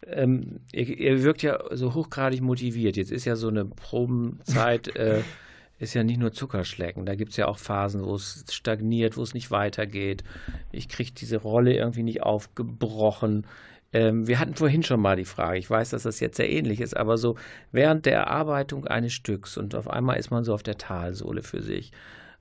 Ähm, 0.05 0.59
ihr, 0.73 0.87
ihr, 0.87 1.23
wirkt 1.23 1.41
ja 1.41 1.59
so 1.71 1.93
hochgradig 1.93 2.41
motiviert. 2.41 2.97
Jetzt 2.97 3.11
ist 3.11 3.23
ja 3.23 3.37
so 3.37 3.47
eine 3.47 3.65
Probenzeit. 3.65 4.93
äh, 4.95 5.21
ist 5.77 5.93
ja 5.93 6.03
nicht 6.03 6.19
nur 6.19 6.31
Zuckerschlecken. 6.31 7.05
Da 7.05 7.15
gibt 7.15 7.31
es 7.31 7.37
ja 7.37 7.47
auch 7.47 7.57
Phasen, 7.57 8.03
wo 8.03 8.15
es 8.15 8.45
stagniert, 8.49 9.17
wo 9.17 9.23
es 9.23 9.33
nicht 9.33 9.51
weitergeht. 9.51 10.23
Ich 10.71 10.87
kriege 10.87 11.11
diese 11.11 11.37
Rolle 11.37 11.75
irgendwie 11.75 12.03
nicht 12.03 12.23
aufgebrochen. 12.23 13.45
Ähm, 13.91 14.27
wir 14.27 14.39
hatten 14.39 14.55
vorhin 14.55 14.83
schon 14.83 14.99
mal 14.99 15.15
die 15.15 15.25
Frage, 15.25 15.57
ich 15.57 15.69
weiß, 15.69 15.91
dass 15.91 16.03
das 16.03 16.19
jetzt 16.19 16.37
sehr 16.37 16.49
ähnlich 16.49 16.81
ist, 16.81 16.95
aber 16.95 17.17
so 17.17 17.35
während 17.71 18.05
der 18.05 18.17
Erarbeitung 18.17 18.87
eines 18.87 19.13
Stücks 19.13 19.57
und 19.57 19.75
auf 19.75 19.89
einmal 19.89 20.17
ist 20.17 20.31
man 20.31 20.43
so 20.43 20.53
auf 20.53 20.63
der 20.63 20.77
Talsohle 20.77 21.43
für 21.43 21.61
sich. 21.61 21.91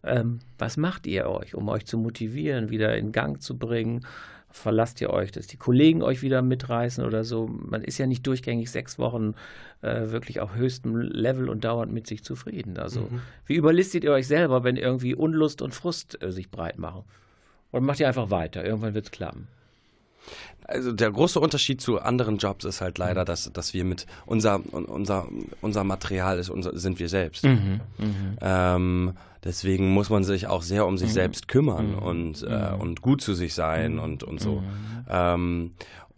Ähm, 0.03 0.41
was 0.59 0.77
macht 0.77 1.07
ihr 1.07 1.29
euch, 1.29 1.55
um 1.55 1.69
euch 1.69 1.87
zu 1.87 1.97
motivieren, 1.99 2.71
wieder 2.71 2.97
in 2.97 3.13
Gang 3.13 3.41
zu 3.41 3.57
bringen? 3.57 4.07
Verlasst 4.55 5.01
ihr 5.01 5.11
euch, 5.11 5.33
dass 5.33 5.49
die 5.49 5.57
Kollegen 5.57 6.03
euch 6.03 6.23
wieder 6.23 6.41
mitreißen 6.41 7.05
oder 7.05 7.25
so. 7.25 7.49
Man 7.49 7.83
ist 7.83 7.99
ja 7.99 8.07
nicht 8.07 8.25
durchgängig 8.27 8.71
sechs 8.71 8.99
Wochen 9.01 9.35
äh, 9.83 10.11
wirklich 10.11 10.41
auf 10.41 10.55
höchstem 10.55 10.97
Level 10.97 11.49
und 11.49 11.65
dauernd 11.65 11.93
mit 11.93 12.07
sich 12.07 12.23
zufrieden. 12.23 12.79
Also 12.79 13.01
mhm. 13.01 13.21
wie 13.47 13.57
überlistet 13.57 14.05
ihr 14.05 14.13
euch 14.13 14.29
selber, 14.29 14.63
wenn 14.63 14.77
irgendwie 14.77 15.15
Unlust 15.15 15.61
und 15.61 15.75
Frust 15.75 16.23
äh, 16.23 16.31
sich 16.31 16.51
breit 16.51 16.79
machen? 16.79 17.03
Oder 17.73 17.83
macht 17.83 17.99
ihr 17.99 18.07
einfach 18.07 18.31
weiter? 18.31 18.65
Irgendwann 18.65 18.95
wird 18.95 19.07
es 19.07 19.11
klappen. 19.11 19.49
Also 20.67 20.93
der 20.93 21.11
große 21.11 21.39
Unterschied 21.39 21.81
zu 21.81 22.01
anderen 22.01 22.39
Jobs 22.39 22.65
ist 22.65 22.81
halt 22.81 22.97
leider, 22.97 23.23
mhm. 23.23 23.27
dass, 23.27 23.53
dass 23.53 23.75
wir 23.75 23.85
mit 23.85 24.07
unser, 24.25 24.61
unser, 24.73 25.29
unser 25.61 25.85
Material 25.85 26.39
ist, 26.39 26.49
unser, 26.49 26.77
sind 26.79 26.99
wir 26.99 27.09
selbst. 27.09 27.45
Mhm, 27.45 27.81
mhm. 27.99 28.39
ähm, 28.41 29.13
deswegen 29.45 29.91
muss 29.91 30.09
man 30.09 30.25
sich 30.25 30.47
auch 30.47 30.63
sehr 30.63 30.87
um 30.87 30.97
sich 30.97 31.11
mhm. 31.11 31.15
selbst 31.15 31.49
kümmern 31.49 31.93
mhm. 31.93 31.99
und, 31.99 32.43
äh, 32.43 32.73
mhm. 32.73 32.81
und 32.81 33.03
gut 33.03 33.21
zu 33.21 33.35
sich 33.35 33.53
sein 33.53 33.99
und, 33.99 34.23
und 34.23 34.41
so. 34.41 34.63
Ähm, 35.09 35.73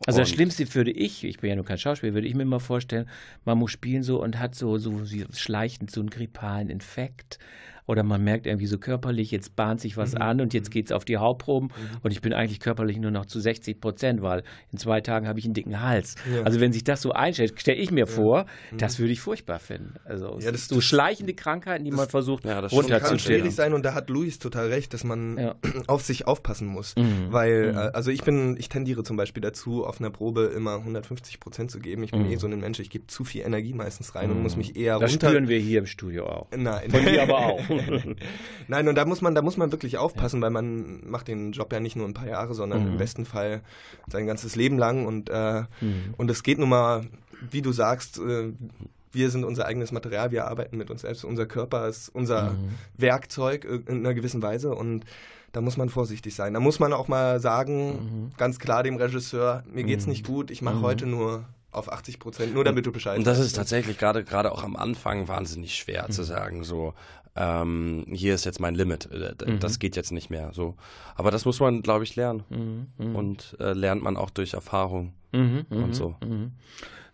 also 0.06 0.20
das 0.20 0.28
Schlimmste 0.28 0.72
würde 0.74 0.90
ich, 0.90 1.24
ich 1.24 1.38
bin 1.38 1.50
ja 1.50 1.56
nur 1.56 1.64
kein 1.64 1.78
Schauspieler, 1.78 2.14
würde 2.14 2.28
ich 2.28 2.34
mir 2.34 2.44
mal 2.44 2.60
vorstellen, 2.60 3.08
man 3.44 3.58
muss 3.58 3.72
spielen 3.72 4.02
so 4.02 4.22
und 4.22 4.38
hat 4.38 4.54
so, 4.54 4.78
so 4.78 5.02
schleichend 5.32 5.90
so 5.90 6.00
einen 6.00 6.10
grippalen 6.10 6.68
Infekt 6.68 7.38
oder 7.86 8.02
man 8.02 8.22
merkt 8.22 8.46
irgendwie 8.46 8.66
so 8.66 8.78
körperlich, 8.78 9.30
jetzt 9.30 9.56
bahnt 9.56 9.80
sich 9.80 9.96
was 9.96 10.14
mhm. 10.14 10.22
an 10.22 10.40
und 10.40 10.54
jetzt 10.54 10.70
geht 10.70 10.86
es 10.86 10.92
auf 10.92 11.04
die 11.04 11.16
Hauptproben 11.16 11.68
mhm. 11.68 11.98
und 12.02 12.10
ich 12.10 12.20
bin 12.20 12.32
eigentlich 12.32 12.60
körperlich 12.60 12.98
nur 12.98 13.10
noch 13.10 13.26
zu 13.26 13.40
60 13.40 13.80
Prozent, 13.80 14.22
weil 14.22 14.42
in 14.72 14.78
zwei 14.78 15.00
Tagen 15.00 15.28
habe 15.28 15.38
ich 15.38 15.44
einen 15.44 15.54
dicken 15.54 15.80
Hals. 15.80 16.16
Ja. 16.32 16.42
Also 16.42 16.60
wenn 16.60 16.72
sich 16.72 16.84
das 16.84 17.02
so 17.02 17.12
einstellt, 17.12 17.60
stelle 17.60 17.78
ich 17.78 17.90
mir 17.90 18.00
ja. 18.00 18.06
vor, 18.06 18.46
mhm. 18.70 18.78
das 18.78 18.98
würde 18.98 19.12
ich 19.12 19.20
furchtbar 19.20 19.58
finden. 19.58 19.94
Also 20.04 20.38
ja, 20.40 20.52
das, 20.52 20.68
so 20.68 20.80
schleichende 20.80 21.34
Krankheiten, 21.34 21.84
die 21.84 21.90
das, 21.90 21.98
man 21.98 22.08
versucht 22.08 22.44
ja, 22.44 22.60
das 22.60 22.72
runterzustellen. 22.72 23.00
kann 23.00 23.18
schwierig 23.18 23.54
sein 23.54 23.72
und 23.72 23.84
da 23.84 23.94
hat 23.94 24.10
Luis 24.10 24.38
total 24.38 24.68
recht, 24.68 24.92
dass 24.94 25.04
man 25.04 25.54
auf 25.86 26.02
sich 26.02 26.26
aufpassen 26.26 26.66
muss, 26.66 26.94
mhm. 26.96 27.28
weil 27.30 27.72
mhm. 27.72 27.76
Äh, 27.76 27.90
also 27.92 28.10
ich 28.10 28.22
bin, 28.22 28.56
ich 28.58 28.68
tendiere 28.68 29.02
zum 29.02 29.16
Beispiel 29.16 29.40
dazu, 29.40 29.84
auf 29.84 30.00
einer 30.00 30.10
Probe 30.10 30.52
immer 30.54 30.76
150 30.76 31.40
Prozent 31.40 31.70
zu 31.70 31.78
geben. 31.78 32.02
Ich 32.02 32.10
bin 32.10 32.24
mhm. 32.24 32.32
eh 32.32 32.36
so 32.36 32.46
ein 32.46 32.58
Mensch, 32.58 32.80
ich 32.80 32.90
gebe 32.90 33.06
zu 33.06 33.24
viel 33.24 33.42
Energie 33.42 33.74
meistens 33.74 34.14
rein 34.14 34.30
und 34.30 34.42
muss 34.42 34.56
mich 34.56 34.76
eher 34.76 34.98
das 34.98 35.12
runter. 35.12 35.26
Das 35.26 35.30
spüren 35.30 35.48
wir 35.48 35.58
hier 35.58 35.80
im 35.80 35.86
Studio 35.86 36.26
auch. 36.26 36.48
Nein. 36.56 36.90
Von 36.90 37.04
dir 37.04 37.22
aber 37.22 37.38
auch. 37.46 37.60
Nein, 38.68 38.88
und 38.88 38.94
da 38.94 39.04
muss 39.04 39.22
man, 39.22 39.34
da 39.34 39.42
muss 39.42 39.56
man 39.56 39.72
wirklich 39.72 39.98
aufpassen, 39.98 40.40
ja. 40.40 40.42
weil 40.42 40.50
man 40.50 41.08
macht 41.08 41.28
den 41.28 41.52
Job 41.52 41.72
ja 41.72 41.80
nicht 41.80 41.96
nur 41.96 42.06
ein 42.06 42.14
paar 42.14 42.28
Jahre, 42.28 42.54
sondern 42.54 42.82
mhm. 42.82 42.92
im 42.92 42.96
besten 42.98 43.24
Fall 43.24 43.62
sein 44.08 44.26
ganzes 44.26 44.56
Leben 44.56 44.78
lang. 44.78 45.06
Und, 45.06 45.30
äh, 45.30 45.62
mhm. 45.80 46.14
und 46.16 46.30
es 46.30 46.42
geht 46.42 46.58
nun 46.58 46.68
mal, 46.68 47.06
wie 47.50 47.62
du 47.62 47.72
sagst, 47.72 48.18
äh, 48.18 48.52
wir 49.12 49.30
sind 49.30 49.44
unser 49.44 49.66
eigenes 49.66 49.92
Material, 49.92 50.30
wir 50.30 50.46
arbeiten 50.46 50.76
mit 50.76 50.90
uns 50.90 51.00
selbst. 51.00 51.24
Unser 51.24 51.46
Körper 51.46 51.88
ist 51.88 52.08
unser 52.10 52.52
mhm. 52.52 52.68
Werkzeug 52.96 53.64
in 53.64 53.98
einer 53.98 54.14
gewissen 54.14 54.42
Weise 54.42 54.74
und 54.74 55.04
da 55.52 55.62
muss 55.62 55.78
man 55.78 55.88
vorsichtig 55.88 56.34
sein. 56.34 56.52
Da 56.52 56.60
muss 56.60 56.80
man 56.80 56.92
auch 56.92 57.08
mal 57.08 57.40
sagen, 57.40 57.86
mhm. 57.88 58.32
ganz 58.36 58.58
klar 58.58 58.82
dem 58.82 58.96
Regisseur, 58.96 59.64
mir 59.72 59.84
geht's 59.84 60.04
mhm. 60.04 60.10
nicht 60.10 60.26
gut, 60.26 60.50
ich 60.50 60.60
mache 60.60 60.76
mhm. 60.76 60.82
heute 60.82 61.06
nur 61.06 61.44
auf 61.72 61.90
80 61.90 62.18
Prozent, 62.18 62.54
nur 62.54 62.64
damit 62.64 62.86
du 62.86 62.92
Bescheid 62.92 63.18
Und 63.18 63.26
das 63.26 63.38
ist 63.38 63.56
tatsächlich 63.56 63.98
gerade 63.98 64.22
gerade 64.24 64.52
auch 64.52 64.62
am 64.62 64.76
Anfang 64.76 65.28
wahnsinnig 65.28 65.74
schwer 65.74 66.04
mhm. 66.08 66.12
zu 66.12 66.22
sagen, 66.22 66.62
so 66.62 66.94
ähm, 67.36 68.06
hier 68.10 68.34
ist 68.34 68.44
jetzt 68.44 68.60
mein 68.60 68.74
Limit, 68.74 69.10
äh, 69.12 69.34
das 69.60 69.74
mhm. 69.74 69.78
geht 69.78 69.96
jetzt 69.96 70.12
nicht 70.12 70.30
mehr. 70.30 70.52
So, 70.52 70.74
aber 71.14 71.30
das 71.30 71.44
muss 71.44 71.60
man, 71.60 71.82
glaube 71.82 72.04
ich, 72.04 72.16
lernen 72.16 72.44
mhm. 72.48 72.86
mhm. 72.98 73.16
und 73.16 73.56
äh, 73.60 73.72
lernt 73.72 74.02
man 74.02 74.16
auch 74.16 74.30
durch 74.30 74.54
Erfahrung 74.54 75.12
mhm. 75.32 75.66
und 75.70 75.94
so. 75.94 76.16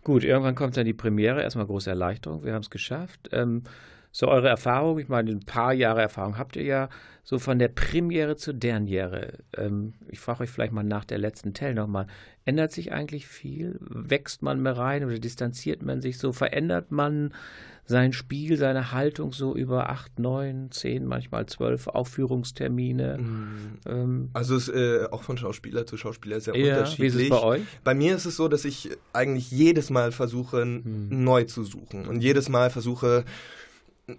Gut, 0.03 0.23
irgendwann 0.23 0.55
kommt 0.55 0.75
dann 0.75 0.85
die 0.85 0.93
Premiere, 0.93 1.41
erstmal 1.41 1.65
große 1.65 1.89
Erleichterung, 1.89 2.43
wir 2.43 2.53
haben 2.53 2.61
es 2.61 2.69
geschafft. 2.69 3.29
Ähm, 3.31 3.63
so 4.15 4.27
eure 4.27 4.47
Erfahrung, 4.47 4.99
ich 4.99 5.09
meine, 5.09 5.31
ein 5.31 5.39
paar 5.39 5.73
Jahre 5.73 6.01
Erfahrung 6.01 6.37
habt 6.37 6.55
ihr 6.55 6.63
ja, 6.63 6.89
so 7.23 7.39
von 7.39 7.57
der 7.57 7.69
Premiere 7.69 8.35
zur 8.35 8.53
Derniere. 8.53 9.39
Ähm, 9.57 9.93
ich 10.07 10.19
frage 10.19 10.43
euch 10.43 10.51
vielleicht 10.51 10.71
mal 10.71 10.83
nach 10.83 11.03
der 11.03 11.17
letzten 11.17 11.53
Tell 11.53 11.73
nochmal, 11.73 12.05
ändert 12.45 12.71
sich 12.71 12.91
eigentlich 12.91 13.27
viel? 13.27 13.79
Wächst 13.79 14.43
man 14.43 14.61
mehr 14.61 14.77
rein 14.77 15.03
oder 15.03 15.17
distanziert 15.17 15.81
man 15.81 16.01
sich 16.01 16.19
so? 16.19 16.31
Verändert 16.31 16.91
man 16.91 17.33
sein 17.85 18.13
Spiel, 18.13 18.57
seine 18.57 18.91
Haltung 18.91 19.33
so 19.33 19.55
über 19.55 19.89
acht, 19.89 20.17
neun, 20.19 20.71
zehn, 20.71 21.05
manchmal 21.05 21.45
zwölf 21.47 21.87
Aufführungstermine? 21.87 23.17
Mhm. 23.19 23.79
Ähm, 23.85 24.29
also 24.33 24.55
es 24.55 24.69
ist 24.69 24.75
äh, 24.75 25.05
auch 25.11 25.23
von 25.23 25.37
Schauspieler 25.37 25.85
zu 25.85 25.97
Schauspieler 25.97 26.39
sehr 26.39 26.55
ja, 26.55 26.75
unterschiedlich. 26.77 27.13
Wie 27.13 27.17
ist 27.17 27.23
es 27.23 27.29
bei 27.29 27.43
euch? 27.43 27.61
Bei 27.83 27.93
mir 27.93 28.15
ist 28.15 28.25
es 28.25 28.35
so, 28.35 28.47
dass 28.47 28.65
ich 28.65 28.89
eigentlich 29.11 29.51
jedes 29.51 29.89
Mal 29.89 30.11
versuche, 30.11 30.65
mhm. 30.65 31.07
neu 31.09 31.43
zu 31.43 31.63
suchen 31.63 32.05
und 32.07 32.21
jedes 32.21 32.49
Mal 32.49 32.69
versuche, 32.69 33.25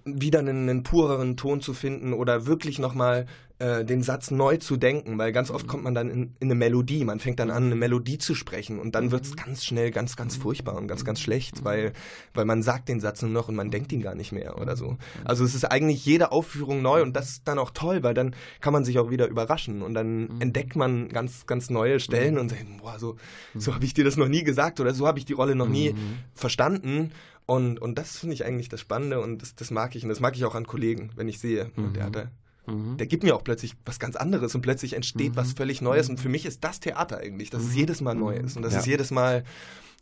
wieder 0.04 0.38
einen, 0.38 0.68
einen, 0.68 0.82
pureren 0.82 1.36
Ton 1.36 1.60
zu 1.60 1.74
finden 1.74 2.14
oder 2.14 2.46
wirklich 2.46 2.78
nochmal 2.78 3.26
äh, 3.58 3.84
den 3.84 4.02
Satz 4.02 4.30
neu 4.30 4.56
zu 4.56 4.76
denken, 4.78 5.18
weil 5.18 5.30
ganz 5.30 5.50
oft 5.50 5.66
kommt 5.66 5.84
man 5.84 5.94
dann 5.94 6.10
in, 6.10 6.22
in, 6.40 6.48
eine 6.48 6.54
Melodie, 6.54 7.04
man 7.04 7.20
fängt 7.20 7.38
dann 7.38 7.50
an, 7.50 7.64
eine 7.64 7.76
Melodie 7.76 8.16
zu 8.16 8.34
sprechen 8.34 8.78
und 8.78 8.94
dann 8.94 9.10
wird 9.10 9.24
es 9.24 9.36
ganz 9.36 9.62
schnell 9.62 9.90
ganz, 9.90 10.16
ganz 10.16 10.36
furchtbar 10.36 10.76
und 10.76 10.88
ganz, 10.88 11.04
ganz 11.04 11.20
schlecht, 11.20 11.64
weil, 11.64 11.92
weil 12.32 12.46
man 12.46 12.62
sagt 12.62 12.88
den 12.88 12.98
Satz 12.98 13.20
nur 13.20 13.30
noch 13.30 13.48
und 13.48 13.56
man 13.56 13.70
denkt 13.70 13.92
ihn 13.92 14.00
gar 14.00 14.14
nicht 14.14 14.32
mehr 14.32 14.58
oder 14.58 14.74
so. 14.74 14.96
Also 15.24 15.44
es 15.44 15.54
ist 15.54 15.66
eigentlich 15.66 16.04
jede 16.04 16.32
Aufführung 16.32 16.80
neu 16.80 17.02
und 17.02 17.14
das 17.14 17.28
ist 17.28 17.42
dann 17.46 17.58
auch 17.58 17.70
toll, 17.70 18.02
weil 18.02 18.14
dann 18.14 18.34
kann 18.60 18.72
man 18.72 18.84
sich 18.84 18.98
auch 18.98 19.10
wieder 19.10 19.28
überraschen 19.28 19.82
und 19.82 19.92
dann 19.92 20.40
entdeckt 20.40 20.76
man 20.76 21.10
ganz, 21.10 21.46
ganz 21.46 21.68
neue 21.68 22.00
Stellen 22.00 22.38
und 22.38 22.48
sagt, 22.48 22.64
boah, 22.78 22.98
so, 22.98 23.16
so 23.54 23.74
habe 23.74 23.84
ich 23.84 23.92
dir 23.92 24.04
das 24.04 24.16
noch 24.16 24.28
nie 24.28 24.44
gesagt 24.44 24.80
oder 24.80 24.94
so 24.94 25.06
habe 25.06 25.18
ich 25.18 25.26
die 25.26 25.34
Rolle 25.34 25.54
noch 25.54 25.68
nie 25.68 25.94
verstanden 26.34 27.12
und, 27.46 27.80
und 27.80 27.98
das 27.98 28.18
finde 28.18 28.34
ich 28.34 28.44
eigentlich 28.44 28.68
das 28.68 28.80
Spannende 28.80 29.20
und 29.20 29.42
das, 29.42 29.54
das 29.54 29.70
mag 29.70 29.94
ich. 29.96 30.02
Und 30.02 30.08
das 30.08 30.20
mag 30.20 30.36
ich 30.36 30.44
auch 30.44 30.54
an 30.54 30.66
Kollegen, 30.66 31.10
wenn 31.14 31.28
ich 31.28 31.38
sehe, 31.38 31.70
mhm. 31.76 31.92
der, 31.92 32.10
der, 32.10 32.30
mhm. 32.66 32.96
der 32.96 33.06
gibt 33.06 33.22
mir 33.22 33.36
auch 33.36 33.44
plötzlich 33.44 33.74
was 33.84 33.98
ganz 33.98 34.16
anderes 34.16 34.54
und 34.54 34.62
plötzlich 34.62 34.94
entsteht 34.94 35.32
mhm. 35.32 35.36
was 35.36 35.52
völlig 35.52 35.82
Neues. 35.82 36.08
Und 36.08 36.18
für 36.18 36.30
mich 36.30 36.46
ist 36.46 36.64
das 36.64 36.80
Theater 36.80 37.18
eigentlich, 37.18 37.50
dass 37.50 37.62
es 37.62 37.70
mhm. 37.70 37.76
jedes 37.76 38.00
Mal 38.00 38.14
neu 38.14 38.36
ist 38.36 38.56
und 38.56 38.62
dass 38.62 38.72
ja. 38.72 38.80
es 38.80 38.86
jedes 38.86 39.10
Mal 39.10 39.44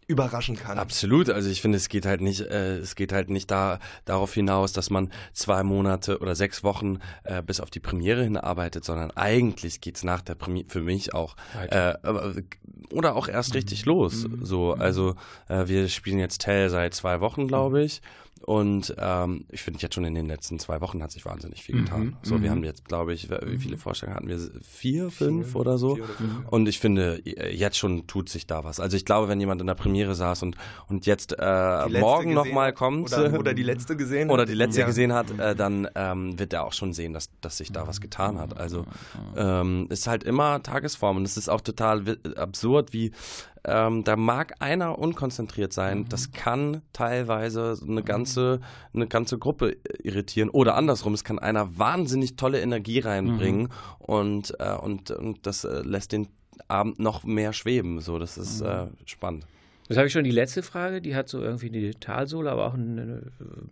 überraschen 0.07 0.57
kann. 0.57 0.79
Absolut. 0.79 1.31
Also 1.31 1.49
ich 1.49 1.61
finde, 1.61 1.77
es 1.77 1.89
geht 1.89 2.07
halt 2.07 2.21
nicht, 2.21 2.41
äh, 2.41 2.79
es 2.79 2.95
geht 2.95 3.13
halt 3.13 3.31
nicht 3.31 3.51
da 3.51 3.79
darauf 4.05 4.35
hinaus, 4.35 4.73
dass 4.73 4.91
man 4.91 5.11
zwei 5.33 5.63
Monate 5.63 6.19
oder 6.19 6.35
sechs 6.35 6.65
Wochen 6.65 6.99
äh, 7.25 7.43
bis 7.43 7.61
auf 7.61 7.71
die 7.71 7.81
Premiere 7.81 8.23
hinarbeitet, 8.25 8.85
sondern 8.85 9.11
eigentlich 9.13 9.81
geht 9.81 9.97
es 9.97 10.05
nach 10.05 10.23
der 10.23 10.35
Premiere 10.35 10.69
für 10.69 10.81
mich 10.81 11.15
auch 11.15 11.37
äh, 11.71 11.95
oder 12.93 13.17
auch 13.17 13.29
erst 13.29 13.55
richtig 13.55 13.87
mhm. 13.87 13.93
los. 13.93 14.29
Mhm. 14.29 14.45
So, 14.45 14.75
also 14.75 15.15
äh, 15.49 15.67
wir 15.67 15.89
spielen 15.89 16.19
jetzt 16.19 16.43
Tell 16.43 16.69
seit 16.69 16.95
zwei 16.95 17.21
Wochen, 17.21 17.49
glaube 17.49 17.83
ich. 17.83 18.03
Und 18.45 18.95
ähm, 18.99 19.45
ich 19.51 19.62
finde 19.62 19.80
jetzt 19.80 19.95
schon 19.95 20.05
in 20.05 20.14
den 20.14 20.26
letzten 20.26 20.59
zwei 20.59 20.80
Wochen 20.80 21.03
hat 21.03 21.12
sich 21.12 21.24
wahnsinnig 21.24 21.62
viel 21.62 21.82
getan. 21.82 22.01
Mhm. 22.01 22.16
So, 22.22 22.43
wir 22.43 22.51
mhm. 22.51 22.57
haben 22.57 22.64
jetzt, 22.64 22.84
glaube 22.86 23.14
ich, 23.14 23.28
wie 23.30 23.59
viele 23.59 23.76
Vorstellungen 23.76 24.16
hatten 24.16 24.28
wir? 24.28 24.38
Vier, 24.62 25.11
fünf 25.11 25.53
vier, 25.53 25.61
oder 25.61 25.78
so. 25.78 25.93
Oder 25.93 26.05
und 26.51 26.68
ich 26.68 26.78
finde, 26.78 27.22
jetzt 27.24 27.78
schon 27.78 28.07
tut 28.07 28.28
sich 28.28 28.47
da 28.47 28.64
was. 28.64 28.80
Also 28.80 28.97
ich 28.97 29.05
glaube, 29.05 29.28
wenn 29.28 29.40
jemand 29.40 29.61
in 29.61 29.66
der 29.66 29.74
Premiere 29.74 30.14
saß 30.14 30.43
und, 30.43 30.57
und 30.88 31.07
jetzt 31.07 31.36
äh, 31.38 31.88
morgen 31.88 32.34
nochmal 32.34 32.72
kommt. 32.72 33.12
Oder, 33.12 33.38
oder, 33.38 33.55
die 33.55 33.62
letzte 33.62 33.97
gesehen 33.97 34.30
Oder 34.30 34.45
die 34.45 34.55
letzte 34.55 34.80
ja. 34.80 34.86
gesehen 34.86 35.12
hat, 35.12 35.30
äh, 35.38 35.55
dann 35.55 35.88
ähm, 35.95 36.38
wird 36.38 36.53
er 36.53 36.64
auch 36.64 36.72
schon 36.72 36.93
sehen, 36.93 37.12
dass, 37.12 37.30
dass 37.40 37.59
sich 37.59 37.72
da 37.72 37.86
was 37.86 38.01
getan 38.01 38.38
hat. 38.38 38.57
Also 38.57 38.86
ähm, 39.36 39.86
ist 39.90 40.07
halt 40.07 40.24
immer 40.24 40.62
Tagesform. 40.62 41.16
Und 41.18 41.24
es 41.24 41.36
ist 41.36 41.49
auch 41.49 41.61
total 41.61 42.18
absurd, 42.36 42.93
wie 42.93 43.12
ähm, 43.65 44.05
da 44.05 44.17
mag 44.17 44.55
einer 44.61 44.99
unkonzentriert 44.99 45.73
sein. 45.73 46.01
Mhm. 46.01 46.09
Das 46.09 46.33
kann 46.33 46.83
teilweise 46.93 47.77
eine 47.87 48.03
ganze, 48.03 48.61
eine 48.93 49.07
ganze 49.07 49.39
Gruppe 49.39 49.77
irritieren. 50.03 50.51
Oder 50.51 50.75
andersrum, 50.75 51.15
es 51.15 51.25
kann 51.25 51.39
einer 51.39 51.79
wahnsinnig 51.79 52.37
tolle 52.37 52.61
Energie 52.61 52.99
reinbringen 52.99 53.63
mhm. 53.63 53.69
und, 53.99 54.55
äh, 54.59 54.75
und, 54.75 55.11
und 55.11 55.47
das 55.47 55.65
äh, 55.65 55.83
lässt 55.83 56.13
den 56.13 56.29
Abend 56.69 56.99
noch 56.99 57.25
mehr 57.25 57.53
schweben. 57.53 58.01
So, 58.01 58.19
das 58.19 58.37
ist 58.37 58.63
mhm. 58.63 58.69
äh, 58.69 58.87
spannend. 59.05 59.47
Das 59.89 59.99
habe 59.99 60.07
ich 60.07 60.13
schon 60.13 60.25
die 60.25 60.31
letzte 60.31 60.63
Frage, 60.63 61.03
die 61.03 61.15
hat 61.15 61.29
so 61.29 61.43
irgendwie 61.43 61.67
eine 61.67 61.93
Talsohle, 61.93 62.51
aber 62.51 62.67
auch 62.67 62.75
eine 62.75 63.25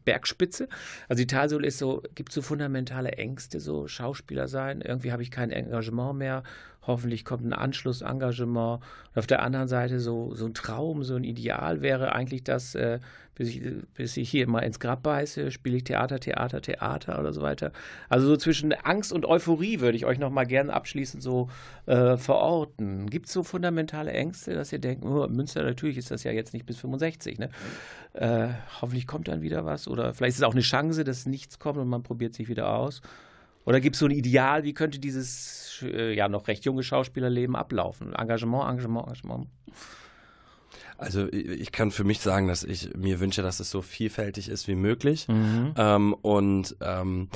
Bergspitze. 0.04 0.68
Also 1.08 1.22
die 1.22 1.26
Talsohle 1.26 1.66
ist 1.66 1.78
so, 1.78 2.02
gibt 2.14 2.28
es 2.30 2.34
so 2.34 2.42
fundamentale 2.42 3.12
Ängste, 3.12 3.58
so 3.58 3.86
Schauspieler 3.86 4.46
sein, 4.46 4.82
irgendwie 4.82 5.12
habe 5.12 5.22
ich 5.22 5.30
kein 5.30 5.50
Engagement 5.50 6.18
mehr, 6.18 6.42
hoffentlich 6.82 7.24
kommt 7.24 7.44
ein 7.44 7.52
Anschlussengagement. 7.52 8.82
Und 9.14 9.18
auf 9.18 9.26
der 9.26 9.42
anderen 9.42 9.68
Seite 9.68 10.00
so, 10.00 10.34
so 10.34 10.46
ein 10.46 10.54
Traum, 10.54 11.02
so 11.02 11.16
ein 11.16 11.24
Ideal 11.24 11.82
wäre 11.82 12.12
eigentlich 12.12 12.44
das, 12.44 12.74
äh, 12.74 13.00
bis, 13.34 13.48
ich, 13.48 13.62
bis 13.94 14.16
ich 14.16 14.30
hier 14.30 14.48
mal 14.48 14.60
ins 14.60 14.80
Grab 14.80 15.02
beiße, 15.02 15.50
spiele 15.50 15.78
ich 15.78 15.84
Theater, 15.84 16.20
Theater, 16.20 16.60
Theater 16.60 17.18
oder 17.18 17.32
so 17.32 17.42
weiter. 17.42 17.72
Also 18.08 18.26
so 18.26 18.36
zwischen 18.36 18.72
Angst 18.72 19.12
und 19.12 19.24
Euphorie 19.24 19.80
würde 19.80 19.96
ich 19.96 20.04
euch 20.04 20.18
noch 20.18 20.30
mal 20.30 20.44
gerne 20.44 20.72
abschließend 20.72 21.22
so 21.22 21.48
äh, 21.86 22.16
verorten. 22.16 23.08
Gibt 23.08 23.26
es 23.26 23.32
so 23.32 23.42
fundamentale 23.42 24.12
Ängste, 24.12 24.54
dass 24.54 24.72
ihr 24.72 24.78
denkt, 24.78 25.04
oh, 25.04 25.26
Münster, 25.28 25.62
natürlich 25.62 25.96
ist 25.96 26.10
das 26.10 26.22
ja 26.24 26.32
jetzt 26.32 26.52
nicht 26.52 26.66
bis 26.66 26.78
65, 26.78 27.38
ne? 27.38 27.50
Äh, 28.12 28.48
hoffentlich 28.80 29.06
kommt 29.06 29.28
dann 29.28 29.40
wieder 29.40 29.64
was 29.64 29.86
oder 29.86 30.12
vielleicht 30.12 30.32
ist 30.32 30.38
es 30.38 30.42
auch 30.42 30.52
eine 30.52 30.62
Chance, 30.62 31.04
dass 31.04 31.26
nichts 31.26 31.58
kommt 31.58 31.78
und 31.78 31.88
man 31.88 32.02
probiert 32.02 32.34
sich 32.34 32.48
wieder 32.48 32.74
aus. 32.74 33.00
Oder 33.70 33.80
gibt 33.80 33.94
es 33.94 34.00
so 34.00 34.06
ein 34.06 34.10
Ideal, 34.10 34.64
wie 34.64 34.74
könnte 34.74 34.98
dieses 34.98 35.84
äh, 35.84 36.12
ja 36.12 36.28
noch 36.28 36.48
recht 36.48 36.64
junge 36.64 36.82
Schauspielerleben 36.82 37.54
ablaufen? 37.54 38.12
Engagement, 38.14 38.68
Engagement, 38.68 39.06
Engagement. 39.06 39.46
Also 40.98 41.28
ich 41.32 41.70
kann 41.70 41.92
für 41.92 42.02
mich 42.02 42.18
sagen, 42.18 42.48
dass 42.48 42.64
ich 42.64 42.96
mir 42.96 43.20
wünsche, 43.20 43.42
dass 43.42 43.60
es 43.60 43.70
so 43.70 43.80
vielfältig 43.80 44.48
ist 44.48 44.66
wie 44.66 44.74
möglich. 44.74 45.28
Mhm. 45.28 45.74
Ähm, 45.76 46.14
und, 46.14 46.74
ähm, 46.80 47.28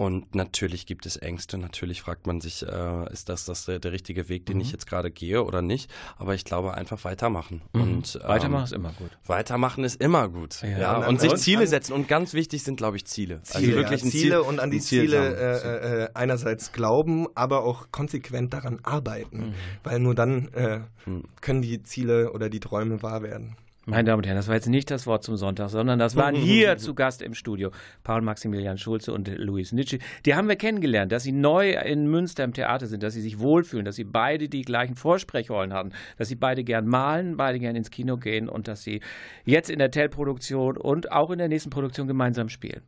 und 0.00 0.34
natürlich 0.34 0.86
gibt 0.86 1.04
es 1.04 1.18
Ängste. 1.18 1.58
Natürlich 1.58 2.00
fragt 2.00 2.26
man 2.26 2.40
sich, 2.40 2.66
äh, 2.66 3.12
ist 3.12 3.28
das, 3.28 3.44
das 3.44 3.66
der, 3.66 3.80
der, 3.80 3.92
richtige 3.92 4.30
Weg, 4.30 4.46
den 4.46 4.56
mhm. 4.56 4.62
ich 4.62 4.72
jetzt 4.72 4.86
gerade 4.86 5.10
gehe 5.10 5.44
oder 5.44 5.60
nicht? 5.60 5.90
Aber 6.16 6.34
ich 6.34 6.46
glaube, 6.46 6.72
einfach 6.72 7.04
weitermachen. 7.04 7.60
Mhm. 7.74 7.82
Und, 7.82 8.18
ähm, 8.22 8.26
weitermachen 8.26 8.64
ist 8.64 8.72
immer 8.72 8.92
gut. 8.94 9.10
Weitermachen 9.26 9.84
ist 9.84 10.00
immer 10.00 10.30
gut. 10.30 10.62
Ja, 10.62 10.78
ja. 10.78 10.96
Und, 11.00 11.06
und 11.06 11.20
sich 11.20 11.34
Ziele 11.36 11.66
setzen. 11.66 11.92
Und 11.92 12.08
ganz 12.08 12.32
wichtig 12.32 12.62
sind, 12.62 12.76
glaube 12.76 12.96
ich, 12.96 13.04
Ziele. 13.04 13.42
Ziele, 13.42 13.58
also 13.58 13.76
wirklich 13.76 14.02
ja, 14.02 14.10
Ziele 14.10 14.36
Ziel, 14.36 14.38
und 14.38 14.58
an 14.58 14.70
die 14.70 14.80
Ziele 14.80 15.36
äh, 15.36 16.04
äh, 16.04 16.08
einerseits 16.14 16.72
glauben, 16.72 17.26
aber 17.34 17.62
auch 17.62 17.88
konsequent 17.90 18.54
daran 18.54 18.80
arbeiten. 18.82 19.48
Mhm. 19.48 19.54
Weil 19.84 19.98
nur 19.98 20.14
dann 20.14 20.48
äh, 20.54 20.80
mhm. 21.04 21.24
können 21.42 21.60
die 21.60 21.82
Ziele 21.82 22.32
oder 22.32 22.48
die 22.48 22.60
Träume 22.60 23.02
wahr 23.02 23.22
werden. 23.22 23.54
Meine 23.90 24.04
Damen 24.04 24.18
und 24.18 24.26
Herren, 24.26 24.36
das 24.36 24.46
war 24.46 24.54
jetzt 24.54 24.68
nicht 24.68 24.88
das 24.88 25.04
Wort 25.08 25.24
zum 25.24 25.34
Sonntag, 25.34 25.68
sondern 25.68 25.98
das 25.98 26.14
waren 26.14 26.34
hier 26.36 26.76
zu 26.78 26.94
Gast 26.94 27.22
im 27.22 27.34
Studio 27.34 27.72
Paul 28.04 28.22
Maximilian 28.22 28.78
Schulze 28.78 29.12
und 29.12 29.26
Luis 29.36 29.72
Nitsche. 29.72 29.98
Die 30.24 30.36
haben 30.36 30.48
wir 30.48 30.54
kennengelernt, 30.54 31.10
dass 31.10 31.24
sie 31.24 31.32
neu 31.32 31.72
in 31.72 32.06
Münster 32.06 32.44
im 32.44 32.52
Theater 32.52 32.86
sind, 32.86 33.02
dass 33.02 33.14
sie 33.14 33.20
sich 33.20 33.40
wohlfühlen, 33.40 33.84
dass 33.84 33.96
sie 33.96 34.04
beide 34.04 34.48
die 34.48 34.62
gleichen 34.62 34.94
Vorsprechrollen 34.94 35.72
hatten, 35.72 35.90
dass 36.18 36.28
sie 36.28 36.36
beide 36.36 36.62
gern 36.62 36.86
malen, 36.86 37.36
beide 37.36 37.58
gern 37.58 37.74
ins 37.74 37.90
Kino 37.90 38.16
gehen 38.16 38.48
und 38.48 38.68
dass 38.68 38.84
sie 38.84 39.00
jetzt 39.44 39.70
in 39.70 39.80
der 39.80 39.90
Tell-Produktion 39.90 40.76
und 40.76 41.10
auch 41.10 41.30
in 41.32 41.38
der 41.38 41.48
nächsten 41.48 41.70
Produktion 41.70 42.06
gemeinsam 42.06 42.48
spielen. 42.48 42.82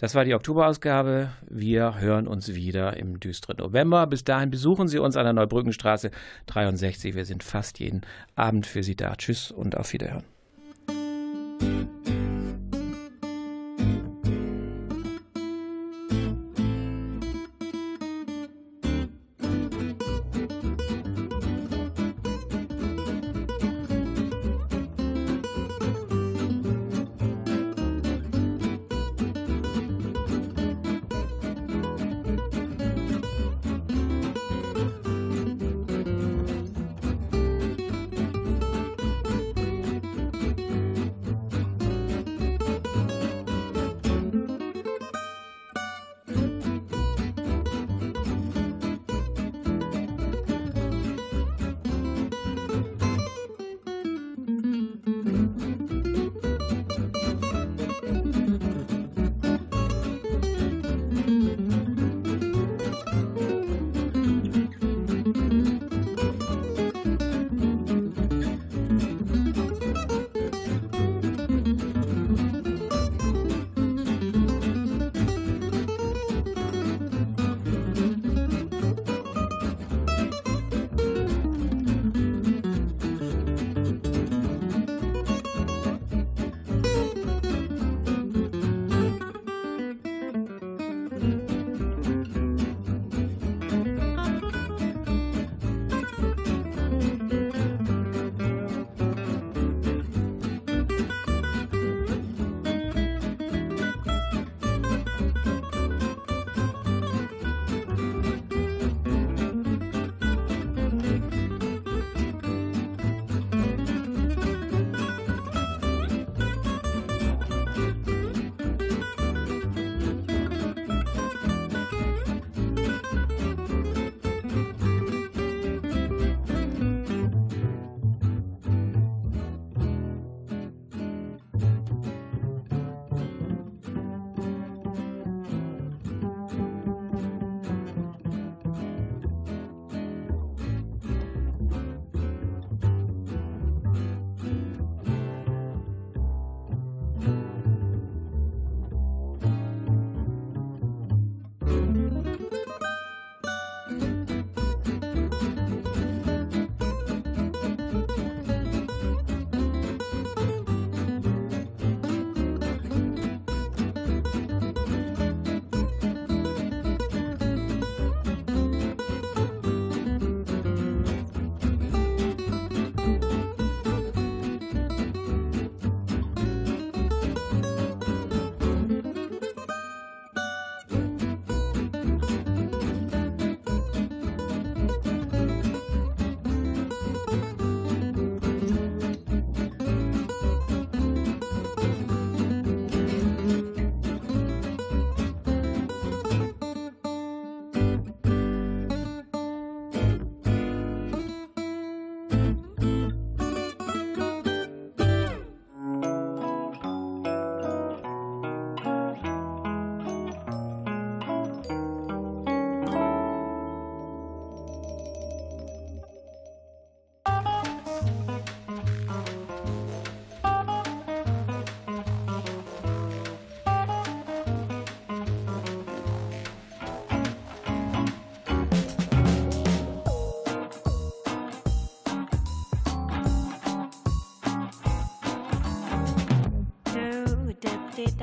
Das 0.00 0.14
war 0.14 0.24
die 0.24 0.34
Oktoberausgabe. 0.34 1.28
Wir 1.46 2.00
hören 2.00 2.26
uns 2.26 2.54
wieder 2.54 2.96
im 2.96 3.20
düsteren 3.20 3.58
November. 3.58 4.06
Bis 4.06 4.24
dahin 4.24 4.48
besuchen 4.48 4.88
Sie 4.88 4.98
uns 4.98 5.14
an 5.18 5.24
der 5.24 5.34
Neubrückenstraße 5.34 6.10
63. 6.46 7.14
Wir 7.14 7.26
sind 7.26 7.42
fast 7.42 7.80
jeden 7.80 8.00
Abend 8.34 8.64
für 8.64 8.82
Sie 8.82 8.96
da. 8.96 9.14
Tschüss 9.16 9.50
und 9.50 9.76
auf 9.76 9.92
Wiederhören. 9.92 10.24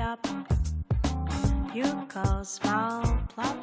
Dop. 0.08 0.26
You 1.74 2.06
call 2.08 2.44
small 2.44 3.02
plop. 3.34 3.56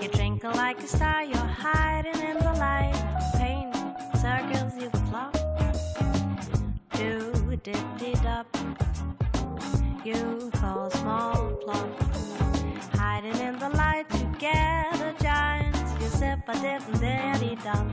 You 0.00 0.08
twinkle 0.08 0.52
like 0.52 0.78
a 0.80 0.86
star, 0.86 1.24
you're 1.24 1.36
hiding 1.36 2.20
in 2.30 2.38
the 2.38 2.52
light. 2.64 2.94
Paint 3.36 3.74
circles 4.22 4.74
you 4.80 4.90
plop. 5.08 5.32
Do 6.92 7.32
dip 7.64 7.86
dip 7.98 8.22
dop. 8.22 8.46
You 10.04 10.50
call 10.54 10.90
small 10.90 11.50
plop. 11.62 11.88
Hiding 12.94 13.38
in 13.38 13.58
the 13.58 13.70
light 13.70 14.08
together, 14.10 15.12
giants. 15.20 15.92
You 16.00 16.08
zip 16.08 16.40
a 16.46 16.54
dip 16.54 16.82
and 16.88 17.00
daddy 17.00 17.58
dop. 17.64 17.86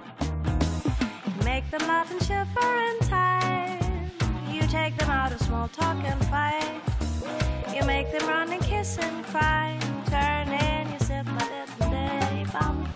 Make 1.43 1.69
them 1.71 1.87
laugh 1.87 2.11
and 2.11 2.21
shiver 2.21 2.69
in 2.89 2.99
time. 3.07 4.11
You 4.51 4.61
take 4.67 4.95
them 4.97 5.09
out 5.09 5.31
of 5.31 5.41
small 5.41 5.67
talk 5.69 5.97
and 6.03 6.25
fight. 6.25 6.81
You 7.73 7.83
make 7.85 8.11
them 8.11 8.27
run 8.27 8.51
and 8.51 8.61
kiss 8.61 8.97
and 8.97 9.25
cry. 9.25 9.77
and 9.81 10.05
Turn 10.07 10.47
in, 10.49 10.91
you 10.93 10.99
sip 10.99 11.25
dip 11.25 11.81
and 11.81 11.91
daddy 11.91 12.45
bum. 12.51 12.87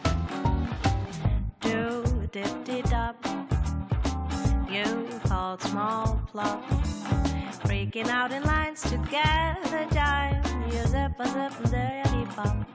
Do 1.59 2.03
dip 2.31 2.83
dop. 2.85 3.15
You 4.69 5.07
called 5.25 5.61
small 5.61 6.21
plop. 6.31 6.63
Freaking 7.63 8.07
out 8.07 8.31
in 8.31 8.43
lines 8.43 8.81
together, 8.81 9.87
giant. 9.91 10.47
You 10.73 10.85
zip 10.87 11.19
a 11.19 11.27
zip 11.27 11.53
and 11.63 11.71
daddy 11.71 12.25
bum. 12.35 12.65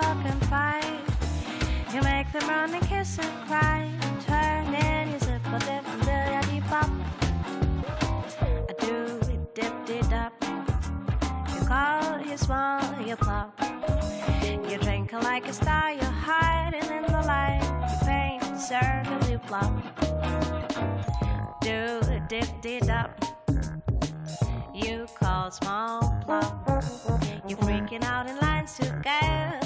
Talk 0.00 0.24
and 0.26 0.46
fight. 0.46 1.00
You 1.94 2.02
make 2.02 2.30
them 2.30 2.46
run 2.48 2.74
and 2.74 2.86
kiss 2.86 3.18
and 3.18 3.34
cry. 3.48 3.90
Turn 4.26 4.74
in, 4.74 5.12
you 5.12 5.18
zip 5.18 5.40
a 5.46 5.58
dip 5.60 5.88
and 5.88 6.46
dee 6.50 6.60
bop. 6.68 6.90
I 8.68 8.74
do 8.78 9.18
dip 9.54 9.74
dee 9.86 10.02
dop. 10.10 10.32
You 11.54 11.60
call, 11.66 12.20
you 12.20 12.36
small, 12.36 12.82
you 13.06 13.16
plop. 13.16 13.58
You 14.68 14.76
twinkle 14.78 15.22
like 15.22 15.48
a 15.48 15.52
star, 15.52 15.92
you're 15.92 16.04
hiding 16.04 16.90
in 16.96 17.02
the 17.04 17.22
light. 17.32 17.64
You 17.90 18.06
paint 18.06 18.60
circles, 18.60 19.30
you 19.30 19.38
plop. 19.38 19.72
Do 21.62 22.00
dip 22.28 22.48
dee 22.60 22.80
dop. 22.80 23.10
You 24.74 25.06
call 25.18 25.50
small 25.50 26.00
plop. 26.26 26.52
You're 27.48 27.58
freaking 27.58 28.04
out 28.04 28.28
in 28.28 28.36
lines 28.38 28.74
together, 28.74 29.26
giant. 29.26 29.65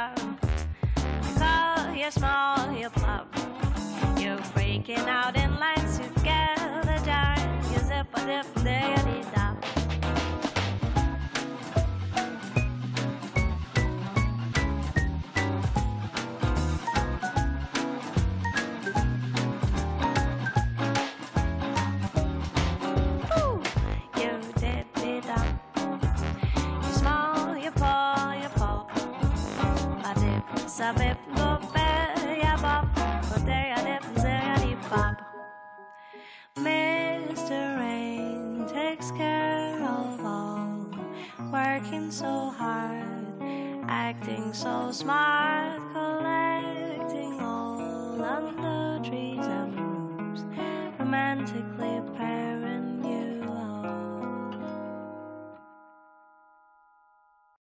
small, 2.11 2.71
you 2.73 2.89
plop. 2.89 3.33
You're 4.17 4.37
breaking 4.53 4.99
out 4.99 5.37
in 5.37 5.57
lines 5.59 5.97
together, 5.97 6.99
giant. 7.05 7.71
You 7.71 7.79
zip 7.79 8.07
a 8.13 8.25
dip, 8.25 8.53
diggity 8.55 9.23
dop. 9.33 9.57
You 24.17 24.31
Mr. 36.57 37.79
Rain 37.79 38.67
takes 38.67 39.11
care 39.11 39.81
of 39.83 40.19
all, 40.25 40.85
working 41.51 42.11
so 42.11 42.49
hard, 42.49 43.41
acting 43.87 44.53
so 44.53 44.91
smart, 44.91 45.81
collecting 45.93 47.39
all 47.41 48.21
under 48.23 48.99
trees 49.03 49.45
and 49.45 49.75
romantically 50.99 52.01